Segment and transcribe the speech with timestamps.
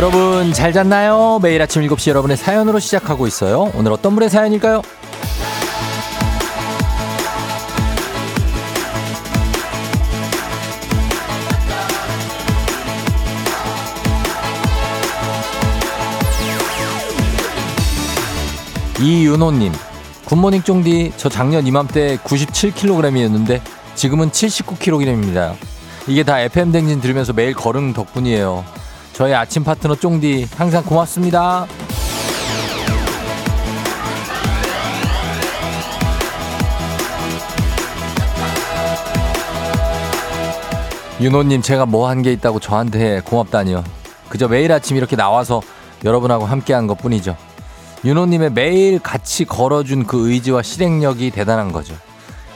[0.00, 1.38] 여러분 잘 잤나요?
[1.42, 3.70] 매일 아침 7시 여러분의 사연으로 시작하고 있어요.
[3.74, 4.80] 오늘 어떤 분의 사연일까요?
[19.02, 19.70] 이윤호님,
[20.24, 23.60] 굿모닝 쫑디, 저 작년 이맘때 97kg이었는데
[23.96, 25.56] 지금은 79kg입니다.
[26.06, 28.64] 이게 다 FM 댕진 들으면서 매일 걸음 덕분이에요.
[29.12, 31.66] 저의 아침 파트너 쫑디 항상 고맙습니다.
[41.20, 43.84] 윤호님 제가 뭐 한 게 있다고 저한테 고맙다니요.
[44.28, 45.60] 그저 매일 아침 이렇게 나와서
[46.04, 47.36] 여러분하고 함께한 것 뿐이죠.
[48.04, 51.94] 윤호님의 매일 같이 걸어준 그 의지와 실행력이 대단한 거죠.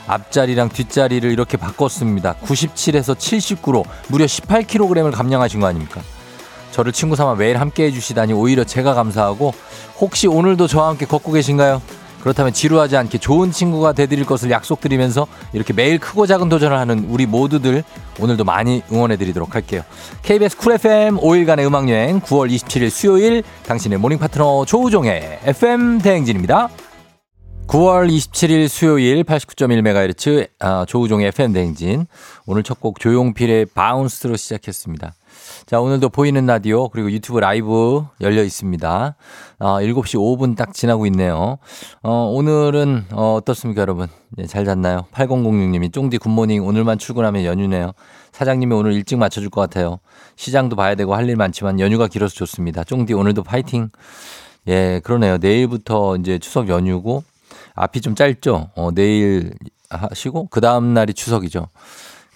[0.07, 2.37] 앞자리랑 뒷자리를 이렇게 바꿨습니다.
[2.45, 6.01] 97에서 79로 무려 18kg을 감량하신 거 아닙니까?
[6.75, 9.55] 저를 친구 삼아 매일 함께 해주시다니 오히려 제가 감사하고
[10.01, 11.81] 혹시 오늘도 저와 함께 걷고 계신가요?
[12.21, 17.27] 그렇다면 지루하지 않게 좋은 친구가 되드릴 것을 약속드리면서 이렇게 매일 크고 작은 도전을 하는 우리
[17.27, 17.85] 모두들
[18.19, 19.83] 오늘도 많이 응원해 드리도록 할게요.
[20.23, 26.71] KBS 쿨 FM 5일간의 음악여행 9월 27일 수요일 당신의 morning 파트너 조우종의 FM 대행진입니다.
[27.69, 32.07] 9월 27일 수요일 89.1MHz 아, 조우종의 FM 대행진
[32.47, 35.15] 오늘 첫 곡 조용필의 Bounce로 시작했습니다.
[35.67, 39.17] 자, 오늘도 보이는 라디오 그리고 유튜브 라이브 열려 있습니다.
[39.61, 41.57] 어, 7시 5분 딱 지나고 있네요.
[42.03, 44.09] 어, 오늘은 어, 어떻습니까, 여러분?
[44.31, 45.07] 네, 잘 잤나요?
[45.13, 47.93] 8006님이 쫑디 good morning 오늘만 출근하면 연휴네요.
[48.33, 50.01] 사장님이 오늘 일찍 맞춰줄 것 같아요.
[50.37, 52.85] 시장도 봐야 되고 할 일 많지만 연휴가 길어서 좋습니다.
[52.85, 53.89] 쫑디 오늘도 파이팅.
[54.69, 55.39] 예, 그러네요.
[55.39, 57.25] 내일부터 이제 추석 연휴고
[57.75, 58.69] 앞이 좀 짧죠?
[58.77, 59.55] 어, 내일
[59.89, 61.69] 하시고 그 다음 날이 추석이죠.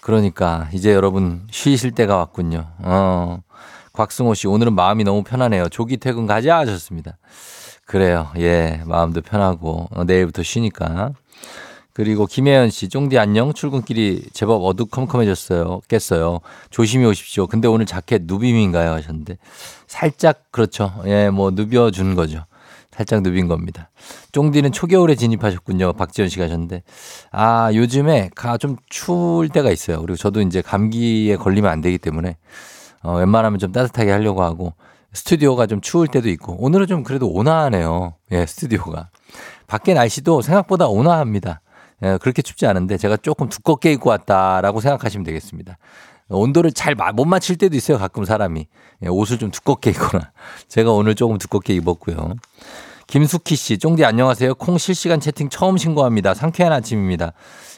[0.01, 2.67] 그러니까 이제 여러분 쉬실 때가 왔군요.
[2.79, 3.41] 어.
[3.93, 5.67] 곽승호 씨 오늘은 마음이 너무 편하네요.
[5.69, 7.17] 조기 퇴근 가자 하셨습니다.
[7.85, 8.29] 그래요.
[8.37, 11.11] 예, 마음도 편하고 어, 내일부터 쉬니까.
[11.91, 13.51] 그리고 김혜연 씨, 쫑디 안녕.
[13.51, 15.81] 출근길이 제법 어두컴컴해졌어요.
[15.89, 16.39] 깼어요.
[16.69, 17.47] 조심히 오십시오.
[17.47, 18.91] 근데 오늘 자켓 누빔인가요?
[18.91, 19.37] 하셨는데
[19.85, 20.93] 살짝 그렇죠.
[21.07, 22.45] 예, 뭐 누벼준 거죠.
[22.99, 23.89] 살짝 누빈 겁니다.
[24.33, 25.93] 쫑디는 초겨울에 진입하셨군요.
[25.93, 26.83] 박지현 씨가 하셨는데.
[27.31, 30.01] 아, 요즘에 가좀 추울 때가 있어요.
[30.01, 32.35] 그리고 저도 이제 감기에 걸리면 안 되기 때문에
[33.01, 34.73] 어, 웬만하면 좀 따뜻하게 하려고 하고
[35.13, 38.15] 스튜디오가 좀 추울 때도 있고 오늘은 좀 그래도 온화하네요.
[38.33, 39.07] 예, 스튜디오가.
[39.67, 41.61] 밖에 날씨도 생각보다 온화합니다.
[42.03, 45.77] 예, 그렇게 춥지 않은데 제가 조금 두껍게 입고 왔다라고 생각하시면 되겠습니다.
[46.27, 47.97] 온도를 잘 못 맞출 때도 있어요.
[47.97, 48.67] 가끔 사람이.
[49.03, 50.31] 예, 옷을 좀 두껍게 입거나.
[50.67, 52.35] 제가 오늘 조금 두껍게 입었고요.
[53.09, 54.53] 김숙희 씨, 쫑디 안녕하세요.
[54.55, 56.35] 콩 실시간 채팅 처음 신고합니다.
[56.35, 57.33] 상쾌한 아침입니다.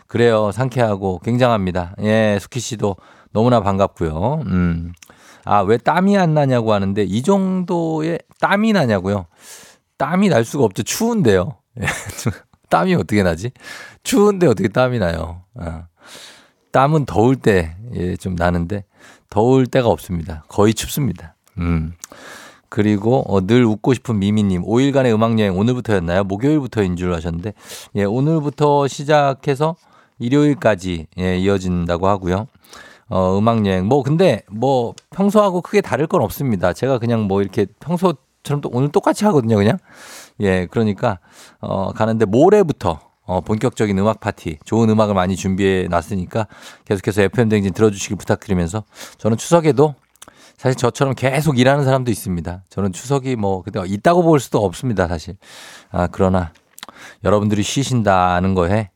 [0.08, 0.52] 그래요.
[0.52, 1.96] 상쾌하고 굉장합니다.
[2.02, 2.98] 예, 숙희 씨도
[3.32, 4.44] 너무나 반갑고요.
[4.48, 4.92] 음.
[5.46, 9.28] 아, 왜 땀이 안 나냐고 하는데 이 정도의 땀이 나냐고요?
[9.98, 10.84] 땀이 날 수가 없죠.
[10.84, 11.56] 추운데요.
[11.80, 11.86] 예,
[12.70, 13.52] 땀이 어떻게 나지?
[14.04, 15.44] 추운데 어떻게 땀이 나요?
[15.58, 15.86] 아.
[16.74, 18.84] 땀은 더울 때, 예, 좀 나는데
[19.30, 20.44] 더울 때가 없습니다.
[20.50, 21.38] 거의 춥습니다.
[21.58, 21.94] 음.
[22.72, 26.24] 그리고 어, 늘 웃고 싶은 미미님 5일간의 음악여행 오늘부터였나요?
[26.24, 27.54] 목요일부터인 줄 아셨는데
[27.96, 29.76] 예 오늘부터 시작해서
[30.20, 32.48] 일요일까지 예, 이어진다고 하고요.
[33.10, 36.72] 어, 음악여행 뭐 근데 뭐 평소하고 크게 다를 건 없습니다.
[36.72, 39.78] 제가 그냥 뭐 이렇게 평소처럼 또 오늘 똑같이 하거든요, 그냥
[40.40, 41.20] 예 그러니까
[41.60, 46.48] 어, 가는데 모레부터 어, 본격적인 음악 파티, 좋은 음악을 많이 준비해 놨으니까
[46.86, 48.86] 계속해서 FM 댕진 들어주시길 부탁드리면서
[49.18, 49.96] 저는 추석에도
[50.62, 52.66] 사실 저처럼 계속 일하는 사람도 있습니다.
[52.70, 55.36] 저는 추석이 뭐, 근데 있다고 볼 수도 없습니다, 사실.
[55.90, 56.54] 아, 그러나
[57.24, 58.92] 여러분들이 쉬신다는 거에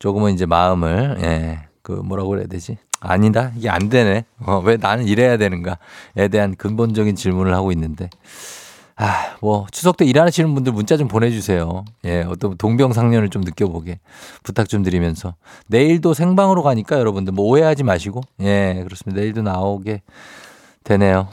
[0.00, 2.78] 조금은 이제 마음을, 예, 그 뭐라고 그래야 되지?
[2.98, 3.52] 아니다.
[3.56, 4.24] 이게 안 되네.
[4.44, 8.10] 어, 왜 나는 일해야 되는가에 대한 근본적인 질문을 하고 있는데.
[8.96, 11.84] 아, 뭐, 추석 때 일하시는 분들 문자 좀 보내 주세요.
[12.04, 14.00] 예, 어떤 동병상련을 좀 느껴보게
[14.42, 15.36] 부탁 좀 드리면서.
[15.68, 18.20] 내일도 생방으로 가니까 여러분들 뭐 오해하지 마시고.
[18.40, 19.20] 예, 그렇습니다.
[19.20, 20.02] 내일도 나오게
[20.84, 21.28] 되네요.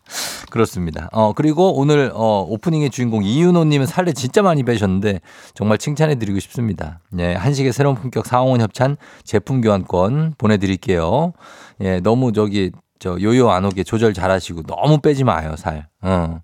[0.50, 1.08] 그렇습니다.
[1.12, 5.20] 어, 그리고 오늘, 어, 오프닝의 주인공 이윤호님은 살을 진짜 많이 빼셨는데
[5.54, 7.00] 정말 칭찬해드리고 싶습니다.
[7.18, 11.32] 예, 한식의 새로운 품격 사홍원 협찬 제품 교환권 보내드릴게요.
[11.80, 12.70] 예, 너무 저기,
[13.00, 15.88] 저 요요 안 오게 조절 잘 하시고 너무 빼지 마요, 살.
[16.00, 16.40] 어.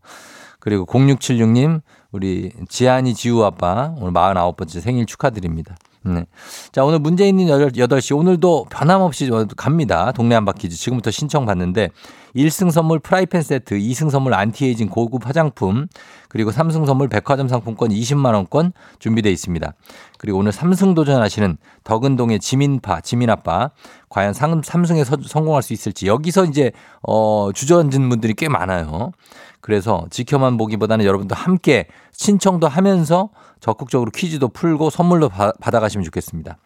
[0.59, 1.81] 그리고 0676님,
[2.11, 5.77] 우리 지한이 지우 아빠 오늘 49번째 생일 축하드립니다.
[6.03, 6.25] 네.
[6.73, 6.99] 자, 오늘
[7.29, 10.13] 있는 8시 오늘도 변함없이 갑니다.
[10.13, 11.91] 동네 한바퀴즈 지금부터 신청 받는데
[12.35, 15.89] 1승 선물 프라이팬 세트, 2승 선물 안티에이징 고급 화장품,
[16.29, 19.75] 그리고 3승 선물 백화점 상품권 20만원권 준비되어 있습니다.
[20.17, 23.71] 그리고 오늘 3승 도전하시는 덕은동의 지민파, 지민아빠,
[24.09, 26.71] 과연 3, 3승에 성공할 수 있을지 여기서 이제,
[27.03, 29.11] 어, 주저앉은 분들이 꽤 많아요.
[29.61, 33.31] 그래서 지켜만 보기보다는 여러분도 함께 신청도 하면서
[33.61, 36.57] 적극적으로 퀴즈도 풀고 선물로 받아가시면 좋겠습니다.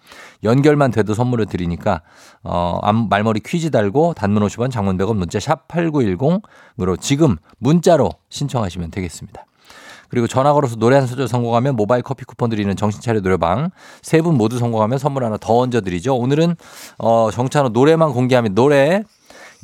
[0.45, 2.03] 연결만 돼도 선물을 드리니까
[2.43, 9.45] 어, 말머리 퀴즈 달고 단문 50원 장문 100원 문자 샵 8910으로 지금 문자로 신청하시면 되겠습니다.
[10.09, 13.71] 그리고 전화 걸어서 노래 한 소절 성공하면 모바일 커피 쿠폰 드리는 정신차려 노래방
[14.01, 16.15] 세 분 모두 성공하면 선물 하나 더 얹어 드리죠.
[16.17, 16.55] 오늘은
[16.99, 19.03] 어 정찬호 노래만 공개하면 노래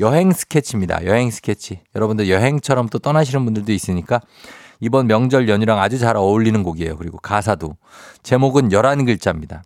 [0.00, 1.04] 여행 스케치입니다.
[1.04, 1.80] 여행 스케치.
[1.94, 4.20] 여러분들 여행처럼 또 떠나시는 분들도 있으니까
[4.80, 6.96] 이번 명절 연휴랑 아주 잘 어울리는 곡이에요.
[6.96, 7.76] 그리고 가사도.
[8.22, 9.60] 제목은 11글자입니다.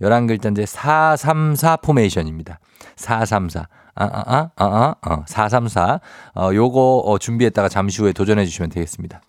[0.00, 2.60] 11글자인데 434 포메이션입니다.
[2.96, 3.68] 434.
[3.94, 6.00] 아, 아, 아, 아, 아, 어, 434.
[6.36, 9.20] 어, 요거 어, 준비했다가 잠시 후에 도전해 주시면 되겠습니다.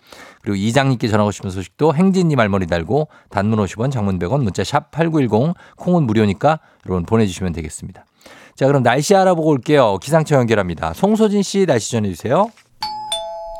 [0.42, 5.56] 그리고 이장님께 전하고 싶은 소식도 행진님 말머리 달고 단문 50원, 장문 100원, 문자 샵 8910,
[5.78, 8.06] 콩은 무료니까 여러분 보내주시면 되겠습니다.
[8.56, 9.98] 자, 그럼 날씨 알아보고 올게요.
[10.02, 10.94] 기상청 연결합니다.
[10.94, 12.52] 송소진 씨 날씨 전해주세요.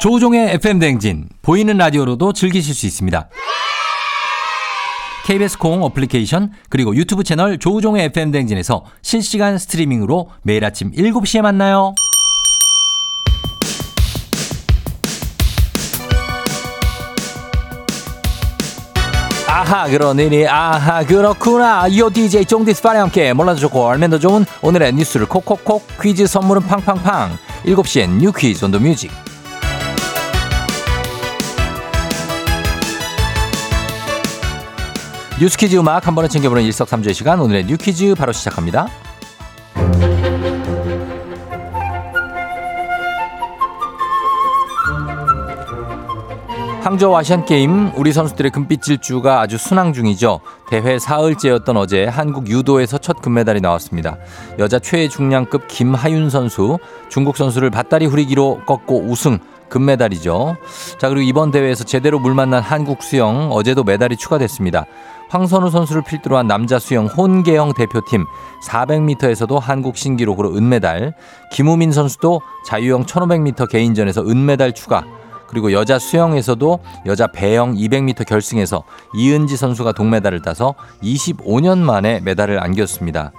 [0.02, 3.30] 조우종의 FM 대행진 보이는 라디오로도 즐기실 수 있습니다.
[5.26, 11.96] KBS 콩 어플리케이션 그리고 유튜브 채널 조우종의 FM 대행진에서 실시간 스트리밍으로 매일 아침 7시에 만나요.
[19.64, 21.88] 아하 그러니 아하 그렇구나.
[21.98, 27.38] 요 DJ 쫑디스파리 함께 몰라도 좋고 알면 더 좋은 오늘의 뉴스를 콕콕콕 퀴즈 선물은 팡팡팡.
[27.66, 29.10] 7시엔 new 퀴즈 on the music.
[35.40, 38.88] 뉴스퀴즈 음악 한 번에 챙겨보는 일석삼조의 시간 오늘의 뉴퀴즈 바로 시작합니다.
[46.94, 50.42] 항저우 아시안게임 우리 선수들의 금빛 질주가 아주 순항 중이죠.
[50.70, 54.18] 대회 사흘째였던 어제 한국 유도에서 첫 금메달이 나왔습니다.
[54.60, 56.78] 여자 최중량급 김하윤 선수
[57.10, 60.56] 중국 선수를 밧다리 후리기로 꺾고 우승 금메달이죠.
[61.00, 64.86] 자 그리고 이번 대회에서 제대로 물 만난 한국 수영 어제도 메달이 추가됐습니다.
[65.30, 68.24] 황선우 선수를 필두로 한 남자 수영 혼계영 대표팀
[68.68, 71.16] 400m에서도 한국 신기록으로 은메달,
[71.52, 75.04] 김우민 선수도 자유형 1500m 개인전에서 은메달 추가,
[75.54, 78.84] 그리고 여자 수영에서도 여자 배영 200m 결승에서
[79.16, 80.74] 이은지 선수가 동메달을 따서
[81.04, 83.32] 25년 만에 메달을 안겼습니다.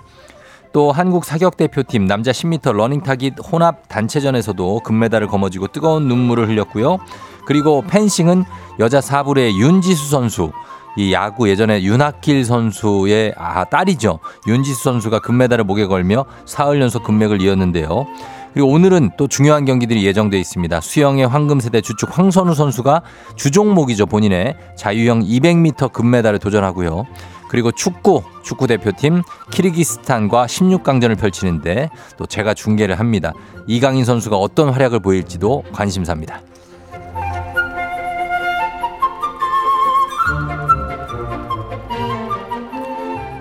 [0.72, 6.98] 또 한국 사격 대표팀 남자 10m 러닝 타깃 혼합 단체전에서도 금메달을 거머쥐고 뜨거운 눈물을 흘렸고요.
[7.46, 8.44] 그리고 펜싱은
[8.78, 10.52] 여자 사브르의 윤지수 선수
[10.96, 14.20] 이 야구 예전에 윤학길 선수의 아, 딸이죠.
[14.46, 18.06] 윤지수 선수가 금메달을 목에 걸며 사흘 연속 금맥을 이었는데요.
[18.54, 20.80] 그리고 오늘은 또 중요한 경기들이 예정돼 있습니다.
[20.80, 23.02] 수영의 황금세대 주축 황선우 선수가
[23.34, 24.06] 주종목이죠.
[24.06, 27.04] 본인의 자유형 200m 금메달을 도전하고요.
[27.48, 33.32] 그리고 축구, 축구 대표팀 키르기스탄과 16강전을 펼치는데 또 제가 중계를 합니다.
[33.66, 36.40] 이강인 선수가 어떤 활약을 보일지도 관심사입니다.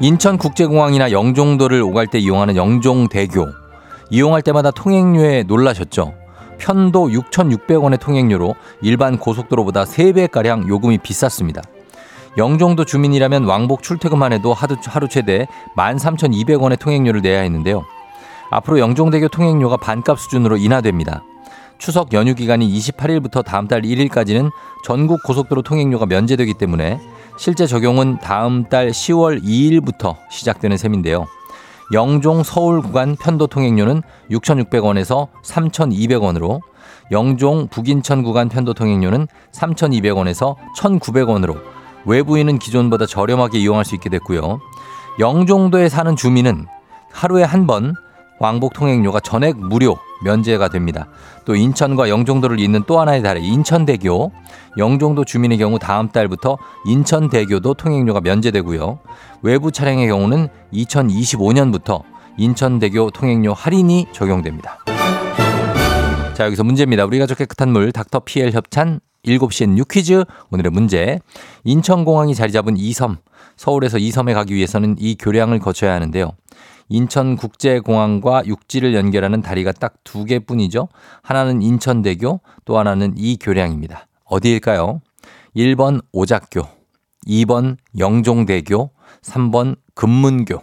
[0.01, 3.62] 인천국제공항이나 영종도를 오갈 때 이용하는 영종대교.
[4.13, 6.13] 이용할 때마다 통행료에 놀라셨죠?
[6.59, 8.53] 편도 6,600원의 통행료로
[8.83, 11.63] 일반 고속도로보다 3배가량 요금이 비쌌습니다.
[12.37, 17.85] 영종도 주민이라면 왕복 출퇴근만 해도 하루, 최대 13,200원의 통행료를 내야 했는데요.
[18.51, 21.23] 앞으로 영종대교 통행료가 반값 수준으로 인하됩니다.
[21.79, 24.51] 추석 연휴 기간인 28일부터 다음 달 1일까지는
[24.85, 26.99] 전국 고속도로 통행료가 면제되기 때문에
[27.39, 31.25] 실제 적용은 다음 달 10월 2일부터 시작되는 셈인데요.
[31.91, 36.61] 영종 서울 구간 편도 통행료는 6,600원에서 3,200원으로
[37.11, 41.59] 영종 북인천 구간 편도 통행료는 3,200원에서 1,900원으로
[42.05, 44.59] 외부인은 기존보다 저렴하게 이용할 수 있게 됐고요.
[45.19, 46.65] 영종도에 사는 주민은
[47.11, 47.93] 하루에 한 번
[48.39, 51.07] 왕복 통행료가 전액 무료 면제가 됩니다.
[51.45, 54.31] 또 인천과 영종도를 잇는 또 하나의 다리 인천대교
[54.77, 58.99] 영종도 주민의 경우 다음 달부터 인천대교도 통행료가 면제되고요.
[59.41, 62.01] 외부 차량의 경우는 2025년부터
[62.37, 64.79] 인천대교 통행료 할인이 적용됩니다.
[66.33, 67.05] 자, 여기서 문제입니다.
[67.05, 70.23] 우리 가족 깨끗한 물 닥터 피엘 협찬 7시엔 new 퀴즈.
[70.51, 71.19] 오늘의 문제.
[71.63, 73.17] 인천공항이 자리 잡은 이섬.
[73.55, 76.31] 서울에서 이섬에 가기 위해서는 이 교량을 거쳐야 하는데요.
[76.89, 80.89] 인천국제공항과 육지를 연결하는 다리가 딱 두 개뿐이죠.
[81.23, 84.07] 하나는 인천대교, 또 하나는 이 교량입니다.
[84.25, 85.01] 어디일까요?
[85.55, 86.61] 1번 오작교,
[87.27, 90.61] 2번 영종대교, 3번 금문교.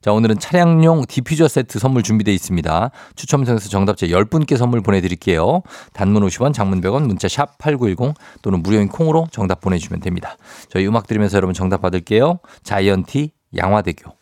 [0.00, 2.90] 자, 오늘은 차량용 디퓨저 세트 선물 준비되어 있습니다.
[3.14, 5.62] 추첨 통해서 정답자 10분께 선물 보내드릴게요.
[5.92, 10.36] 단문 50원, 장문 100원, 문자 샵 8910 또는 무료인 콩으로 정답 보내주시면 됩니다.
[10.70, 12.40] 저희 음악 들으면서 여러분 정답 받을게요.
[12.64, 14.21] 자이언티 양화대교.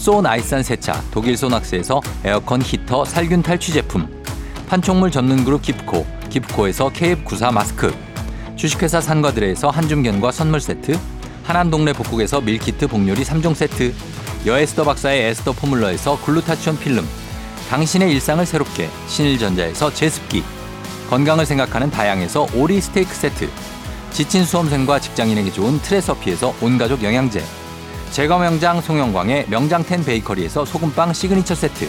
[0.00, 4.08] 소 나이산 세차 독일 소낙스에서 에어컨 히터 살균 탈취 제품.
[4.66, 7.94] 판촉물 전문 그룹 기프코 기프코에서 KF94 마스크.
[8.56, 10.98] 주식회사 산과들에서 한줌견과 선물 세트.
[11.44, 13.92] 하남 동네 복국에서 밀키트 복요리 3종 세트.
[14.46, 17.06] 여에스더 박사의 에스더 포뮬러에서 글루타치온 필름.
[17.68, 20.42] 당신의 일상을 새롭게 신일전자에서 제습기.
[21.10, 23.50] 건강을 생각하는 다양에서 오리 스테이크 세트.
[24.12, 27.59] 지친 수험생과 직장인에게 좋은 트레서피에서 온가족 영양제.
[28.10, 31.88] 제과 명장 송영광의 명장텐 베이커리에서 소금빵 시그니처 세트.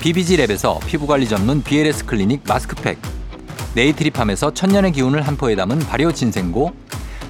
[0.00, 2.98] BBG랩에서 피부관리 전문 BLS 클리닉 마스크팩.
[3.74, 6.72] 네이트리팜에서 천년의 기운을 한 포에 담은 발효 진생고.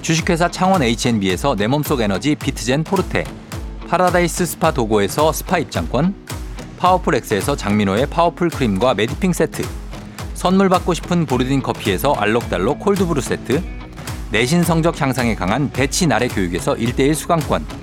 [0.01, 3.25] 주식회사 창원 H&B에서 내 몸속 에너지 비트젠 포르테.
[3.89, 6.15] 파라다이스 스파 도고에서 스파 입장권.
[6.79, 9.63] 파워풀 엑스에서 장민호의 파워풀 크림과 메디핑 세트.
[10.33, 13.61] 선물 받고 싶은 보르딘 커피에서 알록달록 cold brew 세트.
[14.31, 17.82] 내신 성적 향상에 강한 배치 나래 교육에서 1대1 수강권.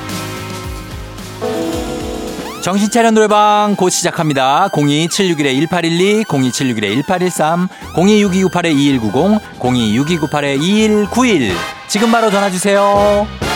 [2.61, 4.69] 정신차려 노래방 곧 시작합니다.
[4.71, 11.51] 02761-1812, 02761-1813, 026298-2190, 026298-2191.
[11.87, 13.50] 지금 바로 전화주세요.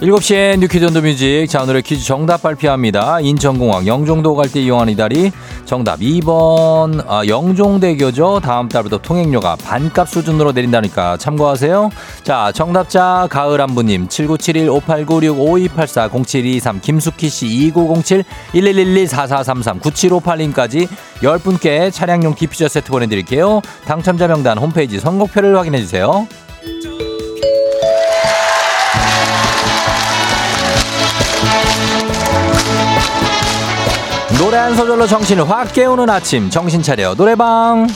[0.00, 1.46] 7시에 뉴퀴즈 온더 뮤직.
[1.46, 3.20] 자, 오늘의 퀴즈 정답 발표합니다.
[3.20, 5.30] 인천공항 영종도 갈 때 이용하는 이 다리.
[5.66, 7.04] 정답 2번.
[7.06, 8.40] 아, 영종대교죠.
[8.42, 11.90] 다음 달부터 통행료가 반값 수준으로 내린다니까 참고하세요.
[12.22, 20.88] 자, 정답자 가을안부님 7971-5896-5284-0723 김숙희씨 2907 1111 4433 9758님까지
[21.22, 23.60] 10분께 차량용 디퓨저 세트 보내드릴게요.
[23.84, 26.26] 당첨자 명단 홈페이지 선곡표를 확인해주세요.
[34.40, 36.48] 노래 한 소절로 정신을 확 깨우는 아침.
[36.48, 37.14] 정신 차려.
[37.14, 37.86] 노래방.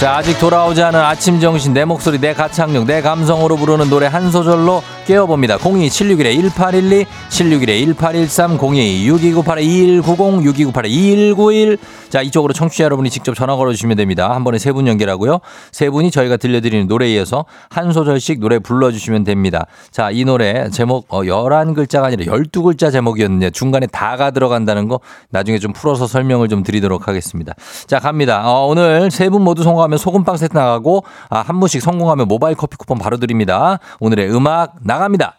[0.00, 1.72] 자 아직 돌아오지 않은 아침 정신.
[1.72, 5.58] 내 목소리 내 가창력 내 감성으로 부르는 노래 한 소절로 깨워봅니다.
[5.58, 11.78] 02-761-1812 761-1813 02-6298-2190 6298-2191
[12.10, 14.30] 자 이쪽으로 청취자 여러분이 직접 전화 걸어주시면 됩니다.
[14.34, 15.40] 한 번에 세 분 연결하고요.
[15.70, 19.66] 세 분이 저희가 들려드리는 노래에 이어서 한 소절씩 노래 불러주시면 됩니다.
[19.90, 25.72] 자 이 노래 제목 어, 11글자가 아니라 12글자 제목이었는데 중간에 다가 들어간다는 거 나중에 좀
[25.72, 27.54] 풀어서 설명을 좀 드리도록 하겠습니다.
[27.86, 28.42] 자 갑니다.
[28.46, 32.76] 어, 오늘 세 분 모두 성공하면 소금빵 세트 나가고 아, 한 분씩 성공하면 모바일 커피
[32.76, 33.78] 쿠폰 바로 드립니다.
[34.00, 35.36] 오늘의 음악 나갑니다.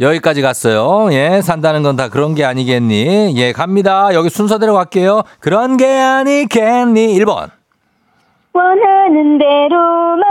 [0.00, 1.08] 여기까지 갔어요.
[1.12, 3.34] 예, 산다는 건 다 그런 게 아니겠니?
[3.36, 4.12] 예, 갑니다.
[4.12, 5.22] 여기 순서대로 갈게요.
[5.38, 7.16] 그런 게 아니겠니?
[7.20, 7.50] 1번.
[8.52, 10.22] 원하는 대로만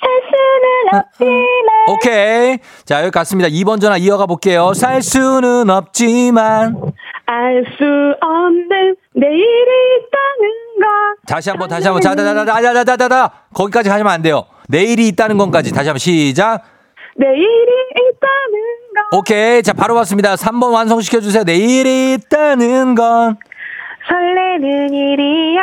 [0.00, 2.58] 살 수는 없지만 오케이.
[2.86, 3.48] 자, 여기 갔습니다.
[3.50, 4.72] 2번 전화 이어가 볼게요.
[4.74, 6.76] 살 수는 없지만.
[7.26, 7.84] 알 수
[8.20, 10.71] 없는 내일이 있다는 것
[11.26, 12.00] 다시 한 번, 다시 한 번.
[12.02, 13.30] 자, 자, 자, 자, 자, 자, 자, 자, 자.
[13.54, 14.44] 거기까지 가시면 안 돼요.
[14.68, 15.72] 내일이 있다는 건까지.
[15.72, 16.62] 다시 한번 시작.
[17.16, 19.62] 내일이 있다는 것 오케이.
[19.62, 20.34] 자, 바로 왔습니다.
[20.34, 21.44] 3번 완성시켜 주세요.
[21.44, 23.36] 내일이 있다는 건.
[24.08, 25.60] 설레는 일이야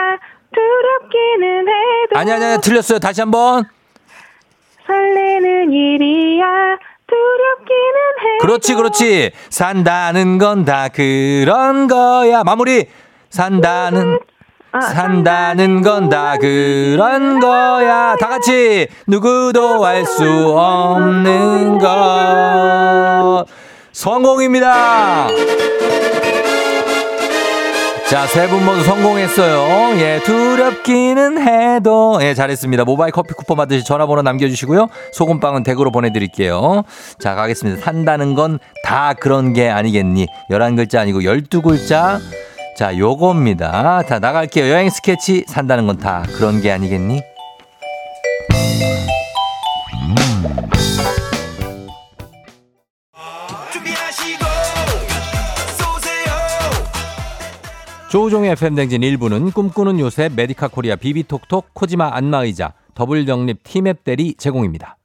[0.54, 3.00] 두렵기는 해도 아니, 아니, 아니, 틀렸어요.
[3.00, 3.64] 다시 한 번.
[4.88, 6.46] 설레는 일이야
[7.08, 9.32] 두렵기는 해도 그렇지, 그렇지.
[9.50, 12.44] 산다는 건 다 그런 거야.
[12.44, 12.88] 마무리.
[13.30, 14.20] 산다는,
[14.72, 18.16] 아, 산다는 건 다 그런 거야.
[18.20, 18.88] 다 같이.
[19.08, 20.24] 누구도 알 수
[20.56, 23.46] 없는 것.
[23.92, 25.28] 성공입니다.
[28.10, 30.00] 자, 세 분 모두 성공했어요.
[30.00, 32.18] 예, 두렵기는 해도.
[32.22, 32.84] 예, 잘했습니다.
[32.86, 34.88] 모바일 커피 쿠폰 받으시 전화번호 남겨주시고요.
[35.14, 36.84] 소금빵은 댁으로 보내드릴게요.
[37.20, 37.82] 자, 가겠습니다.
[37.82, 40.26] 산다는 건 다 그런 게 아니겠니?
[40.50, 42.20] 11글자 아니고 12글자.
[42.80, 44.04] 자, 요겁니다.
[44.04, 44.72] 자, 나갈게요.
[44.72, 47.20] 여행 스케치 산다는 건 다 그런 게 아니겠니?
[58.10, 64.99] 조우종의 FM대행진 1부는 꿈꾸는 요새 메디카 코리아 비비톡톡 코지마 안마의자 더블정립 티맵 대리 제공입니다.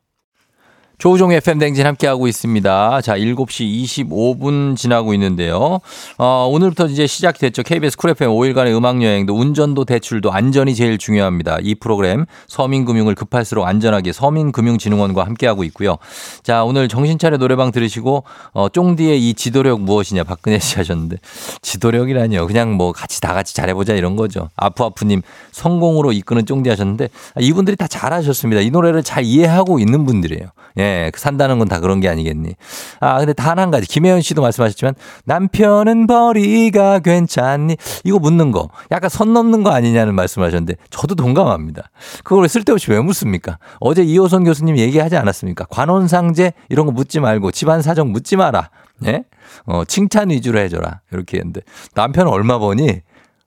[0.99, 3.01] 조우종의 FM대행진 함께하고 있습니다.
[3.03, 5.81] 자, 7시 25분 지나고 있는데요.
[6.19, 7.63] 어, 오늘부터 이제 시작이 됐죠.
[7.63, 11.59] KBS 쿨 FM 5일간의 음악여행도 운전도 대출도 안전이 제일 중요합니다.
[11.63, 15.97] 이 프로그램 서민금융을 급할수록 안전하게 서민금융진흥원과 함께하고 있고요.
[16.43, 21.17] 자, 오늘 정신차려 노래방 들으시고 어, 쫑디의 이 지도력 무엇이냐 박근혜 씨 하셨는데
[21.63, 22.47] 지도력이라니요.
[22.47, 24.49] 그냥 뭐 같이 다 같이 잘해보자 이런 거죠.
[24.57, 25.23] 아프아프님
[25.53, 28.63] 성공으로 이끄는 쫑디 하셨는데 아, 이분들이 다 잘하셨습니다.
[28.63, 30.49] 이 노래를 잘 이해하고 있는 분들이에요.
[30.79, 32.55] 예, 그 산다는 건 다 그런 게 아니겠니.
[33.00, 33.87] 아, 근데 단 한 가지.
[33.87, 37.76] 김혜연 씨도 말씀하셨지만 남편은 벌이가 괜찮니?
[38.05, 38.69] 이거 묻는 거.
[38.91, 41.91] 약간 선 넘는 거 아니냐는 말씀을 하셨는데 저도 동감합니다.
[42.25, 43.59] 그걸 쓸데없이 왜 묻습니까?
[43.81, 45.67] 어제 이호선 교수님 얘기하지 않았습니까?
[45.71, 48.71] 관혼상제 이런 거 묻지 말고 집안 사정 묻지 마라.
[49.07, 49.25] 예?
[49.67, 51.00] 어, 칭찬 위주로 해줘라.
[51.12, 51.61] 이렇게 했는데
[51.95, 53.00] 남편은 얼마 버니?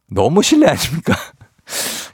[0.10, 1.16] 너무 실례 아닙니까?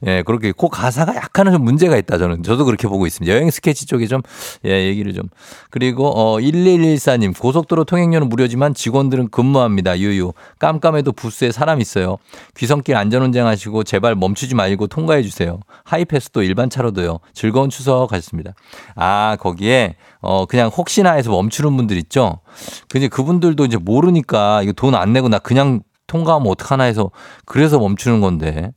[0.05, 2.43] 예, 그렇게 그 가사가 약간은 좀 문제가 있다 저는.
[2.43, 3.33] 저도 그렇게 보고 있습니다.
[3.33, 4.21] 여행 스케치 쪽에 좀
[4.65, 5.29] 예, 얘기를 좀.
[5.69, 9.97] 그리고 어 1114님 고속도로 통행료는 무료지만 직원들은 근무합니다.
[9.99, 10.33] 유유.
[10.59, 12.17] 깜깜해도 부스에 사람 있어요.
[12.57, 15.59] 귀성길 안전 운전 하시고 제발 멈추지 말고 통과해 주세요.
[15.85, 17.19] 하이패스도 일반 차로도요.
[17.33, 18.53] 즐거운 추석 하셨습니다.
[18.95, 22.39] 아, 거기에 어 그냥 혹시나 해서 멈추는 분들 있죠.
[22.89, 27.11] 근데 그분들도 이제 모르니까 이거 돈 안 내고 나 그냥 통과하면 어떡하나 해서
[27.45, 28.71] 그래서 멈추는 건데.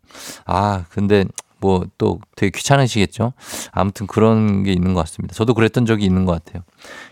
[0.45, 1.25] 아, 근데
[1.67, 3.33] 뭐 또 되게 귀찮으시겠죠?
[3.73, 5.35] 아무튼 그런 게 있는 것 같습니다.
[5.35, 6.63] 저도 그랬던 적이 있는 것 같아요.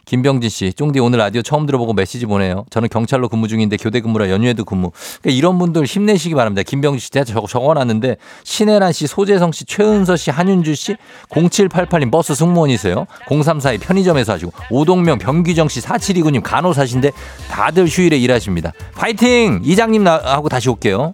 [0.04, 2.66] 김병진 씨, 쫑디 오늘 라디오 처음 들어보고 메시지 보내요.
[2.70, 4.90] 저는 경찰로 근무 중인데 교대 근무라 연휴에도 근무.
[5.22, 6.62] 그러니까 이런 분들 힘내시기 바랍니다.
[6.62, 10.96] 김병진 씨, 제가 저거 적어놨는데 신혜란 씨, 소재성 씨, 최은서 씨, 한윤주 씨,
[11.30, 13.06] 0788님 버스 승무원이세요.
[13.28, 17.10] 0342 편의점에서 하시고 오동명, 변규정 씨, 4729님 간호사신데
[17.50, 18.72] 다들 휴일에 일하십니다.
[18.94, 19.62] 파이팅!
[19.64, 21.12] 이장님 하고 다시 올게요.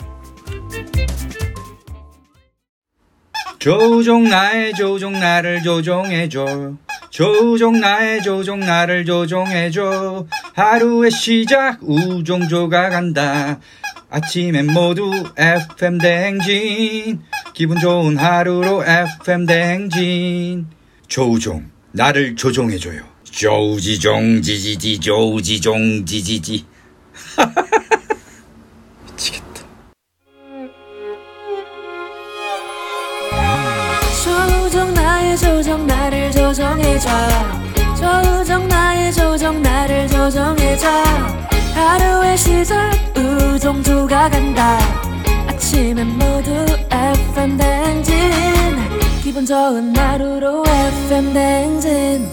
[3.61, 6.77] 조종 나의 조종 나를 조종해줘.
[7.11, 10.27] 조종 나의 조종 나를 조종해줘.
[10.55, 13.61] 하루의 시작 우종조가 간다.
[14.09, 17.20] 아침엔 모두 FM 대행진.
[17.53, 20.66] 기분 좋은 하루로 FM 대행진.
[21.07, 23.03] 조종 나를 조종해줘요.
[23.25, 26.64] 조지종 지지지 조지종 지지지
[37.00, 37.94] 조정해줘.
[37.96, 40.86] 조정 나의 조정 나를 조정해줘.
[41.74, 44.78] 하루의 시절 우정조가 간다.
[45.48, 46.50] 아침엔 모두
[46.90, 48.12] FM 댕진.
[49.22, 52.28] 기분 좋은 하루로 FM 댕진.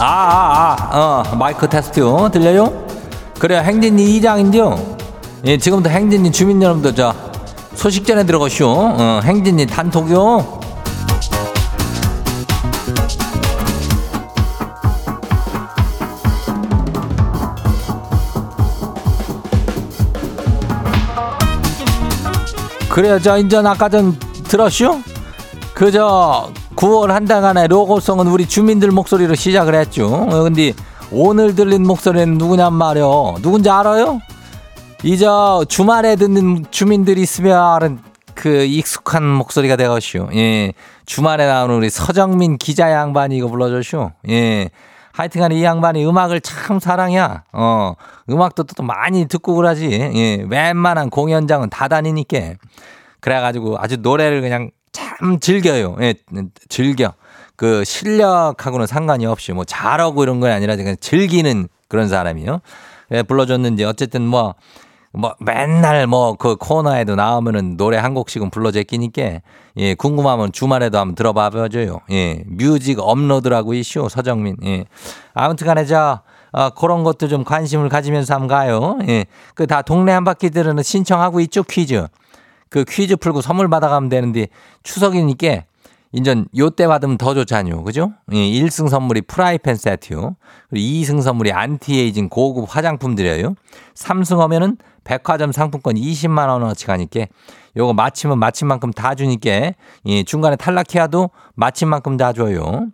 [0.00, 0.96] 아, 아, 아,
[1.32, 2.28] 어, 마이크 테스트요.
[2.32, 2.87] 들려요?
[3.38, 3.60] 그래요.
[3.60, 4.96] 행진이 이장인데요.
[5.44, 7.14] 예, 지금부터 행진이 주민 여러분들 저
[7.74, 8.68] 소식 전에 들어가시오.
[8.68, 10.58] 어, 행진이 단톡요.
[22.88, 23.20] 그래요.
[23.20, 25.00] 저 인전 아까 전 들었슈?
[25.72, 30.08] 그저 9월 한 달간의 로고송은 우리 주민들 목소리로 시작을 했죠.
[30.08, 30.72] 어, 근데
[31.10, 33.36] 오늘 들린 목소리는 누구냔 말이요.
[33.40, 34.20] 누군지 알아요?
[35.02, 35.26] 이제
[35.68, 38.02] 주말에 듣는 주민들이 있으면
[38.34, 40.28] 그 익숙한 목소리가 되겠슈.
[40.34, 40.72] 예.
[41.06, 44.10] 주말에 나오는 우리 서정민 기자 양반이 이거 불러줬슈.
[44.28, 44.68] 예.
[45.12, 47.44] 하여튼간에 이 양반이 음악을 참 사랑이야.
[47.52, 47.94] 어,
[48.28, 49.90] 음악도 또 많이 듣고 그러지.
[49.90, 50.44] 예.
[50.48, 52.54] 웬만한 공연장은 다 다니니까.
[53.20, 55.96] 그래가지고 아주 노래를 그냥 참 즐겨요.
[56.00, 56.14] 예,
[56.68, 57.14] 즐겨.
[57.58, 62.60] 그 실력하고는 상관이 없이 뭐 잘하고 이런 건 아니라 그냥 즐기는 그런 사람이요.
[63.10, 64.54] 예, 불러줬는지 어쨌든 뭐,
[65.12, 69.40] 뭐 맨날 뭐 그 코너에도 나오면은 노래 한 곡씩은 불러제 끼니까
[69.76, 71.98] 예, 궁금하면 주말에도 한번 들어봐 봐줘요.
[72.12, 74.56] 예, 뮤직 업로드라고 이슈 서정민.
[74.64, 74.84] 예.
[75.34, 76.20] 아무튼 간에 저
[76.52, 78.98] 어, 그런 것도 좀 관심을 가지면서 한번 가요.
[79.08, 79.26] 예.
[79.56, 82.06] 그 다 동네 한 바퀴들은 신청하고 있죠, 퀴즈.
[82.70, 84.46] 그 퀴즈 풀고 선물 받아가면 되는데
[84.84, 85.64] 추석이니까
[86.12, 87.84] 인전 요때 받으면 더 좋잖요.
[87.84, 88.12] 그죠?
[88.32, 90.36] 예, 1승 선물이 프라이팬 세트요.
[90.70, 93.54] 그리고 2승 선물이 안티에이징 고급 화장품 드려요.
[93.94, 97.26] 3승 하면은 백화점 상품권 20만 원어치 가 니까
[97.76, 99.72] 요거 마침은 마침만큼 다 주니까
[100.06, 102.88] 예, 중간에 탈락해야도 마침만큼 다 줘요.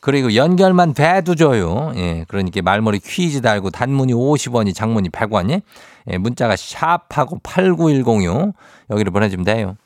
[0.00, 1.92] 그리고 연결만 돼도 줘요.
[1.96, 5.62] 예, 그러니까 말머리 퀴즈 달고 단문이 50원이 장문이 100원이
[6.10, 8.52] 예, 문자가 샵하고 89106
[8.90, 9.76] 여기를 보내주면 돼요.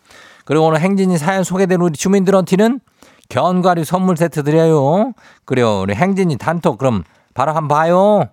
[0.46, 2.80] 그리고 오늘 행진이 사연 소개된 우리 주민들한테는
[3.28, 5.12] 견과류 선물 세트 드려요.
[5.44, 5.80] 그래요.
[5.80, 7.02] 우리 행진이 단톡 그럼
[7.34, 8.28] 바로 한번 봐요.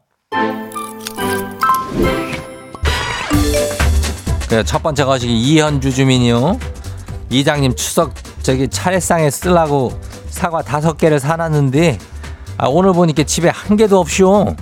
[4.48, 6.60] 그래, 첫 번째 거시기 이현주 주민이요.
[7.32, 9.92] 이장님 추석 저기 차례상에 쓰려고
[10.30, 11.98] 사과 다섯 개를 사놨는데
[12.58, 14.56] 아, 오늘 보니까 집에 한 개도 없쇼.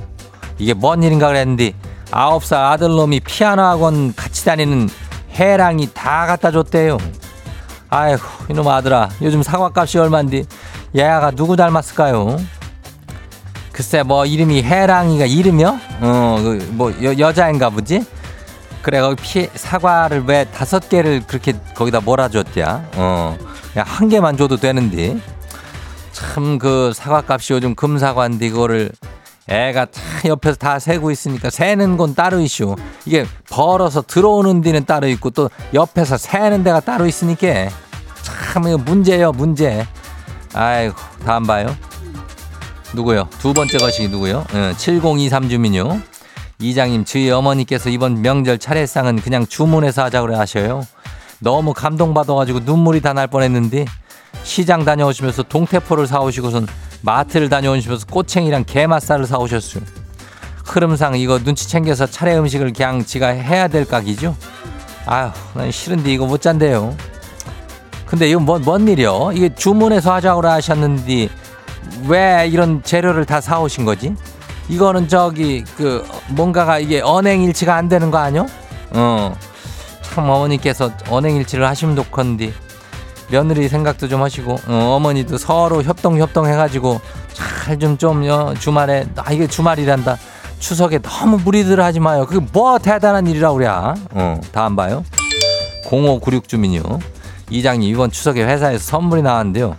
[0.58, 1.74] 이게 뭔 일인가 그랬는데
[2.12, 4.88] 아홉 살 아들놈이 피아노 학원 같이 다니는
[5.32, 6.98] 해랑이 다 갖다 줬대요.
[7.92, 10.44] 아이고 이놈 아들아 요즘 사과값이 얼만데
[10.96, 12.38] 얘가 누구 닮았을까요?
[13.74, 15.80] 글쎄 뭐 이름이 해랑이가 이름이요?
[16.02, 18.06] 어뭐 여자인가 보지?
[18.82, 22.90] 그래 거기 피 사과를 왜 다섯 개를 그렇게 거기다 몰아줬냐?
[22.96, 23.38] 어
[23.74, 25.18] 그냥 한 개만 줘도 되는데
[26.14, 28.92] 참 그 사과값이 요즘 금사과인데 이거를
[29.48, 32.76] 애가 다 옆에서 다 세고 있으니까 세는 건 따로 있쇼.
[33.06, 37.70] 이게 벌어서 들어오는 데는 따로 있고 또 옆에서 세는 데가 따로 있으니까
[38.22, 39.86] 참 이거 문제예요 문제.
[40.54, 41.76] 아이고 다음 봐요.
[42.94, 43.28] 누구요?
[43.40, 44.46] 두 번째 것이 누구요?
[44.54, 46.02] 어, 7023 주민요.
[46.60, 50.86] 이장님 저희 어머니께서 이번 명절 차례상은 그냥 주문해서 하자고 하셔요.
[51.40, 53.86] 너무 감동받아가지고 눈물이 다 날 뻔했는데
[54.44, 56.68] 시장 다녀오시면서 동태포를 사오시고선
[57.02, 59.84] 마트를 다녀오시면서 꼬챙이랑 게맛살을 사오셨어요.
[60.66, 64.36] 흐름상 이거 눈치 챙겨서 차례 음식을 그냥 지가 해야 될 각이죠?
[65.06, 66.96] 아휴, 난 싫은데 이거 못 잔대요.
[68.06, 69.32] 근데 이거 뭔, 뭔 일이요?
[69.34, 71.30] 이게 주문해서 하자고 하셨는데
[72.08, 74.16] 왜 이런 재료를 다 사오신 거지?
[74.70, 78.46] 이거는 저기 그 뭔가가 이게 언행일치가 안 되는 거 아니요?
[78.92, 79.36] 어.
[80.02, 82.54] 참 어머니께서 언행일치를 하시면 좋건데
[83.32, 87.00] 며느리 생각도 좀 하시고 어, 머니도 서로 협동 협동 해가지고
[87.34, 90.18] 잘 좀좀 어, 주말에 아 이게 주말이란다.
[90.60, 92.26] 추석에 너무 무리들 하지 마요.
[92.28, 95.04] 그게 뭐 대단한 일이라 그래 어, 다안 봐요.
[95.90, 96.82] 0596 주민요.
[97.50, 99.76] 이장님 이번 추석에 회사에서 선물이 나왔는데요.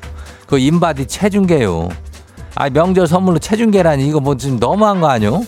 [0.47, 1.89] 그 인바디 체중계요.
[2.55, 4.07] 아 명절 선물로 체중계라니.
[4.09, 5.43] 이거 뭐 지금 너무한 거 아니요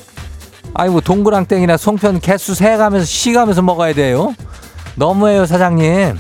[0.75, 4.35] 아니 뭐 동그랑땡이나 송편 개수 세가면서 쉬가면서 먹어야 돼요.
[4.97, 6.17] 너무해요 사장님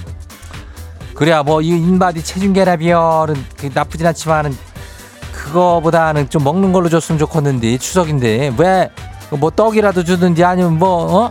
[1.14, 4.56] 그래야 뭐 이 인바디 체중계라 비열은 그 나쁘진 않지만은
[5.32, 8.90] 그거보다는 좀 먹는 걸로 줬으면 좋겠는데 추석인데 왜
[9.30, 11.30] 뭐 떡이라도 주든지 아니면 뭐 어?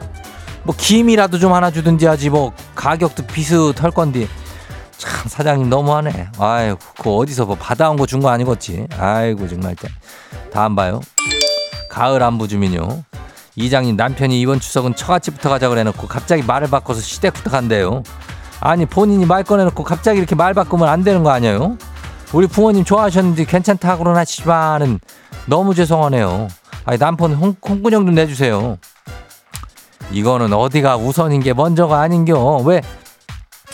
[0.63, 4.28] 뭐 김이라도 좀 하나 주든지 하지 뭐 가격도 비슷할 건데
[4.98, 6.28] 참 사장님 너무하네.
[6.38, 8.88] 아이고 그 어디서 뭐 받아온 거 준 거 아니겠지?
[8.98, 9.76] 아이고 정말
[10.52, 11.00] 다 안 봐요.
[11.89, 13.04] 가을 안부 주민요.
[13.56, 18.04] 이장님 남편이 이번 추석은 처갓집부터 가자 그래놓고 갑자기 말을 바꿔서 시댁부터 간대요.
[18.65, 21.78] 아니 본인이 말 꺼내놓고 갑자기 이렇게 말 바꾸면 안 되는 거 아니에요?
[22.32, 25.02] 우리 부모님 좋아하셨는데 괜찮다고는 하시지만은
[25.47, 26.47] 너무 죄송하네요.
[26.86, 28.78] 아니 남편 홍, 홍군형 좀 내주세요.
[30.12, 32.62] 이거는 어디가 우선인 게 먼저가 아닌겨.
[32.63, 32.82] 왜?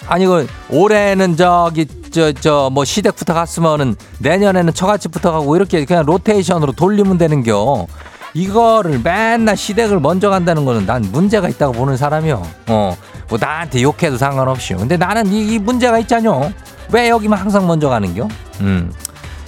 [0.08, 6.71] 아니 그 올해는 저기 저 저 뭐 시댁부터 갔으면은 내년에는 처갓집부터 가고 이렇게 그냥 로테이션으로
[6.71, 7.86] 돌리면 되는겨.
[8.34, 12.42] 이거를 맨날 시댁을 먼저 간다는 거는 난 문제가 있다고 보는 사람이요.
[12.68, 12.96] 어,
[13.28, 14.78] 뭐 나한테 욕해도 상관없이요.
[14.78, 16.52] 근데 나는 이, 이 문제가 있잖요.
[16.92, 18.28] 왜 여기만 항상 먼저 가는겨?
[18.62, 18.92] 음,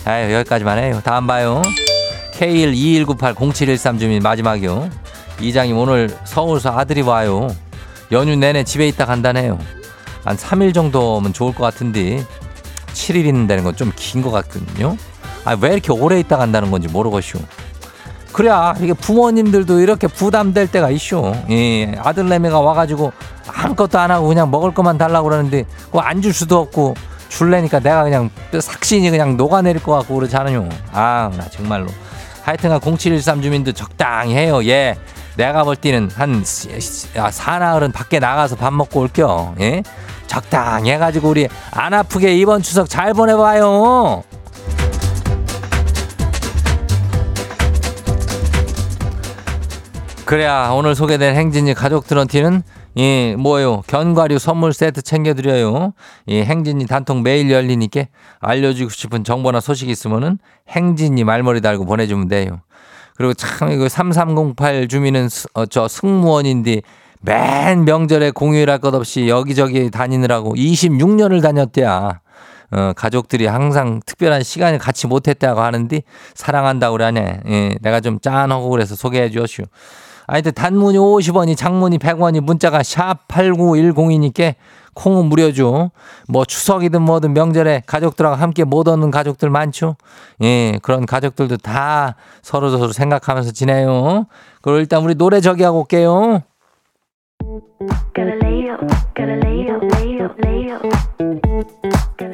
[0.05, 1.01] 아유 여기까지만 해요.
[1.03, 1.61] 다음 봐요.
[2.39, 4.89] K121980713 주민 마지막이요.
[5.39, 7.47] 이장님 오늘 서울서 아들이 와요.
[8.11, 9.57] 연휴 내내 집에 있다 간다네요.
[10.23, 12.23] 한 3일 정도면 좋을 것 같은데
[12.93, 14.97] 7일 있는다는 건 좀 긴 것 같거든요.
[15.45, 17.39] 아, 왜 이렇게 오래 있다 간다는 건지 모르겠슈.
[18.33, 21.33] 그래야 이게 부모님들도 이렇게 부담될 때가 있쇼.
[21.49, 23.11] 예, 아들내미가 와가지고
[23.47, 26.95] 아무것도 안 하고 그냥 먹을 것만 달라고 그러는데 그거 안 줄 수도 없고
[27.29, 30.67] 줄래니까 내가 그냥 삭신이 그냥 녹아내릴 것 같고 그러잖아요.
[30.91, 31.87] 아, 나 정말로.
[32.43, 34.63] 하여튼간 0713 주민도 적당히 해요.
[34.65, 34.97] 예.
[35.37, 36.43] 내가 볼 때는 한
[37.17, 39.55] 아, 사나흘은 밖에 나가서 밥 먹고 올게요.
[39.61, 39.81] 예?
[40.27, 44.23] 적당히 해가지고 우리 안 아프게 이번 추석 잘 보내봐요.
[50.31, 52.63] 그래야 오늘 소개된 행진이 가족들한테는
[52.95, 53.81] 예, 뭐요?
[53.87, 55.91] 견과류 선물 세트 챙겨드려요.
[56.29, 58.05] 예, 행진이 단통 매일 열리니까
[58.39, 60.39] 알려주고 싶은 정보나 소식 있으면은
[60.69, 62.61] 행진이 말머리 달고 보내주면 돼요.
[63.17, 66.81] 그리고 참 이거 3308 주민은 어, 저 승무원인데
[67.19, 72.21] 맨 명절에 공휴일 할 것 없이 여기저기 다니느라고 26년을 다녔대야.
[72.71, 76.01] 어, 가족들이 항상 특별한 시간을 같이 못했다고 하는데
[76.35, 77.41] 사랑한다고 그러네.
[77.49, 79.63] 예, 내가 좀 짠하고 그래서 소개해 주었슈.
[80.27, 84.55] 하여튼 단문이 50원이 장문이 100원이 문자가 샵 8910이니까
[84.93, 85.91] 콩은 무료죠.
[86.27, 89.95] 뭐 추석이든 뭐든 명절에 가족들하고 함께 못 얻는 가족들 많죠.
[90.41, 94.25] 예, 그런 가족들도 다 서로 서로 생각하면서 지내요.
[94.61, 96.43] 그럼 일단 우리 노래 저기 하고 올게요.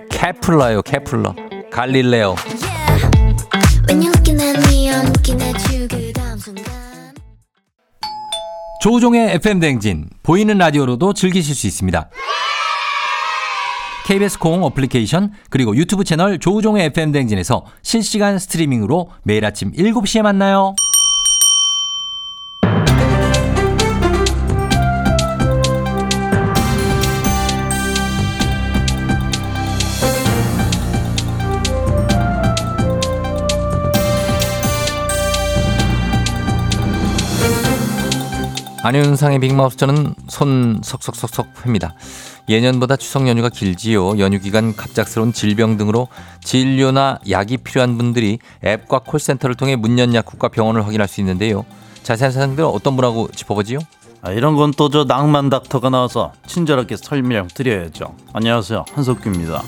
[0.10, 1.36] 케플러요, 케플러.
[1.72, 2.36] 갈릴레오.
[3.88, 4.17] When
[8.88, 12.10] 조우종의 FM 대행진 보이는 라디오로도 즐기실 수 있습니다.
[14.06, 20.74] KBS 콩 어플리케이션 그리고 유튜브 채널 조우종의 FM 대행진에서 실시간 스트리밍으로 매일 아침 7시에 만나요.
[38.88, 41.94] 안윤상의 빅마우스 저는 손 석석석석 회입니다.
[42.48, 44.18] 예년보다 추석 연휴가 길지요.
[44.18, 46.08] 연휴 기간 갑작스러운 질병 등으로
[46.42, 51.66] 진료나 약이 필요한 분들이 앱과 콜센터를 통해 문연 약국과 병원을 확인할 수 있는데요.
[52.04, 53.80] 자세한 사항들은 어떤 분하고 짚어보지요?
[54.22, 58.16] 아, 이런 건 또 저 낭만 닥터가 나와서 친절하게 설명 드려야죠.
[58.32, 58.86] 안녕하세요.
[58.94, 59.64] 한석규입니다.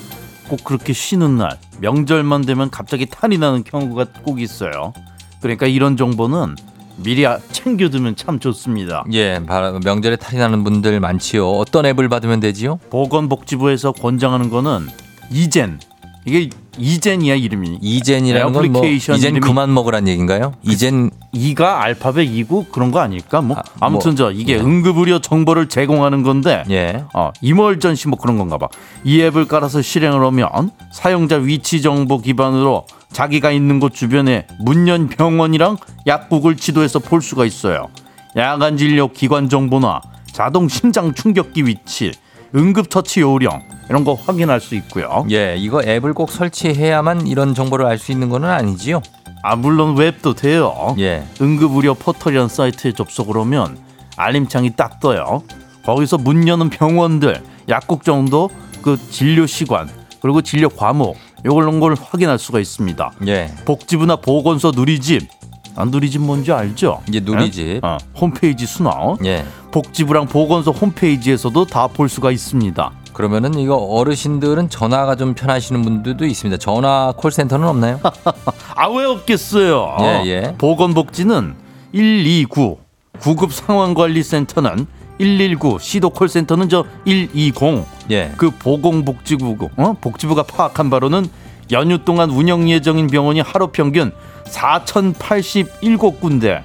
[0.48, 4.94] 꼭 그렇게 쉬는 날, 명절만 되면 갑자기 탈이 나는 경우가 꼭 있어요.
[5.42, 6.56] 그러니까 이런 정보는
[7.04, 9.04] 미리 아- 챙겨두면 참 좋습니다.
[9.14, 9.40] 예,
[9.84, 11.50] 명절에 탈이 나는 분들 많지요.
[11.50, 12.80] 어떤 앱을 받으면 되지요?
[12.90, 14.88] 보건복지부에서 권장하는 거는
[15.32, 15.80] 이젠.
[16.26, 17.80] 이게 이젠이야 이름이.
[17.82, 20.54] 이젠이라는 건뭐 애플리케이션 이젠 이름이- 그만 먹으란 얘기인가요?
[20.64, 23.42] 이젠 이가 알파벳 이고 그런 거 아닐까?
[23.42, 24.58] 뭐 아, 아무튼 뭐, 저 이게 예.
[24.60, 27.04] 응급의료 정보를 제공하는 건데 예.
[27.14, 28.68] 어, 이멀전 시 뭐 그런 건가 봐.
[29.04, 35.78] 이 앱을 깔아서 실행을 하면 사용자 위치 정보 기반으로 자기가 있는 곳 주변에 문연 병원이랑
[36.08, 37.88] 약국을 지도에서 볼 수가 있어요.
[38.36, 42.12] 야간 진료 기관 정보나 자동 심장 충격기 위치,
[42.56, 45.26] 응급 처치 요령 이런 거 확인할 수 있고요.
[45.32, 49.02] 예, 이거 앱을 꼭 설치해야만 이런 정보를 알 수 있는 거는 아니지요?
[49.42, 50.96] 아 물론 웹도 돼요.
[51.00, 51.24] 예.
[51.42, 53.78] 응급의료 포털이라는 사이트에 접속을 하면
[54.18, 55.44] 알림창이 딱 떠요.
[55.86, 58.50] 거기서 문 여는 병원들, 약국 정도
[58.82, 59.90] 그 진료 시간
[60.22, 63.12] 그리고 진료 과목 요런 걸 확인할 수가 있습니다.
[63.28, 63.50] 예.
[63.66, 65.28] 복지부나 보건소 누리집
[65.76, 67.02] 아, 누리집 뭔지 알죠?
[67.08, 67.66] 누리집.
[67.68, 67.80] 예?
[67.82, 69.16] 어, 홈페이지 순화.
[69.24, 69.46] 예.
[69.72, 72.92] 복지부랑 보건소 홈페이지에서도 다 볼 수가 있습니다.
[73.20, 76.58] 그러면은 이거 어르신들은 전화가 좀 편하시는 분들도 있습니다.
[76.58, 78.00] 전화 콜센터는 없나요?
[78.76, 79.98] 아 왜 없겠어요?
[80.00, 80.56] 예, 예.
[80.58, 81.54] 보건복지는
[81.92, 82.80] 129,
[83.20, 87.84] 구급 상황관리센터는 119, 시도 콜센터는 저 120.
[88.12, 88.32] 예.
[88.38, 89.94] 그 보건복지부 어?
[90.00, 91.28] 복지부가 파악한 바로는
[91.74, 94.14] 연휴 동안 운영 예정인 병원이 하루 평균
[94.46, 96.62] 4,087군데,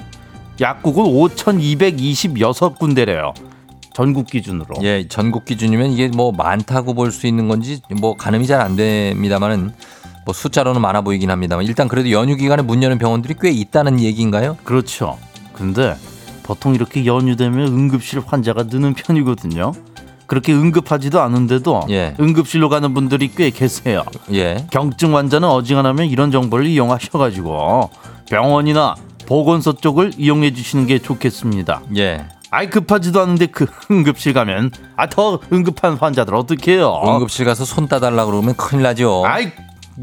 [0.61, 3.33] 약국은 5,226군데래요.
[3.95, 4.75] 전국 기준으로.
[4.83, 9.73] 예, 전국 기준이면 이게 뭐 많다고 볼 수 있는 건지 뭐 가늠이 잘 안 됩니다만은
[10.25, 14.57] 뭐 숫자로는 많아 보이긴 합니다만 일단 그래도 연휴 기간에 문 여는 병원들이 꽤 있다는 얘기인가요?
[14.65, 15.19] 그렇죠.
[15.53, 15.97] 근데
[16.43, 19.73] 보통 이렇게 연휴 되면 응급실 환자가 느는 편이거든요.
[20.27, 22.15] 그렇게 응급하지도 않은데도 예.
[22.19, 24.03] 응급실로 가는 분들이 꽤 계세요.
[24.33, 24.67] 예.
[24.71, 27.91] 경증 환자는 어지간하면 이런 정보를 이용하셔가지고
[28.31, 28.95] 병원이나
[29.27, 31.83] 보건소 쪽을 이용해 주시는 게 좋겠습니다.
[31.99, 32.25] 예.
[32.55, 37.03] 아이 급하지도 않은데 그 응급실 가면 아 더 응급한 환자들 어떡해요?
[37.05, 39.25] 응급실 가서 손 따달라 그러면 큰일 나죠.
[39.27, 39.51] 아이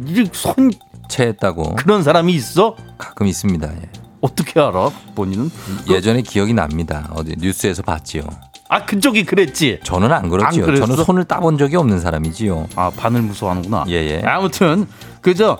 [0.06, 0.72] 이손
[1.10, 2.76] 체했다고 그런 사람이 있어?
[2.98, 3.68] 가끔 있습니다.
[3.74, 3.90] 예.
[4.20, 4.92] 어떻게 알아?
[5.16, 5.50] 본인은?
[5.90, 7.10] 예전에 기억이 납니다.
[7.16, 8.24] 어디 뉴스에서 봤지요.
[8.70, 9.80] 아 그쪽이 그랬지.
[9.84, 10.66] 저는 안 그렇지요.
[10.66, 10.76] 안?
[10.76, 12.68] 저는 손을 따본 적이 없는 사람이지요.
[12.76, 13.86] 아 바늘 무서워하는구나.
[13.88, 14.22] 예, 예.
[14.26, 14.88] 아무튼
[15.22, 15.58] 그저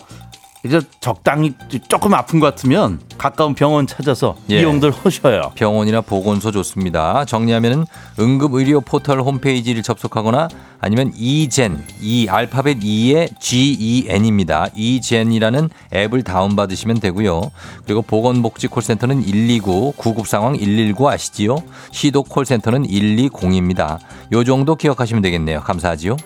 [0.64, 1.54] 이제 적당히
[1.88, 4.60] 조금 아픈 것 같으면 가까운 병원 찾아서 예.
[4.62, 5.52] 이용들 하셔요.
[5.56, 7.26] 병원이나 보건소 좋습니다.
[7.26, 7.86] 정리하면은
[8.20, 14.68] 응급의료 포털 홈페이지를 접속하거나 아니면 이젠 이 알파벳 2의 GEN입니다.
[14.76, 17.42] 이젠이라는 앱을 다운받으시면 되고요.
[17.86, 21.58] 그리고 보건복지 콜센터는 129, 구급 상황 119 아시지요?
[21.92, 24.00] 시도 콜센터는 120입니다.
[24.32, 25.62] 요 정도 기억하시면 되겠네요.
[25.62, 26.18] 감사하지요.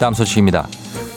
[0.00, 0.66] 다음 소식입니다.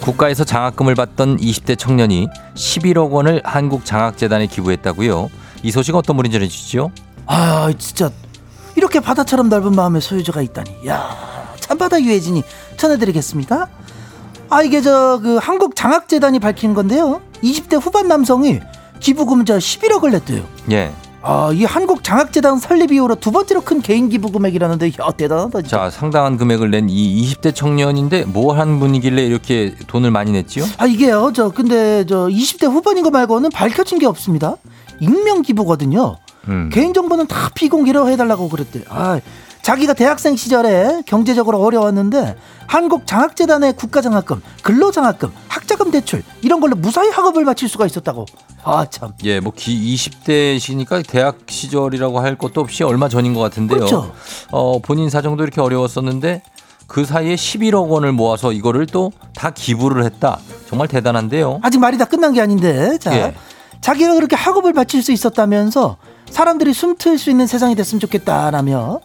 [0.02, 5.30] 국가에서 장학금을 받던 20대 청년이 11억 원을 한국장학재단에 기부했다고요.
[5.64, 6.92] 이 소식 어떤 분이 전해주시죠?
[7.26, 8.12] 아 진짜
[8.76, 12.44] 이렇게 바다처럼 넓은 마음의 소유자가 있다니 야 참바다 유해진이
[12.76, 13.70] 전해드리겠습니다
[14.50, 18.60] 아 이게 저 그 한국 장학재단이 밝힌 건데요 20대 후반 남성이
[19.00, 20.92] 기부금 저 11억을 냈대요 예.
[21.26, 25.78] 아, 이 한국 장학재단 설립 이후로 두 번째로 큰 개인 기부 금액이라는데 야, 대단하다 진짜.
[25.86, 30.66] 자, 상당한 금액을 낸 이 20대 청년인데 뭐 한 분이길래 이렇게 돈을 많이 냈지요?
[30.78, 34.58] 아 이게요 저 근데 저 20대 후반인 거 말고는 밝혀진 게 없습니다
[35.00, 36.18] 익명 기부거든요
[36.50, 36.70] 음.
[36.74, 39.20] 개인 정보는 다 비공개로 해달라고 그랬대 아
[39.64, 42.36] 자기가 대학생 시절에 경제적으로 어려웠는데
[42.68, 48.26] 한국 장학재단의 국가장학금 근로장학금 학자금 대출 이런 걸로 무사히 학업을 마칠 수가 있었다고
[48.66, 53.78] 아 참 예, 뭐 기, 20대시니까 대학 시절이라고 할 것도 없이 얼마 전인 것 같은데요.
[53.80, 54.14] 그렇죠.
[54.52, 56.42] 어, 본인 사정도 이렇게 어려웠었는데
[56.88, 60.40] 그 사이에 11억 원을 모아서 이거를 또 다 기부를 했다.
[60.70, 61.60] 정말 대단한데요.
[61.64, 63.34] 아직 말이 다 끝난 게 아닌데 자 예.
[63.82, 65.98] 자기가 그렇게 학업을 마칠 수 있었다면서
[66.30, 69.00] 사람들이 숨틀 수 있는 세상이 됐으면 좋겠다라며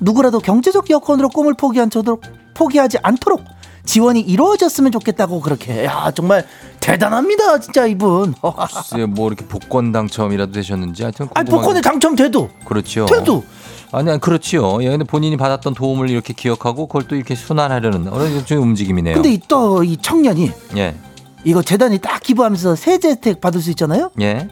[0.00, 2.20] 누구라도 경제적 여건으로 꿈을 포기한 저도
[2.54, 3.42] 포기하지 않도록
[3.84, 6.44] 지원이 이루어졌으면 좋겠다고 그렇게 야 정말
[6.80, 13.06] 대단합니다 진짜 이분 글쎄, 뭐 이렇게 복권 당첨이라도 되셨는지 하여튼 아니 복권에 당첨돼도 그렇죠.
[13.06, 13.44] 돼도
[13.92, 14.82] 아니, 아니 그렇지요.
[14.82, 19.14] 예, 근데 본인이 받았던 도움을 이렇게 기억하고 그걸 또 이렇게 순환하려는 어느 일종의 움직임이네요.
[19.14, 20.96] 근데 또 이 청년이 예.
[21.44, 24.48] 이거 재단이 딱 기부하면서 세제 혜택 받을 수 있잖아요 예.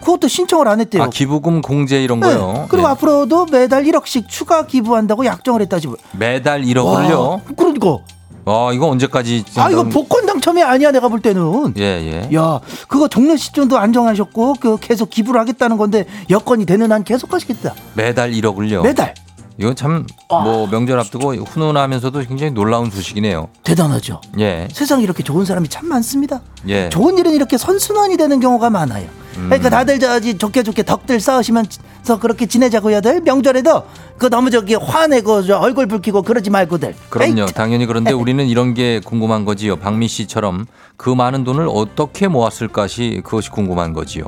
[0.00, 2.28] 그것도 신청을 안 했대요 아, 기부금 공제 이런 네.
[2.28, 2.66] 거요.
[2.70, 2.92] 그리고 예.
[2.92, 7.18] 앞으로도 매달 1억씩 추가 기부한다고 약정을 했다 지금 매달 1억을요.
[7.18, 7.98] 와, 그러니까
[8.44, 11.82] 와, 이거 언제까지 아 이거 복권 당첨이 아니야 내가 볼 때는 예,
[12.30, 12.34] 예.
[12.36, 17.74] 야 그거 종료 시점도 안정하셨고 그 계속 기부를 하겠다는 건데 여건이 되는 한 계속 하시겠다
[17.94, 18.82] 매달 1억을요.
[18.82, 19.14] 매달
[19.58, 23.48] 이건 참 뭐 명절 앞두고 훈훈하면서도 굉장히 놀라운 소식이네요.
[23.64, 24.68] 대단하죠 예.
[24.72, 26.88] 세상에 이렇게 좋은 사람이 참 많습니다 예.
[26.90, 29.27] 좋은 일은 이렇게 선순환이 되는 경우가 많아요 음.
[29.46, 33.84] 그러니까 다들 저지 좋게 좋게 덕들 쌓으시면서 그렇게 지내자고요들 명절에도
[34.18, 37.42] 그 너무 저기 화내고 저 얼굴 붉히고 그러지 말고들 그럼요.
[37.42, 39.76] 에이, 당연히 그런데 우리는 이런 게 궁금한 거지요.
[39.76, 44.24] 박미 씨처럼 그 많은 돈을 어떻게 모았을까시 그것이 궁금한 거지요.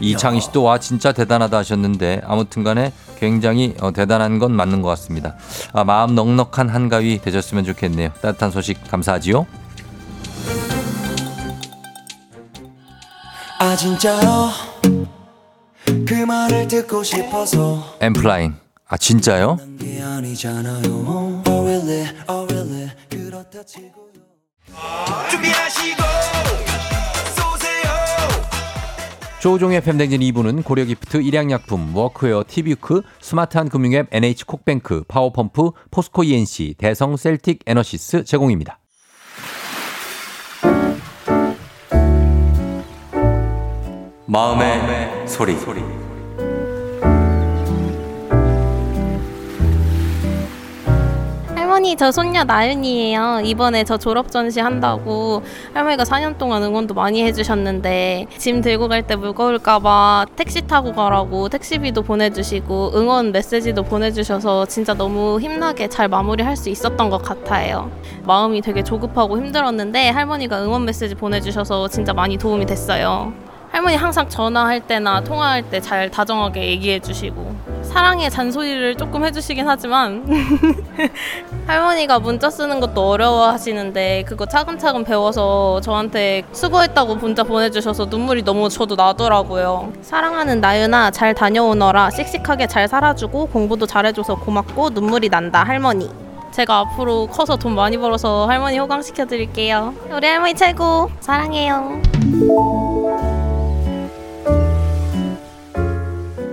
[0.00, 5.34] 이창희 씨도 와 진짜 대단하다 하셨는데 아무튼간에 굉장히 어, 대단한 건 맞는 것 같습니다.
[5.72, 8.10] 아, 마음 넉넉한 한가위 되셨으면 좋겠네요.
[8.20, 9.46] 따뜻한 소식 감사하지요.
[13.58, 14.50] 아 진짜요
[16.06, 18.54] 그 말을 듣고 싶어서 엠플라잉.
[18.86, 19.58] 아 진짜요?
[19.78, 24.22] 게 아니잖아요 Oh really oh really 그렇다 치고요
[25.30, 26.02] 준비하시고
[27.36, 27.90] 쏘세요
[29.40, 37.60] 조우종의 FM대행진 2부는 고려기프트, 일양약품, 워크웨어, 티뷰크, 스마트한 금융앱 NH콕뱅크, 파워펌프, 포스코 ENC, 대성 셀틱
[37.66, 38.78] 에너시스 제공입니다.
[44.30, 45.56] 마음의, 소리.
[51.54, 53.40] 할머니 저 손녀 나윤이에요.
[53.44, 59.16] 이번에 저 졸업 전시 한다고 할머니가 4년 동안 응원도 많이 해주셨는데 짐 들고 갈 때
[59.16, 66.68] 무거울까봐 택시 타고 가라고 택시비도 보내주시고 응원 메시지도 보내주셔서 진짜 너무 힘나게 잘 마무리할 수
[66.68, 67.90] 있었던 것 같아요.
[68.24, 73.32] 마음이 되게 조급하고 힘들었는데 할머니가 응원 메시지 보내주셔서 진짜 많이 도움이 됐어요.
[73.70, 80.24] 할머니 항상 전화할 때나 통화할 때 잘 다정하게 얘기해 주시고 사랑의 잔소리를 조금 해주시긴 하지만
[81.66, 88.96] 할머니가 문자 쓰는 것도 어려워하시는데 그거 차근차근 배워서 저한테 수고했다고 문자 보내주셔서 눈물이 너무 저도
[88.96, 89.92] 나더라고요.
[90.02, 96.10] 사랑하는 나윤아 잘 다녀오너라 씩씩하게 잘 살아주고 공부도 잘해줘서 고맙고 눈물이 난다 할머니.
[96.50, 99.94] 제가 앞으로 커서 돈 많이 벌어서 할머니 호강시켜 드릴게요.
[100.10, 102.02] 우리 할머니 최고 사랑해요.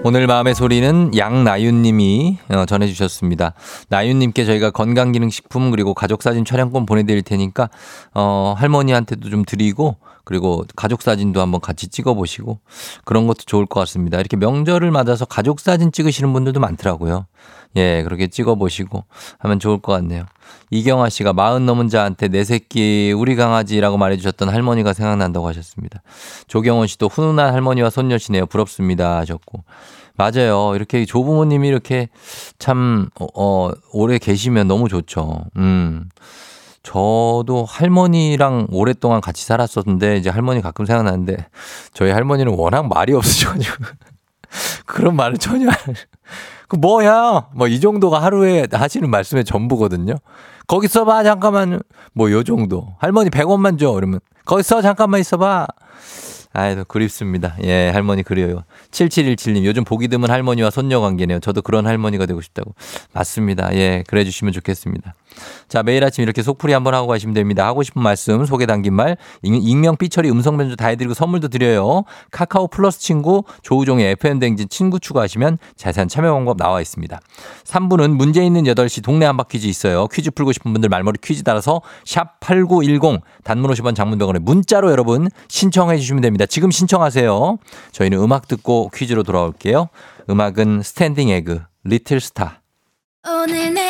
[0.07, 3.55] 오늘 마음의 소리는 양나윤님이 어, 전해주셨습니다.
[3.89, 7.71] 나윤님께 저희가 건강기능식품 그리고 가족사진 촬영권 보내드릴 테니까
[8.13, 12.59] 어, 할머니한테도 좀 드리고 그리고 가족 사진도 한번 같이 찍어보시고
[13.05, 14.19] 그런 것도 좋을 것 같습니다.
[14.19, 17.27] 이렇게 명절을 맞아서 가족 사진 찍으시는 분들도 많더라고요.
[17.77, 19.03] 예, 그렇게 찍어보시고
[19.39, 20.25] 하면 좋을 것 같네요.
[20.71, 26.01] 이경아 씨가 마흔 넘은 자한테 내 새끼 우리 강아지라고 말해주셨던 할머니가 생각난다고 하셨습니다.
[26.47, 28.45] 조경원 씨도 훈훈한 할머니와 손녀시네요.
[28.47, 29.63] 부럽습니다 하셨고.
[30.17, 30.73] 맞아요.
[30.75, 32.07] 이렇게 조부모님이 이렇게
[32.57, 35.43] 참, 어, 어, 오래 계시면 너무 좋죠.
[35.57, 36.09] 음.
[36.85, 41.47] 저도 할머니랑 오랫동안 같이 살았었는데 이제 할머니 가끔 생각나는데
[41.93, 43.75] 저희 할머니는 워낙 말이 없으셔가지고
[44.85, 50.13] 그런 말을 전혀 안그 뭐야 뭐 이 정도가 하루에 하시는 말씀의 전부거든요.
[50.67, 51.81] 거기 있어봐 잠깐만
[52.13, 55.65] 뭐 요 정도 할머니 100원만 줘 그러면 거기 있어 잠깐만 있어봐.
[56.53, 57.55] 아이고 그립습니다.
[57.63, 58.63] 예 할머니 그리워요.
[58.91, 61.39] 7717님 요즘 보기 드문 할머니와 손녀 관계네요.
[61.39, 62.75] 저도 그런 할머니가 되고 싶다고.
[63.11, 63.73] 맞습니다.
[63.75, 65.15] 예 그래 주시면 좋겠습니다.
[65.67, 67.65] 자, 매일 아침 이렇게 속풀이 한번 하고 가시면 됩니다.
[67.65, 72.03] 하고 싶은 말씀, 소개 담긴 말, 익- 익명, 삐처리, 음성 변조 다 해드리고 선물도 드려요.
[72.31, 77.19] 카카오 플러스 친구, 조우종의 FM댕진 친구 추가하시면 자세한 참여 방법 나와 있습니다.
[77.65, 80.07] 3부는 문제 있는 8시 동네 한바 퀴즈 있어요.
[80.07, 84.91] 퀴즈 풀고 싶은 분들 말머리 퀴즈 달아서 샵 8910 단문 50원 장문 백 원의 문자로
[84.91, 86.45] 여러분 신청해 주시면 됩니다.
[86.45, 87.57] 지금 신청하세요.
[87.91, 89.89] 저희는 음악 듣고 퀴즈로 돌아올게요.
[90.29, 92.61] 음악은 스탠딩 에그, Little Star.
[93.27, 93.89] 오늘 내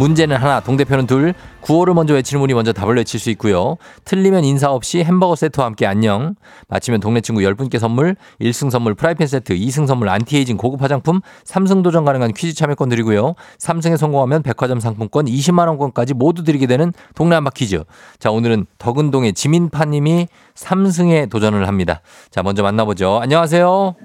[0.00, 1.34] 문제는 하나, 동대표는 둘.
[1.60, 3.76] 구호를 먼저 외치는 분이 먼저 답을 외칠 수 있고요.
[4.06, 6.36] 틀리면 인사 없이 햄버거 세트와 함께 안녕.
[6.68, 11.82] 맞히면 동네 친구 10분께 선물, 1승 선물 프라이팬 세트, 2승 선물 안티에이징 고급 화장품, 3승
[11.82, 13.34] 도전 가능한 퀴즈 참여권 드리고요.
[13.58, 17.84] 3승에 성공하면 백화점 상품권 20만 원권까지 모두 드리게 되는 동네 한바 퀴즈.
[18.18, 22.00] 자, 오늘은 덕은동의 지민파 님이 3승에 도전을 합니다.
[22.30, 23.20] 자, 먼저 만나보죠.
[23.20, 23.96] 안녕하세요.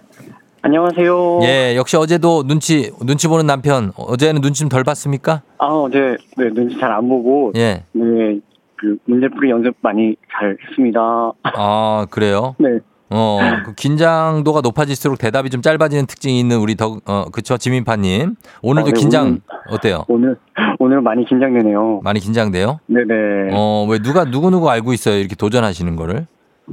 [0.69, 1.41] 안녕하세요.
[1.43, 3.91] 예, 역시 어제도 눈치 눈치 보는 남편.
[3.97, 5.43] 어제는 눈치 좀 덜 봤습니까?
[5.59, 7.83] 아, 어제 네, 눈치 잘 안 보고 예.
[7.91, 8.39] 네,
[8.75, 10.99] 그 문제풀이 연습 많이 잘 했습니다.
[11.43, 12.55] 아, 그래요?
[12.59, 12.79] 네.
[13.11, 18.35] 어, 그 긴장도가 높아질수록 대답이 좀 짧아지는 특징이 있는 우리 덕, 어, 그쵸, 지민파님.
[18.63, 20.05] 오늘도 어, 네, 긴장, 오늘- 어때요?
[20.07, 20.35] 오늘
[20.79, 22.01] 오늘 많이 긴장되네요.
[22.03, 22.79] 많이 긴장돼요?
[22.87, 23.51] 네네.
[23.53, 25.19] 어, 왜 누가, 누구누구 알고 있어요?
[25.19, 26.25] 이렇게 도전하시는 거를?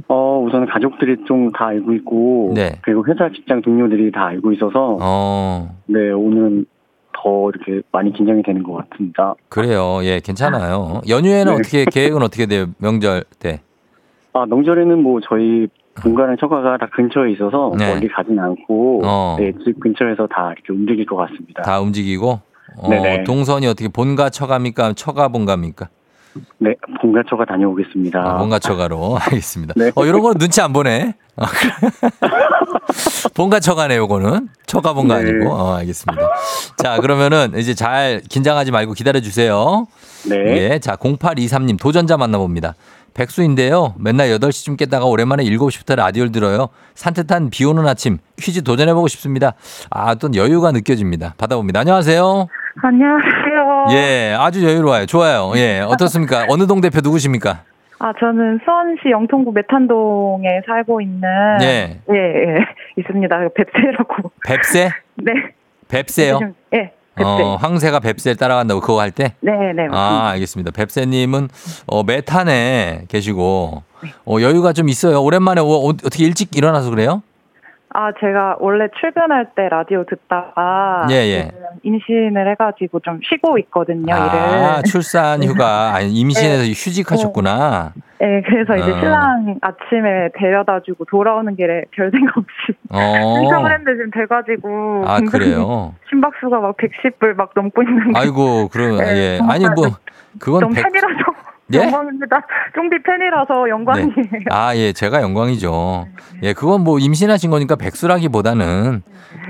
[0.07, 2.79] 어, 우선 가족들이 좀 다 알고 있고 네.
[2.81, 6.65] 그리고 회사 직장 동료들이 다 알고 있어서 어, 네, 오늘은
[7.15, 9.35] 더 이렇게 많이 긴장이 되는 것 같습니다.
[9.49, 9.99] 그래요.
[10.03, 11.01] 예, 괜찮아요.
[11.07, 11.59] 연휴에는 네.
[11.59, 12.65] 어떻게, 계획은 어떻게 돼요?
[12.79, 13.61] 명절 때?
[14.33, 15.67] 아, 명절에는 뭐 저희
[16.01, 17.93] 본가랑 처가가 다 근처에 있어서 네.
[17.93, 19.35] 멀리 가진 않고 어.
[19.39, 21.61] 네, 집 근처에서 다 이렇게 움직일 것 같습니다.
[21.61, 22.39] 다 움직이고?
[22.77, 23.23] 어, 네네.
[23.25, 24.93] 동선이 어떻게 본가 처가입니까?
[24.93, 25.89] 처가 본가입니까?
[26.59, 28.19] 네, 본가 처가 다녀오겠습니다.
[28.19, 29.73] 아, 본가 처가로 알겠습니다.
[29.77, 29.91] 네.
[29.95, 31.15] 어 이런 거는 눈치 안 보네.
[31.37, 31.71] 아, 그래.
[33.35, 35.29] 본가 처가네 요거는 처가 본가 네.
[35.29, 35.51] 아니고.
[35.53, 36.21] 어, 알겠습니다.
[36.77, 39.87] 자 그러면은 이제 잘 긴장하지 말고 기다려 주세요.
[40.29, 40.71] 네.
[40.73, 42.75] 예, 자 0823님 도전자 만나봅니다.
[43.13, 43.93] 백수인데요.
[43.99, 46.69] 맨날 8시쯤 깼다가 오랜만에 7시부터 라디오를 들어요.
[46.95, 49.53] 산뜻한 비 오는 아침 퀴즈 도전해보고 싶습니다.
[49.91, 51.35] 아, 또 여유가 느껴집니다.
[51.37, 51.81] 받아봅니다.
[51.81, 52.47] 안녕하세요.
[52.81, 53.42] 안녕하세요.
[53.91, 55.05] 예, 아주 여유로워요.
[55.05, 55.51] 좋아요.
[55.55, 56.45] 예, 어떻습니까?
[56.49, 57.63] 어느 동 대표 누구십니까?
[57.99, 61.21] 아, 저는 수원시 영통구 메탄동에 살고 있는.
[61.61, 61.99] 예.
[62.11, 62.57] 예, 예.
[62.97, 63.35] 있습니다.
[63.55, 64.31] 뱁새라고.
[64.45, 64.89] 뱁새?
[65.23, 65.33] 네.
[65.87, 66.39] 뱁새요?
[66.73, 67.43] 예, 뱁새.
[67.43, 69.35] 어, 황새가 뱁새를 따라간다고 그거 할 때?
[69.41, 69.87] 네, 네.
[69.91, 70.71] 아, 알겠습니다.
[70.71, 71.49] 뱁새님은
[71.87, 73.83] 어, 메탄에 계시고
[74.25, 75.21] 어, 여유가 좀 있어요.
[75.21, 77.21] 오랜만에 어, 어, 어떻게 일찍 일어나서 그래요?
[77.95, 81.51] 아, 제가 원래 출근할 때 라디오 듣다가 예, 예.
[81.83, 84.83] 임신을 해가지고 좀 쉬고 있거든요, 아, 일을.
[84.83, 87.93] 출산 휴가 아니 임신해서 휴직하셨구나.
[88.19, 88.99] 네, 그래서 이제 어.
[88.99, 93.35] 신랑 아침에 데려다 주고 돌아오는 길에 별 생각 없이 어.
[93.41, 95.93] 신청을 했는데 지금 돼가지고 아, 그래요.
[96.09, 99.39] 심박수가 막 110불 막 넘고 있는데 아이고, 그럼 네, 예.
[99.47, 99.85] 아니 뭐
[100.39, 101.15] 그건 너무 백- 팬이라서
[101.73, 101.77] 예?
[101.79, 102.41] 영광입니다.
[102.75, 104.07] 쫑디 팬이라서 영광이에요.
[104.15, 104.39] 네.
[104.51, 106.07] 아, 예, 제가 영광이죠.
[106.43, 109.01] 예, 그건 뭐 임신하신 거니까 백수라기보다는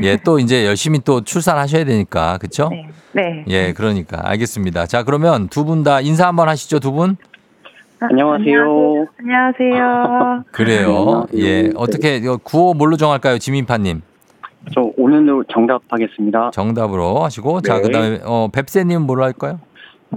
[0.04, 2.38] 예, 또 이제 열심히 또 출산하셔야 되니까.
[2.40, 2.70] 그쵸?
[2.70, 2.88] 네.
[3.14, 3.46] 네.
[3.48, 4.22] 예, 그러니까.
[4.24, 4.86] 알겠습니다.
[4.86, 7.18] 자, 그러면 두 분 다 인사 한번 하시죠, 두 분?
[8.00, 9.08] 안녕하세요.
[9.20, 10.44] 안녕하세요.
[10.52, 11.26] 그래요.
[11.34, 11.64] 예.
[11.64, 11.70] 네.
[11.76, 14.02] 어떻게, 이거 구호 뭘로 정할까요, 지민파 님?
[14.74, 16.52] 저 오늘도 정답 하겠습니다.
[16.54, 17.62] 정답으로 하시고.
[17.62, 17.82] 자, 네.
[17.82, 19.60] 그 다음에, 어, 뱁새 님 뭘로 할까요?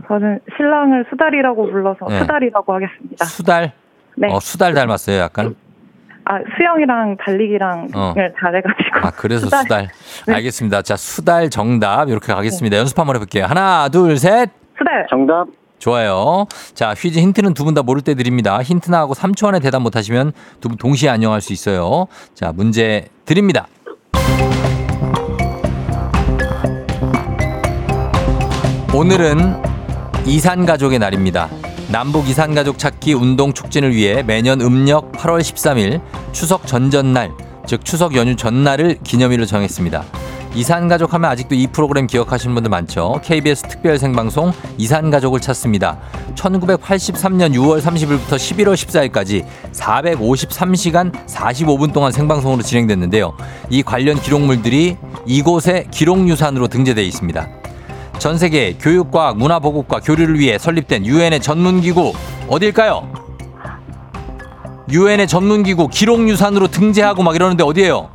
[0.08, 2.20] 저는 신랑을 수달이라고 불러서 네.
[2.20, 3.24] 수달이라고 하겠습니다.
[3.24, 3.72] 수달?
[4.16, 4.28] 네.
[4.32, 5.54] 어, 수달 닮았어요, 약간.
[6.24, 8.14] 아, 수영이랑 달리기랑 어.
[8.16, 8.98] 을 잘해가지고.
[9.06, 9.62] 아, 그래서 수달.
[9.62, 9.88] 수달.
[10.26, 10.34] 네.
[10.34, 10.82] 알겠습니다.
[10.82, 12.08] 자, 수달 정답.
[12.08, 12.76] 이렇게 가겠습니다.
[12.78, 13.44] 연습 한번 해볼게요.
[13.44, 14.50] 하나, 둘, 셋.
[14.76, 15.06] 수달.
[15.08, 15.46] 정답.
[15.78, 16.46] 좋아요.
[16.74, 18.60] 자, 퀴즈 힌트는 두 분 다 모를 때 드립니다.
[18.62, 22.06] 힌트 나하고 3초 안에 대답 못하시면 두 분 동시에 안녕할 수 있어요.
[22.34, 23.66] 자, 문제 드립니다.
[28.94, 29.36] 오늘은
[30.26, 31.48] 이산가족의 날입니다.
[31.88, 36.00] 남북 이산가족 찾기 운동 촉진을 위해 매년 음력 8월 13일
[36.32, 37.30] 추석 전전날,
[37.64, 40.04] 즉 추석 연휴 전날을 기념일로 정했습니다.
[40.56, 43.20] 이산가족 하면 아직도 이 프로그램 기억하시는 분들 많죠.
[43.22, 46.00] KBS 특별 생방송 이산가족을 찾습니다.
[46.34, 53.36] 1983년 6월 30일부터 11월 14일까지 453시간 45분 동안 생방송으로 진행됐는데요.
[53.70, 57.65] 이 관련 기록물들이 이곳에 기록유산으로 등재되어 있습니다.
[58.18, 62.12] 전 세계 교육과학, 문화 보급과 교류를 위해 설립된 유엔의 전문 기구
[62.48, 63.08] 어딜까요?
[64.90, 68.08] 유엔의 전문 기구 기록 유산으로 등재하고 막 이러는데 어디예요?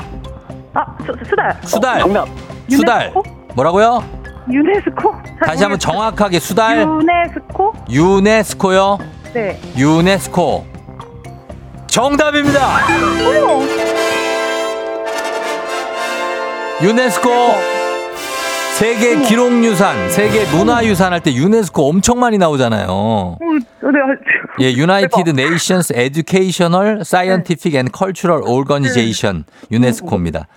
[0.73, 1.57] 아, 수, 수달.
[1.63, 1.99] 수달.
[1.99, 2.27] 정답.
[2.69, 3.01] 수달.
[3.13, 3.23] 유네스코?
[3.55, 4.03] 뭐라고요?
[4.49, 5.13] 유네스코?
[5.45, 6.79] 다시 한번 정확하게 수달.
[6.81, 7.73] 유네스코?
[7.89, 8.97] 유네스코요.
[9.33, 9.59] 네.
[9.77, 10.65] 유네스코.
[11.87, 12.59] 정답입니다.
[16.81, 17.29] 유네스코.
[18.77, 22.87] 세계 기록유산, 세계 문화유산 할 때 유네스코 엄청 많이 나오잖아요.
[22.89, 23.99] 어, 네,
[24.61, 30.47] 예, United Nations Educational, Scientific and Cultural Organization 유네스코입니다.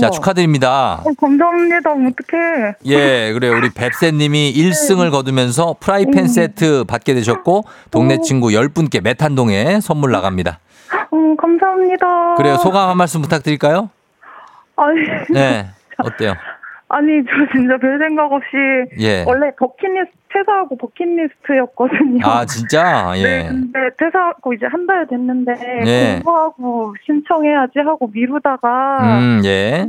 [0.00, 0.10] 자.
[0.10, 1.02] 축하드립니다.
[1.04, 1.90] 어, 감사합니다.
[1.90, 2.74] 어떡해.
[2.86, 3.56] 예, 그래요.
[3.56, 10.58] 우리 뱁새님이 1승을 거두면서 프라이팬 세트 받게 되셨고 동네 친구 10분께 메탄동에 선물 나갑니다.
[11.10, 12.34] 어, 감사합니다.
[12.36, 12.56] 그래요.
[12.56, 13.90] 소감 한 말씀 부탁드릴까요?
[14.76, 15.00] 아니,
[15.30, 15.68] 네.
[15.98, 16.34] 어때요?
[16.92, 18.48] 아니, 저 진짜 별 생각 없이.
[18.98, 19.22] 예.
[19.24, 22.26] 원래 버킷리스트, 퇴사하고 버킷리스트였거든요.
[22.26, 23.12] 아, 진짜?
[23.14, 23.48] 네, 예.
[23.48, 25.52] 근데 퇴사하고 이제 한 달 됐는데
[25.86, 26.14] 예.
[26.14, 29.88] 공부하고 신청해야지 하고 미루다가 음, 예.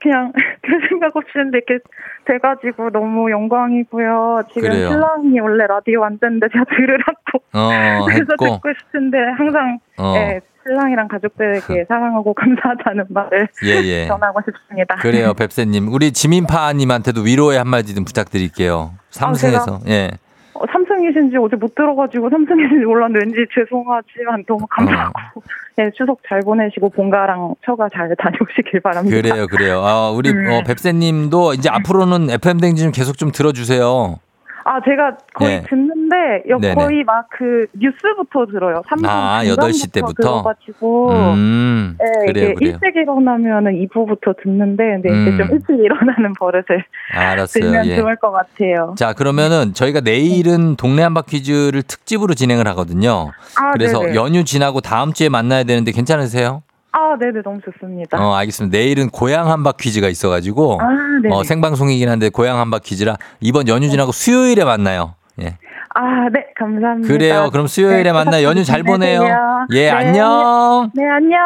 [0.00, 0.32] 그냥
[0.62, 1.84] 별 생각 없이 했는데 이렇게
[2.24, 4.42] 돼가지고 너무 영광이고요.
[4.54, 4.88] 지금 그래요.
[4.88, 8.54] 신랑이 원래 라디오 안 듣는데 제가 들으라고 어, 그래서 했고.
[8.56, 10.14] 듣고 싶은데 항상 어.
[10.16, 14.06] 예, 신랑이랑 가족들에게 사랑하고 감사하다는 말을 예, 예.
[14.06, 14.96] 전하고 싶습니다.
[14.96, 15.92] 그래요, 뱁새님.
[15.92, 18.92] 우리 지민파님한테도 위로의 한마디 좀 부탁드릴게요.
[19.10, 19.80] 삼승에서.
[19.88, 20.10] 예.
[20.54, 25.42] 어, 삼성이신지 어제 못 들어가지고 삼성이신지 몰랐는데 왠지 죄송하지만 너무 감사하고
[25.78, 29.16] 예, 추석 잘 보내시고 본가랑 처가 잘 다녀오시길 바랍니다.
[29.16, 29.80] 그래요, 그래요.
[29.80, 30.50] 아, 우리 음.
[30.50, 34.18] 어, 뱁새님도 이제 앞으로는 FM 댕지 좀 계속 좀 들어주세요.
[34.64, 35.66] 아, 제가 거의 네.
[35.68, 36.16] 듣는데,
[36.48, 36.74] 여- 네네.
[36.74, 38.82] 거의 막 그 뉴스부터 들어요.
[38.88, 40.14] 3분 아, 8시 때부터?
[40.22, 41.10] 들어가지고.
[41.12, 42.72] 음, 네, 그래요, 그래요.
[42.82, 45.22] 일찍 일어나면은 2부부터 듣는데, 근데 음.
[45.28, 46.84] 이제 좀 일찍 일어나는 버릇을
[47.14, 47.62] 알았어요.
[47.62, 47.96] 들면 예.
[47.96, 48.94] 좋을 것 같아요.
[48.98, 53.30] 자, 그러면은 저희가 내일은 동네 한바 퀴즈를 특집으로 진행을 하거든요.
[53.58, 54.14] 아, 그래서 네네.
[54.14, 56.62] 연휴 지나고 다음 주에 만나야 되는데 괜찮으세요?
[56.92, 58.22] 아, 네네, 너무 좋습니다.
[58.22, 58.76] 어, 알겠습니다.
[58.76, 61.34] 내일은 고향 한바 퀴즈가 있어가지고 아.
[61.34, 65.14] 어, 생방송이긴 한데 고향 한바 퀴즈라 이번 연휴 지나고 수요일에 만나요.
[65.40, 65.56] 예.
[65.94, 67.08] 아, 네, 감사합니다.
[67.08, 67.48] 그래요.
[67.50, 69.20] 그럼 수요일에 네, 만나 연휴 잘 보내요.
[69.20, 69.66] 보내세요.
[69.72, 69.90] 예, 네.
[69.90, 70.90] 안녕.
[70.94, 71.38] 네, 안녕.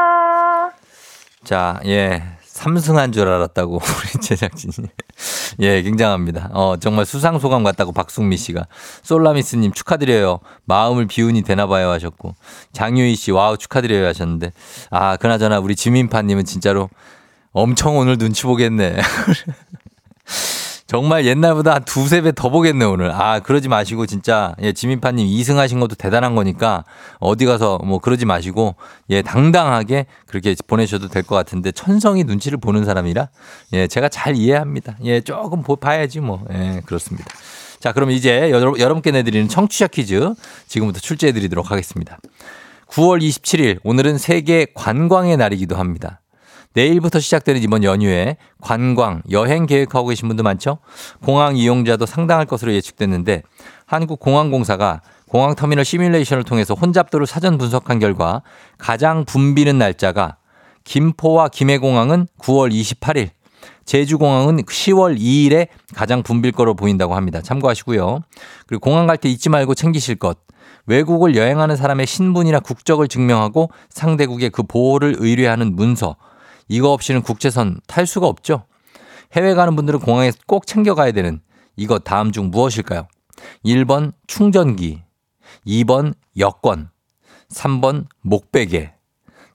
[1.45, 2.23] 자, 예.
[2.57, 4.89] 삼승한 줄 알았다고 우리 제작진이.
[5.61, 6.49] 예, 굉장합니다.
[6.55, 8.67] 어, 정말 수상 소감 같다고 박승미 씨가.
[9.03, 10.41] 솔라미스 님 축하드려요.
[10.65, 12.35] 마음을 비우니 되나 봐요 하셨고.
[12.73, 14.53] 장유희 씨 와우 축하드려요 하셨는데.
[14.91, 16.89] 아, 그나저나 우리 지민파 님은 진짜로
[17.53, 18.97] 엄청 오늘 눈치 보겠네.
[20.87, 23.11] 정말 옛날보다 한 두세 배 더 보겠네, 오늘.
[23.11, 26.85] 아, 그러지 마시고, 진짜, 예, 지민파님 2승 하신 것도 대단한 거니까,
[27.19, 28.77] 어디 가서 뭐 그러지 마시고,
[29.11, 33.29] 예, 당당하게 그렇게 보내셔도 될 것 같은데, 천성이 눈치를 보는 사람이라,
[33.73, 34.97] 예, 제가 잘 이해합니다.
[35.05, 37.27] 예, 조금 보, 봐야지 뭐, 예, 그렇습니다.
[37.81, 40.35] 자, 그럼 이제 여러, 여러분께 내드리는 청취자 퀴즈,
[40.69, 42.19] 지금부터 출제해 드리도록 하겠습니다.
[42.91, 46.21] 9월 27일, 오늘은 세계 관광의 날이기도 합니다.
[46.77, 50.77] 내일부터 시작되는 이번 연휴에 관광, 여행 계획하고 계신 분도 많죠?
[51.25, 53.43] 공항 이용자도 상당할 것으로 예측됐는데
[53.87, 58.43] 한국공항공사가 공항터미널 시뮬레이션을 통해서 혼잡도를 사전 분석한 결과
[58.77, 60.37] 가장 붐비는 날짜가
[60.85, 63.31] 김포와 김해공항은 9월 28일,
[63.87, 67.41] 제주공항은 10월 2일에 가장 붐빌 거로 보인다고 합니다.
[67.41, 68.21] 참고하시고요.
[68.67, 70.39] 그리고 공항 갈 때 잊지 말고 챙기실 것.
[70.85, 76.17] 외국을 여행하는 사람의 신분이나 국적을 증명하고 상대국에 그 보호를 의뢰하는 문서.
[76.69, 78.67] 이거 없이는 국제선 탈 수가 없죠.
[79.33, 81.41] 해외 가는 분들은 공항에 꼭 챙겨가야 되는
[81.77, 83.07] 이것 다음 중 무엇일까요?
[83.65, 85.03] 1번 충전기,
[85.67, 86.91] 2번 여권,
[87.51, 88.96] 3번 목베개.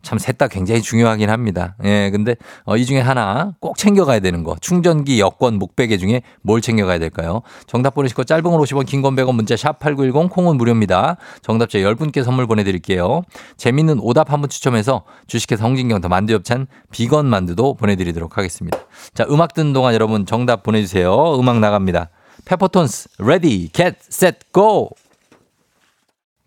[0.02, 1.76] 참 셋 다 굉장히 중요하긴 합니다.
[1.84, 2.36] 예, 근데
[2.66, 4.56] 어, 이 중에 하나 꼭 챙겨가야 되는 거.
[4.62, 7.42] 충전기, 여권, 목베개 중에 뭘 챙겨가야 될까요?
[7.68, 11.18] 정답 보내시고 짧은 걸 50원, 긴 건 100원 문자 샵 8910 콩은 무료입니다.
[11.42, 13.24] 정답자 10분께 선물 보내드릴게요.
[13.58, 18.78] 재밌는 오답 한분 추첨해서 주식회사 홍진경 더 만두엽찬 비건 만두도 보내드리도록 하겠습니다.
[19.14, 21.40] 자, 음악 듣는 동안 여러분 정답 보내주세요.
[21.40, 22.10] 음악 나갑니다.
[22.46, 24.90] 페퍼톤스, Ready, Get, Set, Go!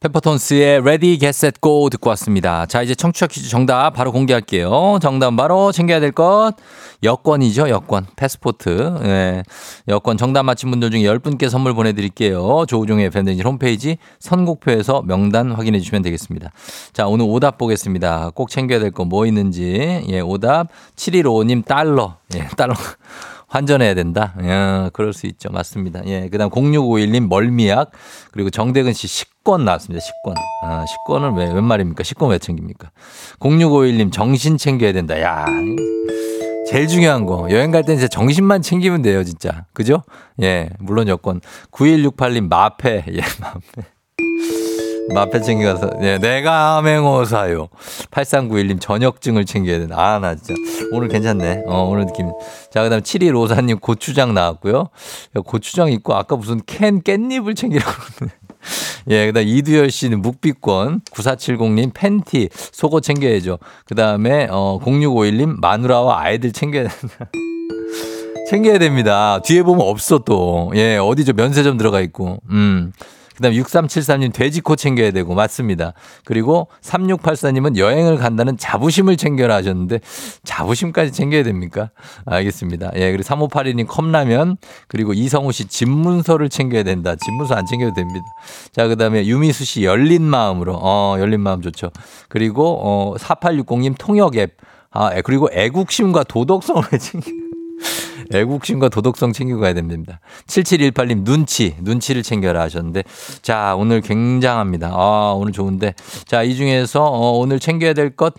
[0.05, 0.83] 페퍼톤스의
[1.19, 2.67] Get, Set, Go 듣고 왔습니다.
[2.67, 4.99] 자, 이제 청취자 퀴즈 정답 바로 공개할게요.
[5.01, 6.53] 정답 바로 챙겨야 될 것.
[7.03, 8.05] 여권이죠, 여권.
[8.15, 8.99] 패스포트.
[9.05, 9.43] 예.
[9.89, 12.67] 여권 정답 맞힌 분들 중에 10분께 선물 보내드릴게요.
[12.69, 16.51] 조우종의 FM대행진 홈페이지 선곡표에서 명단 확인해 주시면 되겠습니다.
[16.93, 18.33] 자, 오늘 오답 보겠습니다.
[18.35, 20.05] 꼭 챙겨야 될 거 뭐 있는지.
[20.09, 20.69] 예, 오답.
[20.97, 22.17] 7155님 달러.
[22.35, 22.75] 예, 달러.
[23.49, 24.35] 환전해야 된다.
[24.43, 25.49] 예, 그럴 수 있죠.
[25.51, 26.03] 맞습니다.
[26.07, 27.91] 예, 그 다음 0651님 멀미약.
[28.33, 30.03] 그리고 정대근 씨 식 권 나왔습니다.
[30.03, 30.35] 식권.
[30.63, 32.03] 아, 식권은 왜, 웬 말입니까?
[32.03, 32.91] 식권 왜 챙깁니까?
[33.41, 35.21] 0651님 정신 챙겨야 된다.
[35.21, 35.47] 야
[36.67, 37.49] 제일 중요한 거.
[37.51, 39.67] 여행 갈땐 진짜 정신만 챙기면 돼요, 진짜.
[39.75, 40.03] 그죠?
[40.43, 41.41] 예, 물론 여권.
[41.71, 43.05] 9168님 마페.
[43.09, 43.89] 예, 마페.
[45.13, 47.69] 마페 챙겨가서, 예, 내가 암행어사요.
[48.11, 49.97] 8391님 저녁증을 챙겨야 된다.
[49.99, 50.55] 아, 나 진짜.
[50.93, 51.65] 오늘 괜찮네.
[51.67, 52.33] 어, 오늘 느낌.
[52.71, 54.89] 자, 그 다음 7154님 고추장 나왔고요.
[55.37, 58.33] 야, 고추장 있고, 아까 무슨 캔 깻잎을 챙기라고 그러네.
[59.11, 63.59] 예, 그 다음 이두열 씨는 묵비권, 9470님 팬티, 속옷 챙겨야죠.
[63.87, 67.31] 그 다음에, 어, 0651님 마누라와 아이들 챙겨야 된다.
[68.51, 69.41] 챙겨야 됩니다.
[69.43, 70.71] 뒤에 보면 없어 또.
[70.75, 72.39] 예, 어디 저 면세점 들어가 있고.
[72.51, 72.93] 음.
[73.37, 75.93] 그 다음 6373님 돼지코 챙겨야 되고, 맞습니다.
[76.25, 80.01] 그리고 3684님은 여행을 간다는 자부심을 챙겨라 하셨는데,
[80.45, 81.91] 자부심까지 챙겨야 됩니까?
[82.27, 82.93] 알겠습니다.
[82.95, 84.57] 예, 그리고 3582님 컵라면,
[84.89, 87.15] 그리고 이성우 씨 집문서를 챙겨야 된다.
[87.17, 88.25] 집문서 안 챙겨도 됩니다.
[88.73, 91.91] 자, 그 다음에 유미수 씨 열린 마음으로, 어, 열린 마음 좋죠.
[92.29, 94.57] 그리고, 어, 4860님 통역 앱,
[94.91, 97.27] 아, 애- 그리고 애국심과 도덕성을 챙겨.
[98.33, 100.21] 애국심과 도덕성 챙기고 가야 됩니다.
[100.47, 103.03] 7718님 눈치, 눈치를 챙겨라 하셨는데
[103.43, 104.91] 자, 오늘 굉장합니다.
[104.93, 105.95] 아, 오늘 좋은데.
[106.27, 108.35] 자, 이 중에서 어, 오늘 챙겨야 될 것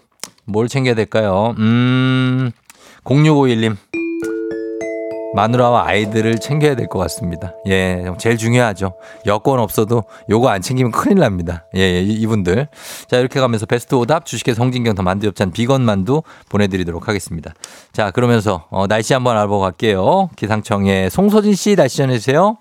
[0.45, 1.55] 뭘 챙겨야 될까요?
[1.57, 2.51] 음.
[3.03, 3.75] 0651님.
[5.35, 7.53] 마누라와 아이들을 챙겨야 될 것 같습니다.
[7.67, 8.93] 예, 제일 중요하죠.
[9.25, 11.65] 여권 없어도 요거 안 챙기면 큰일 납니다.
[11.75, 12.67] 예, 예, 이- 이분들.
[13.09, 17.53] 자, 이렇게 가면서 베스트 오답 주식회사 홍진경 더 만두엽찬 비건 만두 보내드리도록 하겠습니다.
[17.91, 20.29] 자, 그러면서 어, 날씨 한번 알아보고 갈게요.
[20.35, 22.57] 기상청의 송소진 씨 날씨 전해주세요.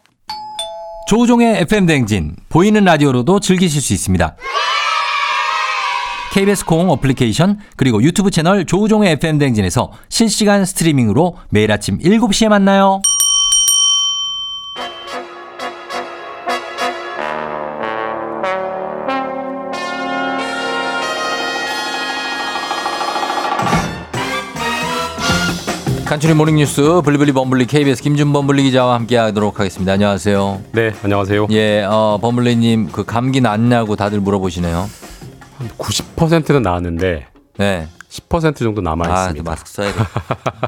[1.06, 4.36] 조우종의 FM 댕진 보이는 라디오로도 즐기실 수 있습니다.
[6.34, 13.00] KBS 콩 어플리케이션 그리고 유튜브 채널 조우종의 FM 댕진에서 실시간 스트리밍으로 매일 아침 7시에 만나요.
[26.04, 29.92] 간추린 모닝뉴스 블리블리 범블리 KBS 김준범 블리 기자와 함께하도록 하겠습니다.
[29.92, 30.62] 안녕하세요.
[30.72, 31.46] 네, 안녕하세요.
[31.52, 35.03] 예, 어, 범블리님 그 감기 나았냐고 다들 물어보시네요.
[35.78, 37.26] 90%는 나았는데
[37.58, 37.88] 네.
[38.10, 39.50] 10% 정도 남아 아, 있습니다.
[39.50, 40.08] 마스크 써야겠다.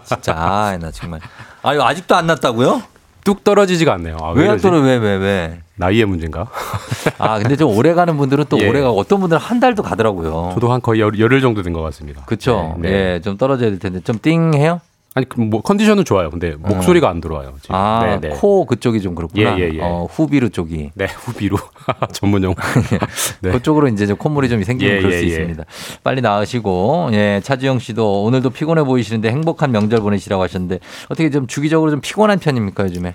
[0.04, 1.20] 진짜 아, 나 정말.
[1.62, 2.82] 아, 이거 아직도 안 나았다고요?
[3.24, 4.16] 뚝 떨어지지가 않네요.
[4.20, 4.62] 아, 왜 안 이러지?
[4.62, 4.80] 떨어?
[4.80, 5.60] 왜, 왜, 왜?
[5.76, 6.46] 나이의 문제인가?
[7.18, 8.68] 아, 근데 좀 오래 가는 분들은 또 예.
[8.68, 10.52] 오래 가고 어떤 분들은 한 달도 가더라고요.
[10.54, 12.22] 저도 한 거의 열, 열흘 정도 된 것 같습니다.
[12.24, 12.76] 그쵸.
[12.78, 12.94] 네, 네.
[13.14, 14.00] 예, 좀 떨어져야 될 텐데.
[14.00, 14.80] 좀 띵해요?
[15.16, 16.28] 아니 그뭐 컨디션은 좋아요.
[16.28, 17.54] 근데 목소리가 안 들어와요.
[17.62, 17.74] 지금.
[17.74, 18.36] 아, 네, 네.
[18.36, 19.58] 코 그쪽이 좀 그렇구나.
[19.58, 19.80] 예, 예, 예.
[19.80, 20.90] 어, 후비루 쪽이.
[20.92, 21.56] 네, 후비로
[22.12, 22.54] 전문 용어.
[23.40, 23.50] 네.
[23.50, 25.28] 그쪽으로 이제 좀 콧물이 좀 생기면 예, 그럴 예, 수 예.
[25.28, 25.64] 있습니다.
[26.04, 31.90] 빨리 나으시고, 예, 차지영 씨도 오늘도 피곤해 보이시는데 행복한 명절 보내시라고 하셨는데 어떻게 좀 주기적으로
[31.90, 33.14] 좀 피곤한 편입니까, 요즘에?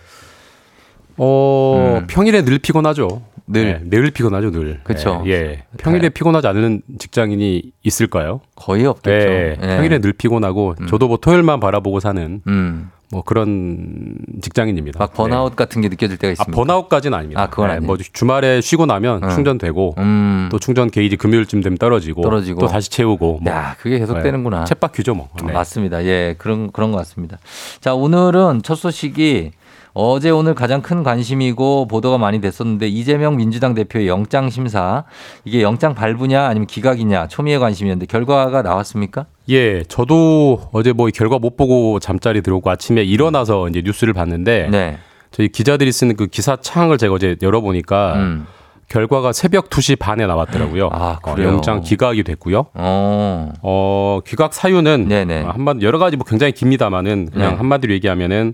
[1.18, 2.08] 어, 음.
[2.08, 3.22] 평일에 늘 피곤하죠.
[3.52, 3.82] 늘.
[3.84, 4.80] 네, 늘 피곤하죠, 늘.
[4.84, 5.24] 그쵸.
[5.28, 5.32] 예.
[5.32, 5.64] 예.
[5.78, 8.41] 평일에 피곤하지 않은 직장인이 있을까요?
[8.56, 9.30] 거의 없겠죠.
[9.30, 9.58] 네.
[9.62, 9.68] 예.
[9.78, 10.88] 평일에 늘 피곤하고 음.
[10.88, 12.91] 저도 뭐 토요일만 바라보고 사는 음.
[13.12, 14.97] 뭐 그런 직장인입니다.
[14.97, 16.56] 막 번아웃 같은 게 느껴질 때가 아, 있습니다.
[16.56, 17.41] 번아웃까지는 아닙니다.
[17.41, 17.88] 아, 그건 네, 아니에요.
[17.88, 19.30] 뭐 주말에 쉬고 나면 음.
[19.30, 20.47] 충전되고 음.
[20.49, 22.62] 또 충전 게이지 금요일쯤 되면 떨어지고, 떨어지고.
[22.62, 24.24] 또 다시 채우고 뭐 야, 그게 계속 네.
[24.24, 24.64] 되는구나.
[24.64, 25.28] 챗바퀴죠 뭐.
[25.34, 25.52] 어, 네.
[25.52, 26.06] 맞습니다.
[26.06, 27.38] 예, 그런 그런 것 같습니다.
[27.82, 29.52] 자, 오늘은 첫 소식이
[29.94, 35.04] 어제 오늘 가장 큰 관심이고 보도가 많이 됐었는데 이재명 민주당 대표의 영장 심사
[35.44, 39.26] 이게 영장 발부냐 아니면 기각이냐 초미의 관심이었는데 결과가 나왔습니까?
[39.50, 44.98] 예, 저도 어제 뭐이 결과 못 보고 잠자리 들어오고 아침에 일어나서 이제 뉴스를 봤는데 네.
[45.32, 48.48] 저희 기자들이 쓰는 그 기사 창을 제가 어제 열어보니까 음.
[48.88, 50.89] 결과가 새벽 2시 반에 나왔더라고요.
[50.92, 51.48] 아, 어, 그래요?
[51.48, 52.66] 영장 기각이 됐고요.
[52.74, 53.54] 어.
[53.62, 55.44] 어, 기각 사유는 네네.
[55.44, 57.56] 어, 한마디 여러 가지 뭐 굉장히 깁니다만은 그냥 네.
[57.56, 58.54] 한마디로 얘기하면은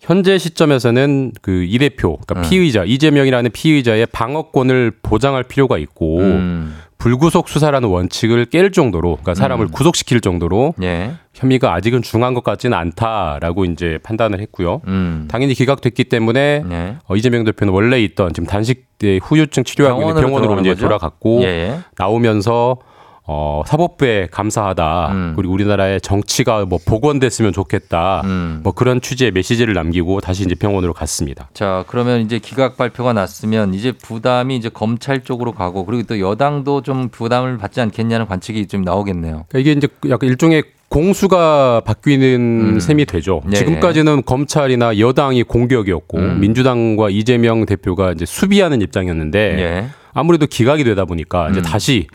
[0.00, 2.50] 현재 시점에서는 그 이 대표, 그러니까 음.
[2.50, 6.76] 피의자 이재명이라는 피의자의 방어권을 보장할 필요가 있고 음.
[6.98, 9.70] 불구속 수사라는 원칙을 깰 정도로 그러니까 사람을 음.
[9.70, 11.12] 구속시킬 정도로 예.
[11.32, 14.82] 혐의가 아직은 중한 것 같지는 않다라고 이제 판단을 했고요.
[14.86, 15.26] 음.
[15.30, 16.96] 당연히 기각됐기 때문에 네.
[17.06, 20.82] 어, 이재명 대표는 원래 있던 지금 단식 때 후유증 치료하고 있는 병원으로 병원으로 이제 거죠?
[20.82, 21.78] 돌아갔고 예.
[21.96, 22.76] 나오면서
[23.32, 25.12] 어, 사법부에 감사하다.
[25.12, 25.32] 음.
[25.36, 28.22] 그리고 우리나라의 정치가 뭐 복원됐으면 좋겠다.
[28.24, 28.60] 음.
[28.64, 31.48] 뭐 그런 취지의 메시지를 남기고 다시 이제 병원으로 갔습니다.
[31.54, 36.82] 자, 그러면 이제 기각 발표가 났으면 이제 부담이 이제 검찰 쪽으로 가고 그리고 또 여당도
[36.82, 39.44] 좀 부담을 받지 않겠냐는 관측이 좀 나오겠네요.
[39.48, 42.26] 그러니까 이게 이제 약간 일종의 공수가 바뀌는
[42.74, 42.80] 음.
[42.80, 43.42] 셈이 되죠.
[43.46, 43.58] 네.
[43.58, 46.40] 지금까지는 검찰이나 여당이 공격이었고 음.
[46.40, 49.86] 민주당과 이재명 대표가 이제 수비하는 입장이었는데 예.
[50.12, 51.62] 아무래도 기각이 되다 보니까 이제 음.
[51.62, 52.08] 다시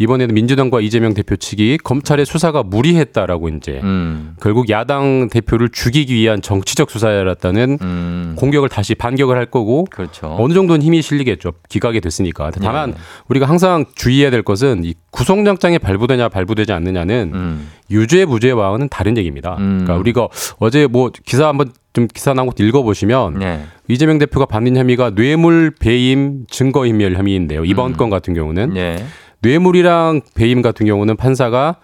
[0.00, 4.34] 이번에는 민주당과 이재명 대표 측이 검찰의 수사가 무리했다라고 이제 음.
[4.40, 8.32] 결국 야당 대표를 죽이기 위한 정치적 수사였다는 음.
[8.36, 10.34] 공격을 다시 반격을 할 거고 그렇죠.
[10.38, 11.52] 어느 정도는 힘이 실리겠죠.
[11.68, 12.50] 기각이 됐으니까.
[12.50, 12.96] 다만 네.
[13.28, 17.68] 우리가 항상 주의해야 될 것은 이 구속영장에 발부되냐 발부되지 않느냐는 음.
[17.90, 19.56] 유죄 무죄와는 다른 얘기입니다.
[19.58, 19.80] 음.
[19.84, 20.28] 그러니까 우리가
[20.60, 23.64] 어제 뭐 기사 한번 좀 기사 나온 것도 읽어보시면 네.
[23.86, 27.66] 이재명 대표가 받는 혐의가 뇌물 배임 증거인멸 혐의인데요.
[27.66, 27.96] 이번 음.
[27.98, 29.04] 건 같은 경우는 네.
[29.42, 31.76] 뇌물이랑 배임 같은 경우는 판사가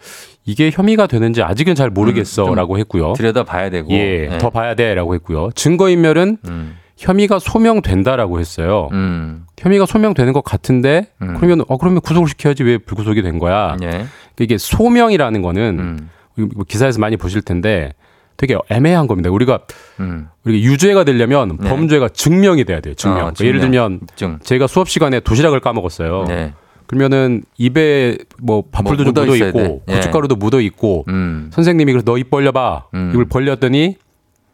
[0.44, 3.14] 이게 혐의가 되는지 아직은 잘 모르겠어라고 했고요.
[3.16, 3.90] 들여다 봐야 되고.
[3.92, 4.38] 예, 네.
[4.38, 5.50] 더 봐야 돼라고 했고요.
[5.54, 6.76] 증거인멸은 음.
[6.96, 8.88] 혐의가 소명된다라고 했어요.
[8.92, 9.44] 음.
[9.58, 11.34] 혐의가 소명되는 것 같은데 음.
[11.36, 13.76] 그러면 어 그러면 구속을 시켜야지 왜 불구속이 된 거야?
[13.82, 14.06] 예.
[14.38, 16.10] 이게 소명이라는 거는 음.
[16.54, 17.92] 뭐 기사에서 많이 보실 텐데
[18.36, 19.30] 되게 애매한 겁니다.
[19.30, 19.60] 우리가
[20.00, 20.28] 음.
[20.44, 21.68] 우리가 유죄가 되려면 네.
[21.68, 22.94] 범죄가 증명이 돼야 돼요.
[22.94, 23.16] 증명.
[23.18, 23.88] 어, 그러니까 예를 증명.
[23.88, 24.38] 들면 입증.
[24.42, 26.24] 제가 수업 시간에 도시락을 까먹었어요.
[26.28, 26.52] 네.
[26.86, 29.80] 그러면은 입에 뭐 밥풀도 뭐 좀 묻어 있고 돼.
[29.88, 29.94] 예.
[29.96, 31.50] 고춧가루도 묻어 있고 음.
[31.52, 32.84] 선생님이 그래서 너 입 벌려봐.
[32.94, 33.10] 음.
[33.12, 33.96] 이걸 벌렸더니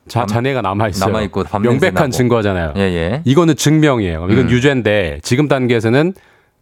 [0.08, 1.10] 자 남- 자네가 남아 있어요.
[1.12, 2.10] 남아 있고 밤 냄새 명백한.
[2.10, 2.72] 증거잖아요.
[2.76, 3.22] 예, 예.
[3.24, 4.26] 이거는 증명이에요.
[4.30, 4.50] 이건 음.
[4.50, 6.14] 유죄인데 지금 단계에서는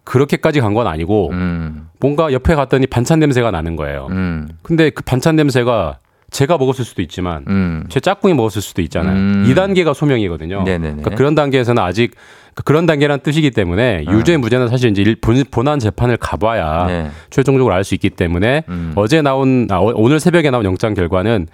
[0.04, 1.88] 그렇게까지 간 건 아니고 음.
[2.00, 4.08] 뭔가 옆에 갔더니 반찬 냄새가 나는 거예요.
[4.10, 4.48] 음.
[4.62, 5.98] 근데 그 반찬 냄새가
[6.30, 7.84] 제가 먹었을 수도 있지만 음.
[7.88, 9.16] 제 짝꿍이 먹었을 수도 있잖아요.
[9.16, 9.44] 음.
[9.48, 10.62] 이 단계가 소명이거든요.
[10.62, 10.88] 네네네.
[10.96, 12.12] 그러니까 그런 단계에서는 아직
[12.52, 14.12] 그러니까 그런 단계란 뜻이기 때문에 어.
[14.12, 17.10] 유죄 무죄는 사실 이제 일- 본, 본안 재판을 가봐야 네.
[17.30, 18.92] 최종적으로 알 수 있기 때문에 음.
[18.96, 21.48] 어제 나온 아, 어- 오늘 새벽에 나온 영장 결과는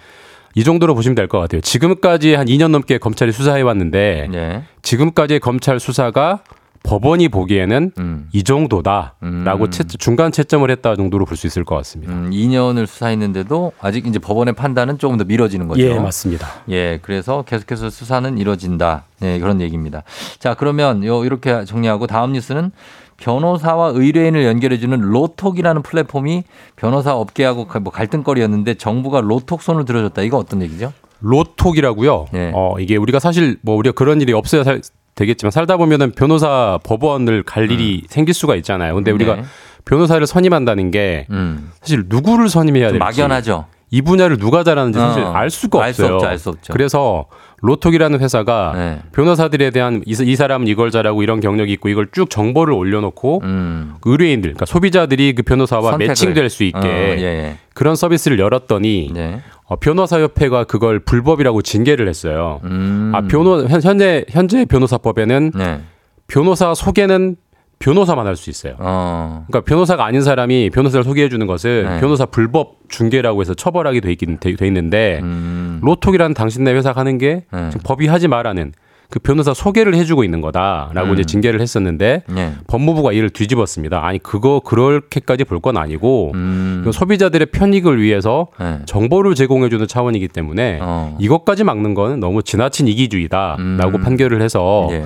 [0.55, 1.61] 이 정도로 보시면 될 것 같아요.
[1.61, 4.63] 지금까지 한 2년 넘게 검찰이 수사해 왔는데 네.
[4.83, 6.41] 지금까지의 검찰 수사가
[6.87, 8.29] 법원이 보기에는 음.
[8.33, 9.71] 이 정도다라고 음.
[9.71, 12.13] 채- 중간 채점을 했다 정도로 볼 수 있을 것 같습니다.
[12.13, 15.83] 음, 2년을 수사했는데도 아직 이제 법원의 판단은 조금 더 미뤄지는 거죠.
[15.83, 16.47] 예, 맞습니다.
[16.71, 19.05] 예, 그래서 계속해서 수사는 이뤄진다.
[19.23, 20.03] 예, 그런 얘기입니다.
[20.39, 22.71] 자, 그러면 요 이렇게 정리하고 다음 뉴스는
[23.19, 26.45] 변호사와 의뢰인을 연결해주는 로톡이라는 플랫폼이
[26.77, 30.23] 변호사 업계하고 가- 뭐 갈등거리였는데 정부가 로톡 손을 들어줬다.
[30.23, 30.93] 이거 어떤 얘기죠?
[31.21, 32.27] 로톡이라고요.
[32.35, 32.53] 예.
[32.55, 34.81] 어, 이게 우리가 사실 뭐 우리가 그런 일이 없어야 살,
[35.17, 38.95] 되겠지만 살다 보면은 변호사 법원을 갈 일이 생길 수가 있잖아요.
[38.95, 39.41] 근데 우리가 음.
[39.41, 39.47] 네.
[39.85, 41.71] 변호사를 선임한다는 게 음.
[41.81, 43.67] 사실 누구를 선임해야 좀 될지 막연하죠.
[43.91, 45.33] 이 분야를 누가 잘하는지 사실 어.
[45.33, 46.15] 알 수가 없어요.
[46.15, 46.73] 없죠, 알 수 없죠.
[46.73, 47.27] 그래서
[47.63, 48.99] 로톡이라는 회사가 네.
[49.13, 53.95] 변호사들에 대한 이, 이 사람은 이걸 잘하고 이런 경력이 있고 이걸 쭉 정보를 올려놓고 음.
[54.05, 56.09] 의뢰인들, 그러니까 소비자들이 그 변호사와 선택을.
[56.09, 57.57] 매칭될 수 있게 어, 예, 예.
[57.75, 59.41] 그런 서비스를 열었더니 네.
[59.65, 62.61] 어, 변호사협회가 그걸 불법이라고 징계를 했어요.
[62.65, 63.13] 음.
[63.15, 65.81] 아 변호 현- 현재 현재 변호사법에는 네.
[66.27, 67.37] 변호사 소개는
[67.79, 68.75] 변호사만 할 수 있어요.
[68.79, 69.45] 어.
[69.49, 72.01] 그러니까 변호사가 아닌 사람이 변호사를 소개해 주는 것을 네.
[72.01, 75.81] 변호사 불법 중개라고 해서 처벌하게 돼 있긴 돼, 돼 있는데 음.
[75.83, 77.71] 로톡이라는 당신네 회사가 하는 게 네.
[77.71, 78.73] 지금 법이 하지 말라는
[79.11, 81.15] 그 변호사 소개를 해주고 있는 거다라고 음.
[81.15, 82.53] 이제 징계를 했었는데 네.
[82.67, 84.05] 법무부가 이를 뒤집었습니다.
[84.05, 86.85] 아니 그거 그렇게까지 볼 건 아니고 음.
[86.93, 88.79] 소비자들의 편익을 위해서 네.
[88.85, 91.17] 정보를 제공해주는 차원이기 때문에 어.
[91.19, 94.03] 이것까지 막는 건 너무 지나친 이기주의다라고 음.
[94.03, 95.05] 판결을 해서 예.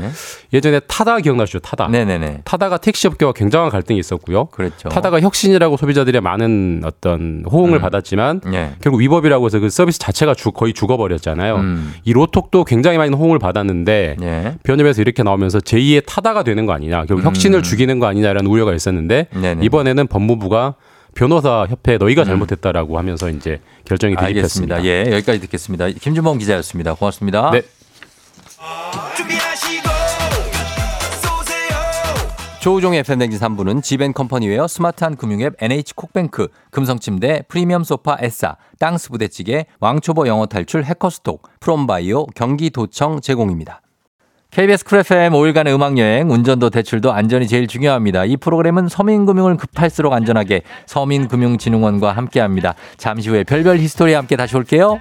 [0.53, 1.61] 예전에 타다 기억나시죠?
[1.61, 1.86] 타다.
[1.88, 2.40] 네네네.
[2.44, 4.46] 타다가 택시업계와 굉장한 갈등이 있었고요.
[4.46, 4.88] 그랬죠.
[4.88, 7.80] 타다가 혁신이라고 소비자들의 많은 어떤 호응을 음.
[7.80, 8.70] 받았지만 예.
[8.82, 11.57] 결국 위법이라고 해서 그 서비스 자체가 주- 거의 죽어버렸잖아요.
[11.57, 11.92] 음.
[12.05, 13.89] 이 로톡도 굉장히 많은 호응을 받았는데
[14.20, 14.55] 예.
[14.62, 17.26] 변협에서 이렇게 나오면서 제2의 타다가 되는 거 아니냐, 결국 음.
[17.26, 19.64] 혁신을 죽이는 거 아니냐라는 우려가 있었는데 네네.
[19.64, 20.74] 이번에는 법무부가
[21.14, 24.14] 변호사 협회 너희가 잘못했다라고 하면서 이제 결정이.
[24.16, 24.84] 알겠습니다.
[24.84, 25.88] 예, 여기까지 듣겠습니다.
[25.88, 26.95] 김준범 기자였습니다.
[26.95, 27.51] 고맙습니다.
[27.51, 27.62] 네.
[32.61, 40.44] 조우종의 FM댕진 3부는 지벤컴퍼니웨어 스마트한 금융앱 NH콕뱅크, 금성침대, 프리미엄 소파 에싸, 땅스 부대찌개, 왕초보 영어
[40.44, 43.80] 탈출 해커스톡, 프롬바이오, 경기도청 제공입니다.
[44.50, 48.26] KBS Cool FM 5일간의 음악여행, 운전도 대출도 안전이 제일 중요합니다.
[48.26, 52.74] 이 프로그램은 서민금융을 급할수록 안전하게 서민금융진흥원과 함께합니다.
[52.98, 55.00] 잠시 후에 별별 히스토리와 함께 다시 올게요.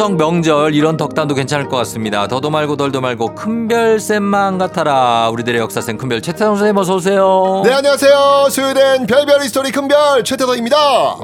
[0.00, 2.26] 추석 명절 이런 덕담도 괜찮을 것 같습니다.
[2.26, 5.28] 더도 말고 덜도 말고 큰별 쌤만 같아라.
[5.28, 7.60] 우리들의 역사쌤 큰별 최태성 선생님 어서 오세요.
[7.66, 10.76] 네 안녕하세요 수요일엔 별별 히스토리 큰별 최태성입니다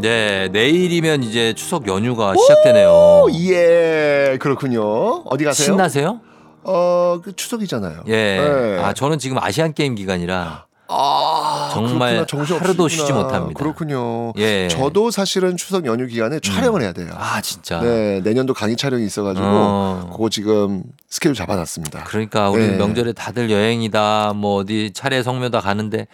[0.02, 3.28] 네, 내일이면 이제 추석 연휴가 시작되네요.
[3.48, 5.64] 예 그렇군요 어디 가세요?
[5.64, 6.20] 신나세요?
[6.62, 8.12] 어 그 추석이잖아요 예.
[8.12, 8.78] 네.
[8.82, 12.58] 아, 저는 지금 아시안 게임 기간이라 아, 정말 그렇구나.
[12.60, 13.58] 하루도 쉬지 못합니다.
[13.58, 14.32] 그렇군요.
[14.36, 14.68] 예.
[14.68, 17.08] 저도 사실은 추석 연휴 기간에 촬영을 해야 돼요.
[17.16, 17.80] 아, 진짜.
[17.80, 20.10] 네, 내년도 강의 촬영이 있어가지고 어.
[20.12, 22.04] 그거 지금 스케줄 잡아놨습니다.
[22.04, 22.76] 그러니까 우리 네.
[22.76, 26.06] 명절에 다들 여행이다, 뭐 어디 차례 성묘다 가는데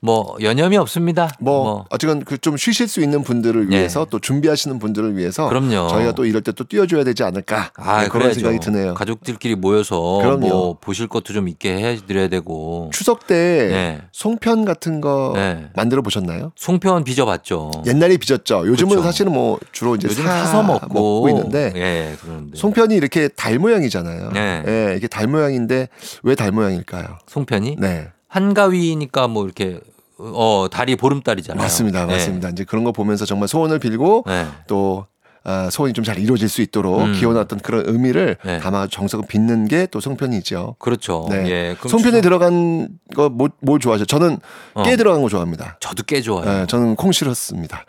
[0.00, 1.30] 뭐 여념이 없습니다.
[1.40, 5.48] 뭐, 어쨌건 그 좀 쉬실 수 있는 분들을 위해서 또 준비하시는 분들을 위해서 예.
[5.48, 5.86] 그럼요.
[5.88, 8.40] 저희가 또 이럴 때또 띄워줘야 되지 않을까 아, 네, 그런 그래야죠.
[8.40, 8.94] 생각이 드네요.
[8.94, 10.48] 가족들끼리 모여서 그럼요.
[10.48, 12.90] 뭐 보실 것도 좀 있게 해드려야 되고.
[12.92, 14.02] 추석 때 네.
[14.12, 15.70] 송편 같은 거 네.
[15.74, 16.52] 만들어 보셨나요?
[16.56, 17.70] 송편 빚어봤죠.
[17.86, 18.66] 옛날에 빚었죠.
[18.66, 19.02] 요즘은 그쵸.
[19.02, 24.30] 사실은 뭐 주로 이제 요즘 사 사서 먹고, 있는데 예, 그런데 송편이 이렇게 달 모양이잖아요.
[24.32, 24.62] 네.
[24.66, 25.88] 예, 이게 달 모양인데
[26.22, 27.18] 왜 달 모양일까요?
[27.26, 28.08] 송편이 네.
[28.28, 29.80] 한가위니까 뭐 이렇게
[30.18, 31.62] 어 달이 보름달이잖아요.
[31.62, 32.06] 맞습니다.
[32.06, 32.12] 네.
[32.14, 32.50] 맞습니다.
[32.50, 34.46] 이제 그런 거 보면서 정말 소원을 빌고 네.
[34.66, 35.06] 또
[35.44, 37.12] 아, 소원이 좀 잘 이루어질 수 있도록 음.
[37.14, 38.58] 기원했던 그런 의미를 네.
[38.58, 40.76] 담아 정석을 빚는 게 또 송편이죠.
[40.78, 41.26] 그렇죠.
[41.30, 41.44] 네.
[41.50, 41.76] 예.
[41.80, 44.06] 송편에 추석- 들어간 거 뭘 좋아하세요?
[44.06, 44.38] 저는
[44.74, 44.82] 어.
[44.82, 45.76] 깨 들어간 거 좋아합니다.
[45.80, 46.44] 저도 꽤 좋아요.
[46.44, 47.84] 네, 저는 콩 싫었습니다.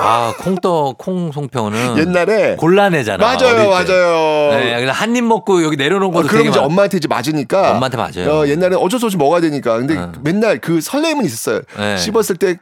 [0.00, 3.24] 아, 콩떡 콩 송편은 옛날에 곤란해잖아.
[3.24, 4.50] 맞아요, 맞아요.
[4.56, 6.66] 네, 그래서 한입 먹고 여기 내려놓은 어, 것도 그럼 이제 많...
[6.70, 8.30] 엄마한테 이제 맞으니까 엄마한테 맞아요.
[8.42, 9.78] 어, 옛날에 어쩔 수 없이 먹어야 되니까.
[9.78, 10.12] 근데 어.
[10.22, 11.60] 맨날 그 설렘은 있었어요.
[11.76, 11.96] 네.
[11.96, 12.58] 씹었을 때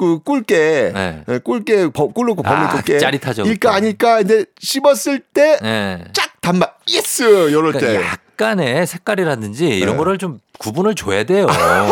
[0.00, 1.22] 그 꿀깨, 네.
[1.26, 2.96] 네, 꿀깨, 버- 꿀로 버무린 아, 꿀깨.
[2.98, 3.74] 짜릿하죠, 일까.
[3.74, 4.16] 아닐까.
[4.16, 6.02] 근데 씹었을 때 네.
[6.14, 7.52] 쫙 단맛, yes!
[7.52, 7.80] 요럴 때.
[7.80, 9.96] 그러니까 약간의 색깔이라든지 이런 네.
[9.98, 11.46] 거를 좀 구분을 줘야 돼요.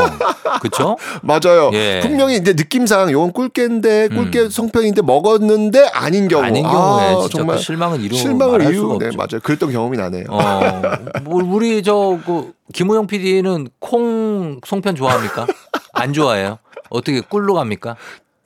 [0.63, 0.97] 그렇죠?
[1.23, 1.71] 맞아요.
[1.75, 1.97] 예.
[1.99, 2.01] 음.
[2.09, 6.43] 분명히 이제 느낌상 요건 꿀깨인데 꿀깨 송편인데 먹었는데 아닌 경우.
[6.43, 8.97] 아닌 경우에 아, 진짜 정말 그 실망은 이루 실망을 이유.
[8.99, 9.11] 네.
[9.15, 9.41] 맞아요.
[9.43, 10.25] 그랬던 경험이 나네요.
[10.31, 10.83] 어,
[11.25, 15.47] 뭐 우리 저그 김우영 PD는 콩 송편 좋아합니까?
[15.93, 16.59] 안 좋아해요?
[16.91, 17.97] 어떻게 꿀로 갑니까?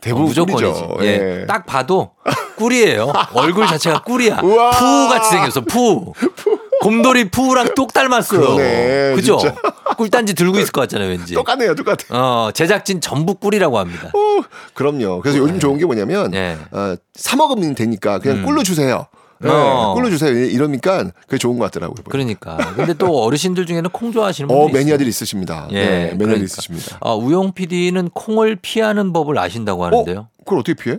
[0.01, 0.65] 대부분 어, 무조건이지.
[0.65, 0.97] 꿀이죠.
[1.03, 1.07] 예.
[1.43, 1.47] 예.
[1.47, 2.11] 딱 봐도
[2.57, 3.13] 꿀이에요.
[3.35, 4.41] 얼굴 자체가 꿀이야.
[4.41, 5.61] 푸 같이 생겼어.
[5.63, 6.13] 푸.
[6.83, 8.41] 곰돌이 푸랑 똑 닮았어요.
[8.41, 9.39] 그러네, 그죠?
[9.39, 9.55] 진짜.
[9.97, 11.33] 꿀단지 들고 있을 것 같잖아요, 왠지.
[11.35, 12.09] 똑같네요, 똑같아요.
[12.21, 14.09] 어, 제작진 전부 꿀이라고 합니다.
[14.09, 14.43] 어,
[14.75, 15.21] 그럼요.
[15.21, 16.59] 그래서 요즘 좋은 게 뭐냐면 네.
[16.73, 18.45] 어, 사 먹으면 되니까 그냥 음.
[18.45, 19.07] 꿀로 주세요.
[19.43, 19.95] 네, 어.
[19.95, 20.31] 꿀로 주세요.
[20.33, 22.05] 이러니까 그게 좋은 것 같더라고요.
[22.09, 22.57] 그러니까.
[22.75, 24.69] 근데 또 어르신들 중에는 콩 좋아하시는 분들 어.
[24.73, 25.69] 매니아들이 있으십니다.
[25.73, 26.45] 예, 네, 매니아들이 그러니까.
[26.45, 26.99] 있으십니다.
[27.01, 30.19] 아, 우영 PD는 콩을 피하는 법을 아신다고 하는데요.
[30.21, 30.29] 어?
[30.45, 30.99] 그걸 어떻게 피해?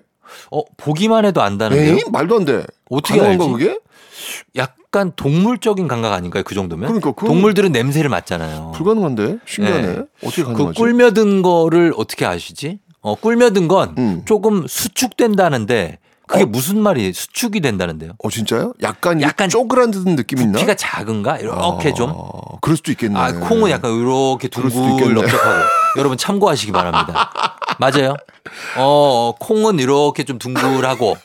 [0.52, 1.96] 어, 보기만 해도 안다는데요.
[1.96, 2.02] 에이?
[2.12, 2.66] 말도 안 돼.
[2.89, 3.48] 어떻게 알지?
[3.48, 3.80] 그게?
[4.56, 6.44] 약간 동물적인 감각 아닌가요?
[6.44, 6.88] 그 정도면?
[6.88, 8.72] 그러니까 동물들은 냄새를 맡잖아요.
[8.76, 9.39] 불가능한데?
[9.46, 9.82] 신기하네.
[9.88, 10.02] 네.
[10.24, 10.78] 어떻게 그 가능하지?
[10.80, 12.80] 꿀며든 거를 어떻게 아시지?
[13.02, 14.22] 어, 꿀며든 건 음.
[14.26, 17.12] 조금 수축된다는데 그게 무슨 말이에요?
[17.14, 18.12] 수축이 된다는데요.
[18.24, 18.74] 어, 진짜요?
[18.82, 20.54] 약간, 약간 쪼그라드는 느낌 있나?
[20.54, 21.38] 부피가 작은가?
[21.38, 22.14] 이렇게 아, 좀.
[22.62, 23.20] 그럴 수도 있겠네.
[23.20, 25.14] 아, 콩은 약간 이렇게 둥글.
[25.14, 25.64] 넓적하고.
[25.98, 27.32] 여러분 참고하시기 바랍니다.
[27.78, 28.16] 맞아요.
[28.78, 31.18] 어, 콩은 이렇게 좀 둥글하고.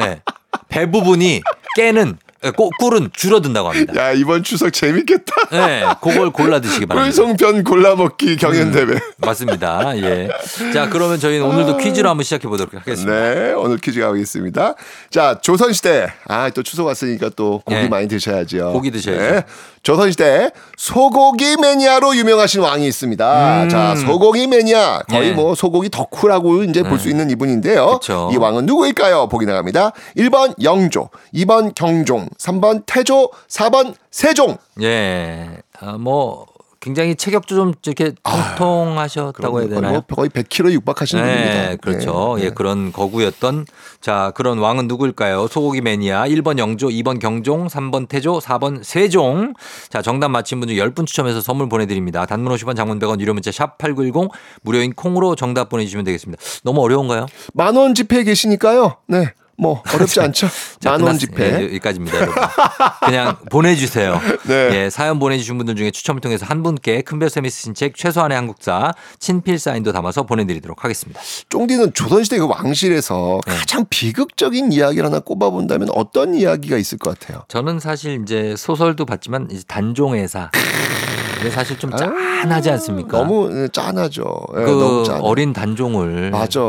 [0.00, 0.22] 예.
[0.68, 1.42] 배 부분이
[1.76, 3.94] 깨는 예, 꼬- 꿀은 줄어든다고 합니다.
[3.96, 5.32] 야, 이번 추석 재밌겠다.
[5.52, 5.84] 예.
[6.00, 7.14] 그걸 골라 드시기 바랍니다.
[7.14, 8.86] 꿀송편 골라 먹기 경연 대회.
[9.18, 9.94] 맞습니다.
[9.98, 10.28] 예.
[10.72, 13.12] 자, 그러면 저희는 오늘도 퀴즈로 한번 시작해 보도록 하겠습니다.
[13.34, 14.74] 네, 오늘 퀴즈 가보겠습니다.
[15.10, 16.10] 자, 조선 시대.
[16.28, 17.88] 아, 또 추석 왔으니까 또 고기 네.
[17.88, 18.72] 많이 드셔야죠.
[18.72, 19.42] 고기 드셔야죠.
[19.82, 23.62] 조선시대 소고기 매니아로 유명하신 왕이 있습니다.
[23.64, 23.68] 음.
[23.68, 25.02] 자, 소고기 매니아.
[25.08, 25.34] 거의 네.
[25.34, 27.98] 뭐 소고기 덕후라고 이제 볼수 있는 이분인데요.
[27.98, 28.30] 그쵸.
[28.32, 29.28] 이 왕은 누구일까요?
[29.28, 29.92] 보기 나갑니다.
[30.16, 34.58] 1번 영조, 2번 경종, 3번 태조, 4번 세종.
[34.82, 35.48] 예.
[35.80, 36.46] 아, 뭐
[36.80, 39.92] 굉장히 체격도 좀 이렇게 통통하셨다고 해야 되나요?
[39.92, 41.68] 뭐 거의 100kg 육박하시는 분입니다.
[41.68, 42.34] 네, 그렇죠.
[42.38, 42.54] 네, 예, 네.
[42.54, 43.66] 그런 거구였던
[44.00, 45.46] 자, 그런 왕은 누구일까요?
[45.48, 49.52] 소고기 매니아 1번 영조, 2번 경종, 3번 태조, 4번 세종.
[49.90, 52.24] 자, 정답 맞힌 분 중 10분 추첨해서 선물 보내 드립니다.
[52.24, 54.30] 단문 50원, 장문 100원, 유료 문자 샵 8910
[54.62, 56.42] 무료인 콩으로 정답 보내 주시면 되겠습니다.
[56.64, 57.26] 너무 어려운가요?
[57.52, 58.96] 만 원 지폐 계시니까요.
[59.06, 59.32] 네.
[59.60, 60.48] 뭐 어렵지 않죠.
[60.80, 61.44] 자, 만원 지폐.
[61.44, 62.34] 예, 여기까지입니다, 여러분.
[63.04, 64.18] 그냥 보내주세요.
[64.48, 64.70] 네.
[64.72, 69.58] 예, 사연 보내주신 분들 중에 추첨을 통해서 한 분께 큰별쌤이 쓰신 책 최소한의 한국사 친필
[69.58, 71.20] 사인도 담아서 보내드리도록 하겠습니다.
[71.50, 73.56] 쫑디는 조선시대 그 왕실에서 네.
[73.56, 77.44] 가장 비극적인 이야기를 하나 꼽아본다면 어떤 이야기가 있을 것 같아요?
[77.48, 80.50] 저는 사실 이제 소설도 봤지만 이제 단종회사.
[81.40, 83.18] 이게 사실 좀 짠하지 않습니까?
[83.18, 84.24] 너무 네, 짠하죠.
[84.58, 85.20] 예, 그 너무 짠.
[85.20, 86.60] 어린 단종을 맞아.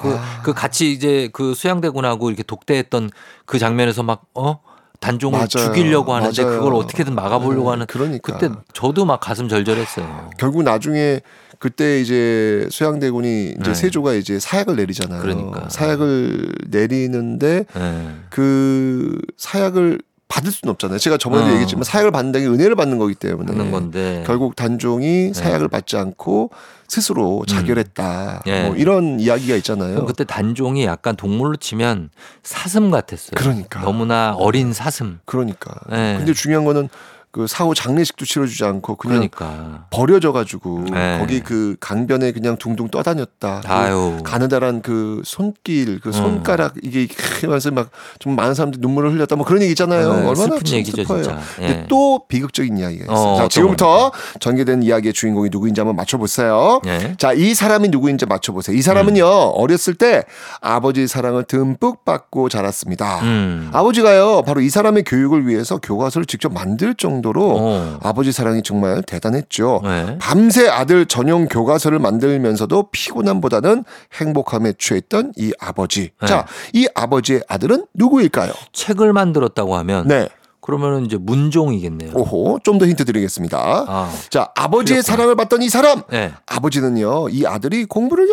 [0.00, 3.10] 그, 그 같이 이제 그 수양대군하고 이렇게 독대했던
[3.44, 4.60] 그 장면에서 막 어?
[5.00, 5.48] 단종을 맞아요.
[5.48, 6.58] 죽이려고 하는데 맞아요.
[6.58, 8.32] 그걸 어떻게든 막아보려고 하는 그러니까.
[8.32, 10.30] 그때 저도 막 가슴 절절했어요.
[10.38, 11.20] 결국 나중에
[11.58, 13.74] 그때 이제 수양대군이 이제 네.
[13.74, 15.20] 세조가 이제 사약을 내리잖아요.
[15.20, 15.68] 그러니까.
[15.68, 18.08] 사약을 내리는데 네.
[18.30, 20.98] 그 사약을 받을 수는 없잖아요.
[20.98, 21.50] 제가 저번에도 어.
[21.52, 24.22] 얘기했지만 사약을 받는다는 게 은혜를 받는 거기 때문에 받는 건데.
[24.26, 26.50] 결국 단종이 사약을 받지 않고
[26.86, 28.42] 스스로 자결했다.
[28.46, 28.64] 예.
[28.64, 30.04] 뭐 이런 이야기가 있잖아요.
[30.06, 32.10] 그때 단종이 약간 동물로 치면
[32.42, 33.32] 사슴 같았어요.
[33.36, 33.80] 그러니까.
[33.80, 35.18] 너무나 어린 사슴.
[35.24, 35.74] 그러니까.
[35.90, 36.16] 네.
[36.18, 36.88] 근데 중요한 거는
[37.30, 39.86] 그 사후 장례식도 치러주지 않고 그냥 그러니까.
[39.90, 41.18] 버려져 가지고 네.
[41.20, 43.62] 거기 그 강변에 그냥 둥둥 떠다녔다.
[43.64, 44.22] 그.
[44.24, 46.12] 가느다란 그 손길, 그 음.
[46.12, 47.08] 손가락 손가락 이게
[47.42, 49.36] 하면서 막 좀 많은 사람들이 눈물을 흘렸다.
[49.36, 50.12] 뭐 그런 얘기 있잖아요.
[50.12, 51.22] 네, 얼마나 슬픈 참 얘기죠, 슬퍼요.
[51.22, 51.40] 진짜.
[51.56, 51.86] 근데 예.
[51.88, 53.16] 또 비극적인 이야기가 있어요.
[53.16, 56.80] 어, 자, 지금부터 전개된 이야기의 주인공이 누구인지 한번 맞춰보세요.
[56.86, 57.14] 예.
[57.18, 58.76] 자, 이 사람이 누구인지 맞춰보세요.
[58.76, 60.24] 이 사람은요 어렸을 때
[60.60, 63.20] 아버지의 사랑을 듬뿍 받고 자랐습니다.
[63.22, 63.70] 음.
[63.72, 67.98] 아버지가요 바로 이 사람의 교육을 위해서 교과서를 직접 만들 정도 로 어.
[68.02, 69.80] 아버지 사랑이 정말 대단했죠.
[69.84, 70.16] 네.
[70.20, 73.84] 밤새 아들 전용 교과서를 만들면서도 피곤함보다는
[74.20, 76.10] 행복함에 취했던 이 아버지.
[76.20, 76.26] 네.
[76.26, 78.52] 자, 이 아버지의 아들은 누구일까요?
[78.72, 80.28] 책을 만들었다고 하면 네.
[80.60, 82.12] 그러면은 이제 문종이겠네요.
[82.14, 83.86] 오호, 좀 더 힌트 드리겠습니다.
[83.88, 84.12] 아.
[84.30, 85.16] 자, 아버지의 그렇구나.
[85.16, 86.02] 사랑을 받던 이 사람.
[86.10, 86.32] 네.
[86.46, 88.28] 아버지는요, 이 아들이 공부를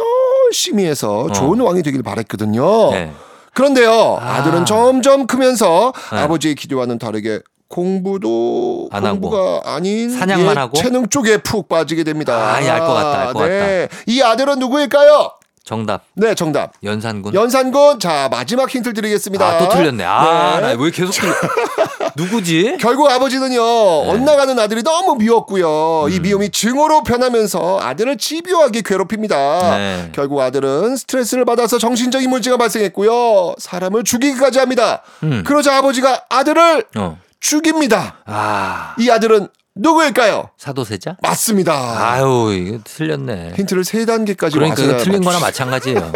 [0.47, 2.63] 열심히 해서 좋은 왕이 되길 바랬거든요.
[2.65, 2.91] 어.
[2.91, 3.11] 네.
[3.53, 4.35] 그런데요, 아.
[4.35, 6.17] 아들은 점점 크면서 네.
[6.19, 7.39] 아버지의 기대와는 다르게
[7.75, 9.19] 공부도 안 하고.
[9.19, 10.77] 공부가 아닌 사냥만 예, 하고?
[10.77, 12.33] 체능 쪽에 푹 빠지게 됩니다.
[12.33, 13.87] 아, 알것 같다, 알 것 네.
[14.07, 15.31] 이 아들은 누구일까요?
[15.65, 16.03] 정답.
[16.13, 16.73] 네, 정답.
[16.83, 17.33] 연산군.
[17.33, 17.99] 연산군.
[17.99, 19.45] 자, 마지막 힌트를 드리겠습니다.
[19.45, 20.03] 아, 또 틀렸네.
[20.05, 20.75] 아, 네.
[20.79, 21.33] 왜 계속 틀려.
[22.15, 22.77] 누구지?
[22.79, 30.09] 결국 아버지는요 엇나가는 아들이 너무 미웠고요 이 미움이 증오로 변하면서 아들을 집요하게 괴롭힙니다 네.
[30.13, 35.43] 결국 아들은 스트레스를 받아서 정신적인 문제가 발생했고요 사람을 죽이기까지 합니다 음.
[35.45, 37.17] 그러자 아버지가 아들을 어.
[37.49, 41.17] 죽입니다 아, 이 아들은 누구일까요 사도세자?
[41.21, 41.73] 맞습니다
[42.13, 43.53] 아유, 이거 틀렸네.
[43.55, 46.11] 힌트를 세 단계까지 그러니까 이거 틀린 거나 맞추시- 마찬가지예요.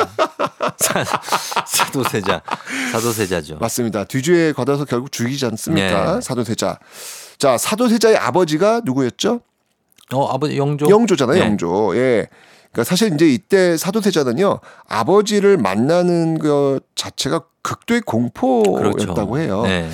[0.78, 1.04] 사,
[1.68, 2.42] 사도세자.
[2.94, 3.58] 사도세자죠.
[3.60, 6.22] 맞습니다 뒤주에 걷어서 결국 죽이지 않습니까 네.
[6.22, 6.80] 사도세자
[7.38, 9.42] 자 사도세자의 아버지가 누구였죠
[10.14, 10.90] 어, 아버지 영조.
[10.90, 11.46] 영조잖아요, 네.
[11.46, 11.96] 영조.
[11.96, 12.28] 예.
[12.72, 19.38] 그러니까 사실 이제 이때 사도세자는요 아버지를 만나는 것 자체가 극도의 공포였다고 그렇죠.
[19.38, 19.62] 해요.
[19.66, 19.88] 네.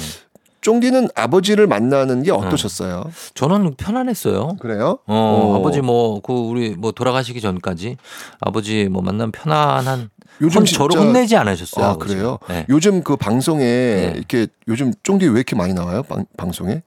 [0.69, 3.03] 쫑디는 아버지를 만나는 게 어떠셨어요?
[3.35, 4.55] 저는 편안했어요.
[4.59, 4.97] 그래요?
[5.05, 5.13] 어,
[5.53, 5.59] 어.
[5.59, 7.97] 아버지 뭐, 그, 우리 뭐 돌아가시기 전까지
[8.39, 10.09] 아버지 뭐 만나면 편안한.
[10.41, 11.85] 요즘 혼, 진짜- 저를 혼내지 않으셨어요.
[11.85, 12.15] 아 아버지.
[12.15, 12.39] 그래요?
[12.49, 12.65] 네.
[12.69, 16.01] 요즘 그 방송에 이렇게 요즘 쫑디 왜 이렇게 많이 나와요?
[16.01, 16.81] 방, 방송에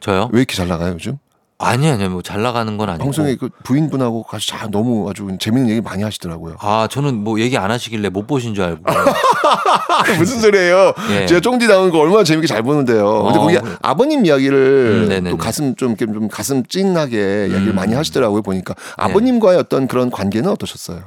[0.00, 0.28] 저요?
[0.32, 1.16] 왜 이렇게 잘 나가요 요즘?
[1.62, 3.04] 아니, 아니, 뭐잘 나가는 건 아니고.
[3.04, 6.56] 방송에 그 부인분하고 같이 잘 너무 아주 재밌는 얘기 많이 하시더라고요.
[6.60, 8.82] 아, 저는 뭐 얘기 안 하시길래 못 보신 줄 알고.
[10.18, 10.92] 무슨 소리예요?
[11.10, 11.26] 예.
[11.26, 13.22] 제가 쫑디 나오는 거 얼마나 재밌게 잘 보는데요.
[13.24, 13.72] 근데 어, 거기 그래.
[13.82, 15.30] 아버님 이야기를 음.
[15.30, 17.74] 또 가슴 좀 이렇게 좀 가슴 찐하게 이야기를 음.
[17.74, 18.80] 많이 하시더라고요 보니까 네.
[18.96, 21.02] 아버님과의 어떤 그런 관계는 어떠셨어요?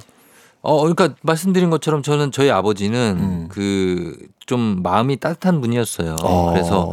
[0.66, 3.48] 어, 그러니까 말씀드린 것처럼 저는 저희 아버지는 음.
[3.50, 6.16] 그좀 마음이 따뜻한 분이었어요.
[6.24, 6.52] 어.
[6.52, 6.92] 그래서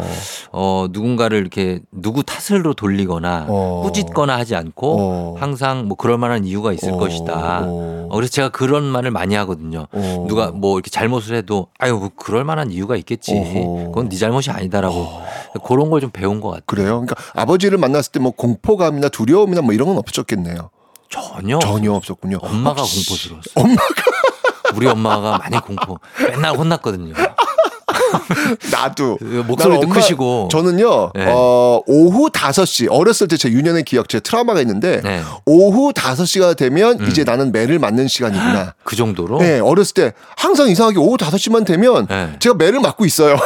[0.53, 3.81] 어 누군가를 이렇게 누구 탓으로 돌리거나 어.
[3.85, 5.37] 꾸짖거나 하지 않고 어.
[5.41, 6.97] 항상 뭐 그럴 만한 이유가 있을 어.
[6.99, 7.62] 것이다.
[7.64, 8.09] 어.
[8.11, 9.87] 어, 그래서 제가 그런 말을 많이 하거든요.
[9.91, 10.27] 어.
[10.29, 13.33] 누가 뭐 이렇게 잘못을 해도 아유 뭐 그럴 만한 이유가 있겠지.
[13.87, 15.07] 그건 네 잘못이 아니다라고
[15.64, 16.62] 그런 걸 좀 배운 것 같아요.
[16.66, 17.01] 그래요?
[17.01, 20.70] 그러니까 아버지를 만났을 때 뭐 공포감이나 두려움이나 뭐 이런 건 없었겠네요.
[21.13, 22.39] 전혀 전혀 없었군요.
[22.41, 23.51] 엄마가 혹시- 공포스러웠어.
[24.75, 25.99] 우리 엄마가 많이 공포.
[26.19, 27.13] 맨날 혼났거든요.
[28.71, 30.49] 나도 그 목소리도 엄마- 크시고.
[30.51, 31.27] 저는요 네.
[31.29, 35.23] 어, 오후 5시 어렸을 때 제 유년의 기억 제 트라우마가 있는데 네.
[35.47, 37.09] 오후 5시가 되면 음.
[37.09, 38.75] 이제 나는 매를 맞는 시간이구나.
[38.85, 39.39] 그 정도로?
[39.39, 42.37] 네, 어렸을 때 항상 이상하게 오후 5시만 되면 네.
[42.39, 43.37] 제가 매를 맞고 있어요.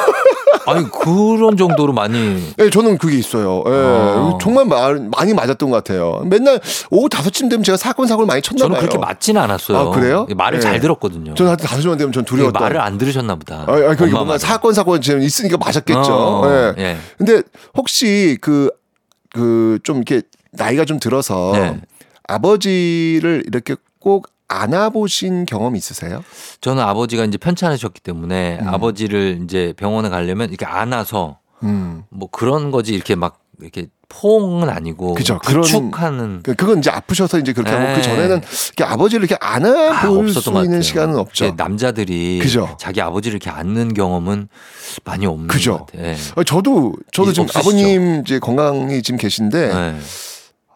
[0.66, 3.62] 아니 그런 정도로 많이 네, 저는 그게 있어요.
[3.66, 4.38] 예, 어.
[4.40, 6.22] 정말 마- 많이 맞았던 것 같아요.
[6.26, 8.80] 맨날 오후 5시쯤 되면 제가 사건 사고를 많이 쳤나 저는 봐요.
[8.80, 9.78] 그렇게 맞지는 않았어요.
[9.78, 10.26] 아, 그래요?
[10.36, 10.62] 말을 네.
[10.62, 11.34] 잘 들었거든요.
[11.34, 12.59] 저는 하여튼 5시만 되면 전 두려웠다.
[12.61, 13.64] 말을 안 들으셨나 보다.
[13.68, 14.38] 아, 아, 그게 뭔가.
[14.38, 16.00] 사건 사고가 지금 있으니까 맞았겠죠.
[16.12, 16.74] 어, 예.
[16.78, 16.96] 예.
[17.18, 17.42] 근데
[17.76, 18.70] 혹시 그
[19.32, 21.78] 그 좀 이렇게 나이가 좀 들어서 네.
[22.26, 26.22] 아버지를 이렇게 꼭 안아보신 경험 있으세요?
[26.61, 28.68] 저는 아버지가 이제 편찮으셨기 때문에 음.
[28.68, 32.05] 아버지를 이제 병원에 가려면 이렇게 안아서 음.
[32.11, 37.72] 뭐 그런 거지 이렇게 막 이렇게 포옹은 아니고 부축하는 그- 그건 이제 아프셔서 이제 그렇게
[37.72, 37.94] 하고 네.
[37.97, 38.40] 그 전에는
[38.82, 40.82] 아버지를 이렇게 아, 안아볼 수 없었던 것 있는 같아요.
[40.82, 41.55] 시간은 없죠.
[41.57, 42.76] 남자들이 그죠.
[42.78, 44.49] 자기 아버지를 이렇게 안는 경험은
[45.05, 45.78] 많이 없는 그죠.
[45.78, 46.07] 것 같아요.
[46.11, 46.16] 예.
[46.36, 47.59] 어, 저도 저도 이- 지금 없으시죠?
[47.68, 49.99] 아버님 이제 건강히 지금 계신데 네.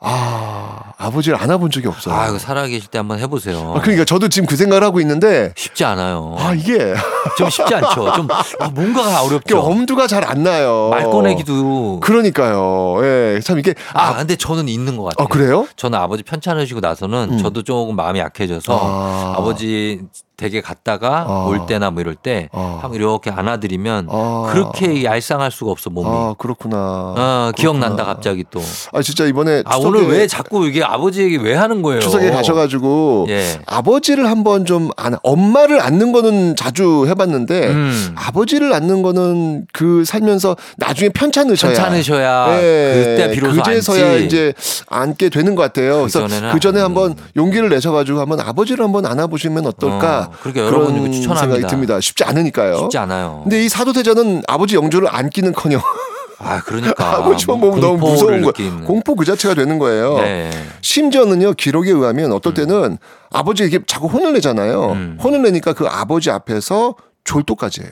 [0.01, 2.15] 아 아버지를 안아본 적이 없어요.
[2.15, 3.75] 아, 살아계실 때 한번 해보세요.
[3.77, 6.37] 아, 그러니까 저도 지금 그 생각을 하고 있는데 쉽지 않아요.
[6.39, 6.95] 아 이게
[7.39, 8.13] 좀 쉽지 않죠.
[8.15, 9.59] 좀 아, 뭔가가 어렵죠.
[9.61, 10.89] 엄두가 잘 안 나요.
[10.91, 11.99] 말 꺼내기도.
[12.01, 12.99] 그러니까요.
[13.03, 15.25] 예, 참 이게 아, 근데 저는 있는 것 같아요.
[15.25, 15.67] 아, 그래요?
[15.77, 17.39] 저는 아버지 편찮으시고 나서는 음.
[17.39, 19.35] 저도 조금 마음이 약해져서 아.
[19.39, 19.43] 아.
[19.43, 20.03] 버지
[20.37, 21.45] 댁에 갔다가 아.
[21.49, 22.79] 올 때나 뭐 이럴 때 아.
[22.83, 24.51] 한번 이렇게 안아드리면 아.
[24.53, 26.09] 그렇게 얄쌍할 수가 없어 몸이.
[26.11, 26.77] 아 그렇구나.
[26.79, 28.61] 어, 기억난다 갑자기 또.
[28.93, 32.01] 아 진짜 이번에 아 추석에 오늘 왜 자꾸 이게 아버지 얘기 왜 하는 거예요?
[32.01, 33.59] 추석에 가셔가지고 예.
[33.67, 38.13] 아버지를 한번 좀 안, 엄마를 안는 거는 자주 해봤는데 음.
[38.17, 44.25] 아버지를 안는 거는 그 살면서 나중에 편찮으셔야 편찮으셔야 그때 비로소 그제서야 앉지.
[44.27, 44.53] 이제
[44.89, 45.99] 안게 되는 것 같아요.
[46.01, 51.13] 그래서 그 전에 안- 한번 용기를 내셔가지고 한번 아버지를 한번 안아보시면 어떨까 어, 그러니까 여러분
[51.13, 51.41] 추천합니다.
[51.41, 52.01] 생각이 듭니다.
[52.01, 52.79] 쉽지 않으니까요.
[52.79, 53.41] 쉽지 않아요.
[53.45, 55.81] 근데 이 사도태자는 아버지 영조를 안기는커녕
[56.43, 58.85] 아 그러니까 아버지만 보면 너무 공포를 무서운 거 느끼는.
[58.85, 60.19] 공포 그 자체가 되는 거예요.
[60.19, 60.51] 네.
[60.81, 62.99] 심지어는요 기록에 의하면 어떨 때는
[63.31, 64.93] 아버지 이렇게 자꾸 혼을 내잖아요.
[64.93, 65.19] 음.
[65.23, 67.91] 혼을 내니까 그 아버지 앞에서 졸도까지 해요.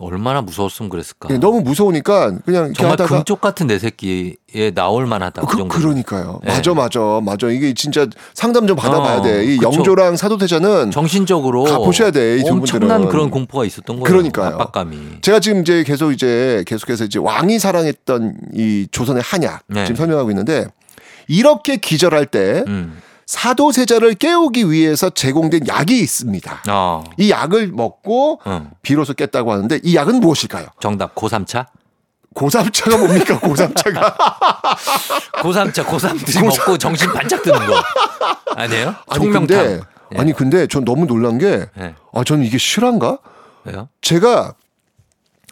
[0.00, 1.28] 얼마나 무서웠으면 그랬을까.
[1.30, 5.42] 예, 너무 무서우니까 그냥 정말 하다가 금쪽 같은 내 새끼에 나올 만하다.
[5.42, 5.68] 그, 그.
[5.68, 6.40] 그러니까요.
[6.44, 6.52] 네.
[6.54, 7.48] 맞아, 맞아, 맞아.
[7.48, 9.44] 이게 진짜 상담 좀 받아봐야 어, 돼.
[9.44, 9.72] 이 그쵸.
[9.72, 13.08] 영조랑 사도태자는 정신적으로 가보셔야 돼, 이두 엄청난 분들은.
[13.10, 14.04] 그런 공포가 있었던 거예요.
[14.04, 14.54] 그러니까요.
[14.54, 15.20] 압박감이.
[15.22, 19.84] 제가 지금 이제 계속 이제 계속해서 이제 왕이 사랑했던 이 조선의 한약 네.
[19.84, 20.66] 지금 설명하고 있는데
[21.26, 23.00] 이렇게 기절할 때 음.
[23.28, 26.62] 사도세자를 깨우기 위해서 제공된 약이 있습니다.
[26.70, 27.04] 어.
[27.18, 28.70] 이 약을 먹고 어.
[28.80, 30.68] 비로소 깼다고 하는데 이 약은 무엇일까요?
[30.80, 31.66] 정답 고삼차.
[32.34, 33.38] 고삼차가 뭡니까?
[33.38, 34.16] 고삼차가
[35.42, 37.74] 고삼차 고삼들이 먹고 정신 반짝 드는 거
[38.56, 38.94] 아니에요?
[39.08, 39.46] 아니 총명탕.
[39.46, 39.80] 근데
[40.14, 40.18] 예.
[40.18, 41.94] 아니 근데 전 너무 놀란 게 예.
[42.14, 43.18] 아, 저는 이게 실화인가?
[43.64, 43.88] 왜요?
[44.00, 44.54] 제가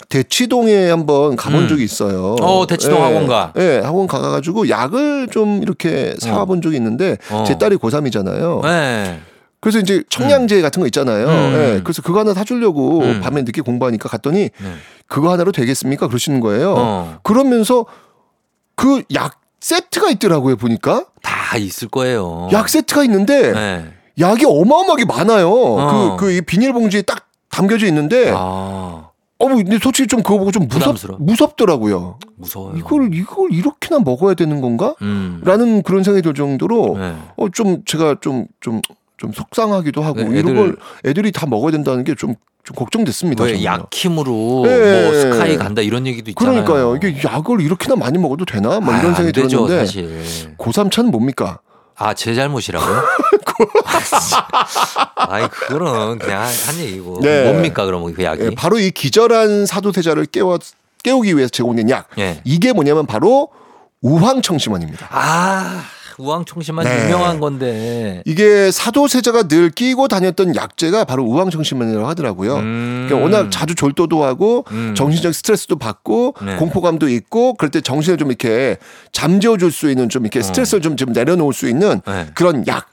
[0.09, 1.69] 대치동에 한번 가본 음.
[1.69, 2.37] 적이 있어요.
[2.41, 3.53] 어, 대치동 예, 학원가.
[3.57, 7.45] 예, 학원 가가지고 약을 좀 이렇게 사와본 적이 있는데 어.
[7.47, 8.63] 제 딸이 고3이잖아요.
[8.63, 9.21] 네.
[9.61, 11.27] 그래서 이제 청량제 같은 거 있잖아요.
[11.27, 11.53] 음.
[11.55, 13.21] 예, 그래서 그거 하나 사주려고 음.
[13.23, 14.73] 밤에 늦게 공부하니까 갔더니 네.
[15.09, 16.09] 그거 하나로 되겠습니까?
[16.09, 16.75] 그러시는 거예요.
[16.77, 17.19] 어.
[17.23, 17.87] 그러면서
[18.77, 21.07] 그 약 세트가 있더라고요, 보니까.
[21.23, 22.49] 다 있을 거예요.
[22.53, 23.87] 약 세트가 있는데 네.
[24.21, 25.51] 약이 어마어마하게 많아요.
[25.51, 26.17] 어.
[26.17, 30.81] 그, 그이 비닐봉지에 딱 담겨져 있는데 아 어, 근데 솔직히 좀 그거 보고 좀 무섭,
[30.81, 31.19] 부담스러워.
[31.21, 32.19] 무섭더라고요.
[32.37, 32.77] 무서워요.
[32.79, 34.95] 이걸, 이걸 이렇게나 먹어야 되는 건가?
[35.03, 35.41] 음.
[35.45, 37.15] 라는 그런 생각이 들 정도로, 네.
[37.37, 38.81] 어, 좀 제가 좀, 좀,
[39.19, 42.35] 좀 속상하기도 하고, 네, 이런 걸 애들이 다 먹어야 된다는 게 좀,
[42.65, 43.45] 좀 걱정됐습니다.
[43.45, 43.63] 왜.
[43.63, 45.03] 약힘으로 네.
[45.05, 46.65] 뭐 스카이 간다 이런 얘기도 있잖아요.
[46.65, 46.97] 그러니까요.
[46.97, 48.81] 이게 약을 이렇게나 많이 먹어도 되나?
[48.81, 49.87] 뭐 아, 이런 생각이 되죠, 들었는데.
[49.87, 50.55] 사실.
[50.59, 51.61] 고3 차는 뭡니까?
[51.95, 53.03] 아, 제 잘못이라고요?
[55.17, 57.21] 아이, 그거는 그냥 한, 한 얘기고.
[57.23, 57.51] 네.
[57.51, 58.43] 뭡니까, 그러면 그 약이?
[58.45, 60.59] 예, 바로 이 기절한 사도세자를 깨워,
[61.03, 62.09] 깨우기 위해서 제공된 약.
[62.19, 62.41] 예.
[62.45, 63.49] 이게 뭐냐면 바로
[64.03, 65.09] 우황청심원입니다.
[65.11, 65.83] 아,
[66.19, 67.05] 우황청심한 네.
[67.05, 68.23] 유명한 건데.
[68.25, 72.57] 이게 사도세자가 늘 끼고 다녔던 약재가 바로 우황청심원이라고 하더라고요.
[72.57, 73.07] 음.
[73.07, 74.95] 그러니까 워낙 자주 졸도도 하고 음.
[74.97, 76.57] 정신적 스트레스도 받고 네.
[76.57, 78.79] 공포감도 있고 그럴 때 정신을 좀 이렇게
[79.13, 82.13] 잠재워 줄 수 있는 좀 이렇게 스트레스를 좀, 좀 내려놓을 수 있는 어.
[82.13, 82.27] 네.
[82.35, 82.89] 그런 약.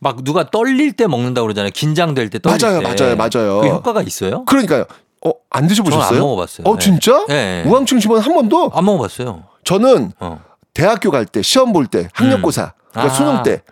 [0.00, 1.70] 막 누가 떨릴 때 먹는다고 그러잖아요.
[1.72, 2.84] 긴장될 때 떨릴 맞아요, 때.
[3.16, 3.60] 맞아요, 맞아요.
[3.60, 4.44] 그 효과가 있어요?
[4.44, 4.84] 그러니까요.
[5.26, 6.04] 어, 안 드셔보셨어요?
[6.08, 6.66] 저는 안 먹어봤어요.
[6.66, 6.84] 어, 네.
[6.84, 7.24] 진짜?
[7.28, 7.64] 네.
[7.66, 8.70] 우황청심원 한 번도?
[8.74, 9.44] 안 먹어봤어요.
[9.64, 10.40] 저는 어.
[10.74, 13.16] 대학교 갈 때 시험 볼 때 학력고사 그러니까 아.
[13.16, 13.62] 수능 때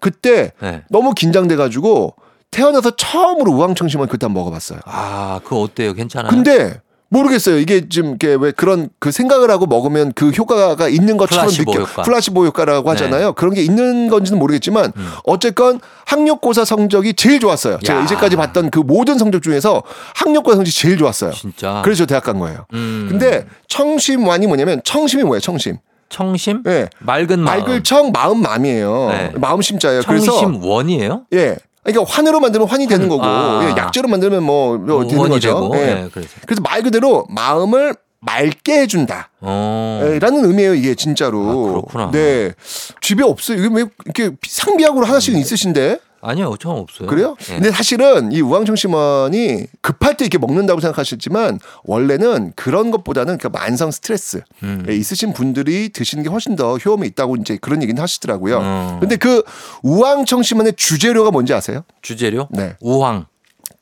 [0.00, 0.82] 그때 네.
[0.90, 2.14] 너무 긴장돼 가지고
[2.50, 4.80] 태어나서 처음으로 우황청심원 그때 한번 먹어봤어요.
[4.86, 5.92] 아, 그거 어때요?
[5.92, 6.30] 괜찮아요?
[6.30, 7.58] 근데 모르겠어요.
[7.58, 11.82] 이게 지금 이게 왜 그런 그 생각을 하고 먹으면 그 효과가 있는 것처럼 플라시보 느껴
[11.84, 12.02] 효과.
[12.02, 13.32] 플라시보 효과라고 하잖아요.
[13.34, 14.92] 그런 게 있는 건지는 모르겠지만
[15.24, 17.78] 어쨌건 학력고사 성적이 제일 좋았어요.
[17.84, 18.04] 제가 야.
[18.04, 19.82] 이제까지 봤던 그 모든 성적 중에서
[20.16, 21.30] 학력고사 성적이 제일 좋았어요.
[21.32, 21.80] 진짜.
[21.84, 22.66] 그래서 저 대학 간 거예요.
[22.74, 23.06] 음.
[23.08, 25.40] 근데 청심완이 뭐냐면 청심이 뭐예요?
[25.40, 25.78] 청심.
[26.08, 26.62] 청심?
[26.66, 26.88] 예.
[27.00, 27.60] 맑은 마음.
[27.60, 29.08] 맑을 청 마음 마음이에요.
[29.10, 29.32] 네.
[29.36, 30.02] 마음 심자예요.
[30.06, 31.22] 그래서 청심 원이에요?
[31.34, 31.56] 예.
[31.86, 33.60] 그러니까 환으로 만들면 환이 되는 거고 아.
[33.64, 35.70] 예, 약재로 만들면 뭐, 뭐뭐 되는 거죠.
[35.74, 35.78] 예.
[35.78, 36.30] 예, 그래서.
[36.44, 39.30] 그래서 말 그대로 마음을 맑게 해준다.
[39.40, 40.00] 어.
[40.02, 41.38] 예, 라는 의미예요, 이게 진짜로.
[41.48, 42.10] 아, 그렇구나.
[42.10, 42.52] 네.
[43.00, 43.58] 집에 없어요.
[43.58, 46.00] 이게 왜 이렇게 상비약으로 하나씩은 있으신데?
[46.28, 47.08] 아니요, 저는 없어요.
[47.08, 47.36] 그래요?
[47.50, 47.54] 예.
[47.54, 53.90] 근데 사실은 이 우황청 심원이 급할 때 이렇게 먹는다고 생각하시지만 원래는 그런 것보다는 그 만성
[53.90, 54.84] 스트레스 음.
[54.88, 58.58] 예, 있으신 분들이 드시는 게 훨씬 더 효험이 있다고 이제 그런 얘기는 하시더라고요.
[58.60, 58.96] 어.
[59.00, 59.42] 근데 그
[59.82, 61.82] 우황청 심원의 주재료가 뭔지 아세요?
[62.02, 62.48] 주재료?
[62.50, 62.74] 네.
[62.80, 63.26] 우황.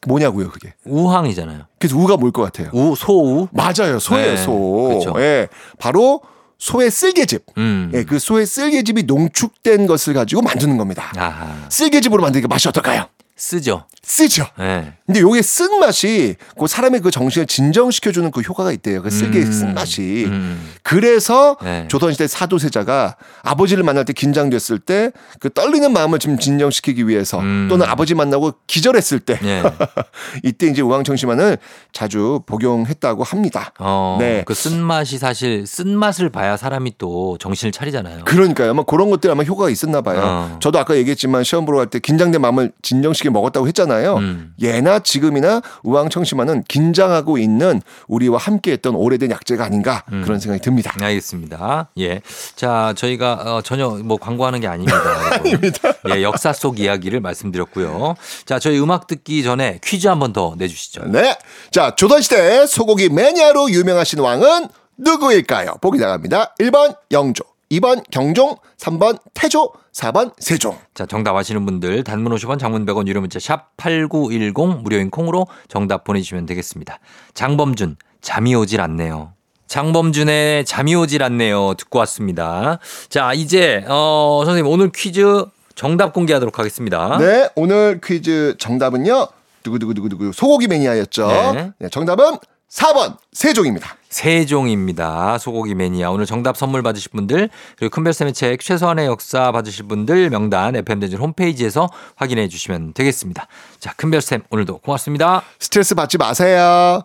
[0.07, 0.75] 뭐냐고요, 그게?
[0.85, 1.63] 우황이잖아요.
[1.79, 2.69] 그래서 우가 뭘 것 같아요?
[2.75, 3.49] 우, 소우?
[3.53, 3.99] 맞아요.
[3.99, 5.15] 소예요, 네, 소.
[5.19, 5.49] 예.
[5.79, 6.21] 바로
[6.65, 7.45] 소의 쓸개즙.
[7.59, 7.91] 음.
[7.93, 11.13] 예, 그 소의 쓸개즙이 농축된 것을 가지고 만드는 겁니다.
[11.15, 11.69] 아하.
[11.69, 13.07] 쓸개즙으로 만드니까 맛이 어떨까요?
[13.37, 13.85] 쓰죠.
[14.03, 14.47] 쓰죠.
[14.61, 14.95] 예.
[15.07, 19.03] 근데 요게 쓴 맛이 그 사람의 그 정신을 진정시켜주는 그 효과가 있대요.
[19.03, 19.53] 그 쓸개의 음.
[19.53, 20.25] 쓴 맛이.
[20.27, 20.71] 음.
[20.83, 21.87] 그래서 네.
[21.89, 25.11] 조선시대 사도세자가 아버지를 만날 때 긴장됐을 때
[25.41, 27.67] 그 떨리는 마음을 좀 진정시키기 위해서 음.
[27.69, 29.63] 또는 아버지 만나고 기절했을 때 예.
[30.43, 31.59] 이때 이제 우황청심환을
[31.93, 33.73] 자주 복용했다고 합니다.
[33.79, 34.43] 어, 네.
[34.47, 38.25] 그 쓴맛이 사실 쓴맛을 봐야 사람이 또 정신을 차리잖아요.
[38.25, 38.71] 그러니까요.
[38.71, 40.21] 아마 그런 것들 아마 효과가 있었나 봐요.
[40.25, 40.59] 어.
[40.61, 44.17] 저도 아까 얘기했지만 시험 보러 갈 때 긴장된 마음을 진정시켜 먹었다고 했잖아요.
[44.17, 44.55] 음.
[44.61, 50.23] 예나 지금이나 우황청심환은 긴장하고 있는 우리와 함께했던 오래된 약재가 아닌가 음.
[50.25, 50.93] 그런 생각이 듭니다.
[51.01, 51.89] 알겠습니다.
[51.99, 52.21] 예.
[52.57, 54.99] 자, 저희가 어, 전혀 뭐 광고하는 게 아닙니다.
[55.41, 55.93] 아닙니다.
[56.15, 58.15] 예, 역사 속 이야기를 말씀드렸고요.
[58.47, 61.05] 자, 저희 음악 듣기 전에 퀴즈 한 번 더 내주시죠.
[61.07, 61.37] 네.
[61.71, 65.75] 자, 조선시대 소고기 매니아로 유명하신 왕은 누구일까요?
[65.81, 66.55] 보기 나갑니다.
[66.61, 70.77] 1번 영조, 2번 경종, 3번 태조, 4번 세종.
[70.95, 76.05] 자, 정답 아시는 분들 단문 50원, 장문 100원 유료 문자 샵 8910 무료인 콩으로 정답
[76.05, 76.99] 보내 주시면 되겠습니다.
[77.35, 79.33] 장범준 잠이 오질 않네요.
[79.67, 81.75] 장범준의 잠이 오질 않네요.
[81.75, 82.79] 듣고 왔습니다.
[83.09, 87.19] 자, 이제 어, 선생님 오늘 퀴즈 정답 공개하도록 하겠습니다.
[87.19, 89.29] 네, 오늘 퀴즈 정답은요.
[89.65, 91.27] 두구두구두구두구 소고기 매니아였죠.
[91.27, 91.73] 네.
[91.79, 92.37] 네, 정답은
[92.71, 93.97] 4번 세종입니다.
[94.15, 95.39] 세종입니다.
[95.39, 96.11] 소고기 매니아.
[96.11, 101.89] 오늘 정답 선물 받으실 분들, 그리고 큰별쌤의 책 최소한의 역사 받으실 분들 명단 FM대전 홈페이지에서
[102.15, 103.49] 확인해 주시면 되겠습니다.
[103.81, 105.43] 자, 큰별쌤 오늘도 고맙습니다.
[105.59, 107.03] 스트레스 받지 마세요.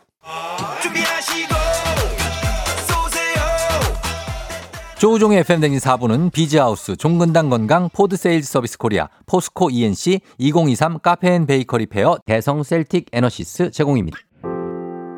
[5.00, 11.48] 조우종의 FM댕진 4부는 비즈하우스, 종근당 건강, 포드 세일즈 서비스 코리아, 포스코 E&C, 2023 카페 앤
[11.48, 14.20] 베이커리 페어, 대성 셀틱 에너시스 제공입니다.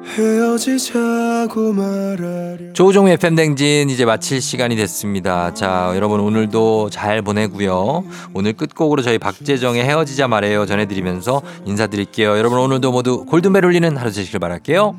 [0.05, 5.53] 헤어지자고 말하려 조우종의 FM댕진 이제 마칠 시간이 됐습니다.
[5.53, 8.03] 자, 여러분 오늘도 잘 보내고요.
[8.33, 12.37] 오늘 끝곡으로 저희 박재정의 헤어지자 말해요 전해드리면서 인사드릴게요.
[12.37, 14.95] 여러분 오늘도 모두 골든벨 울리는 하루 되시길 바랄게요.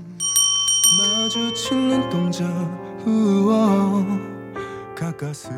[0.98, 2.44] 마주친 눈동자
[3.06, 4.06] 우와
[4.94, 5.50] 가까스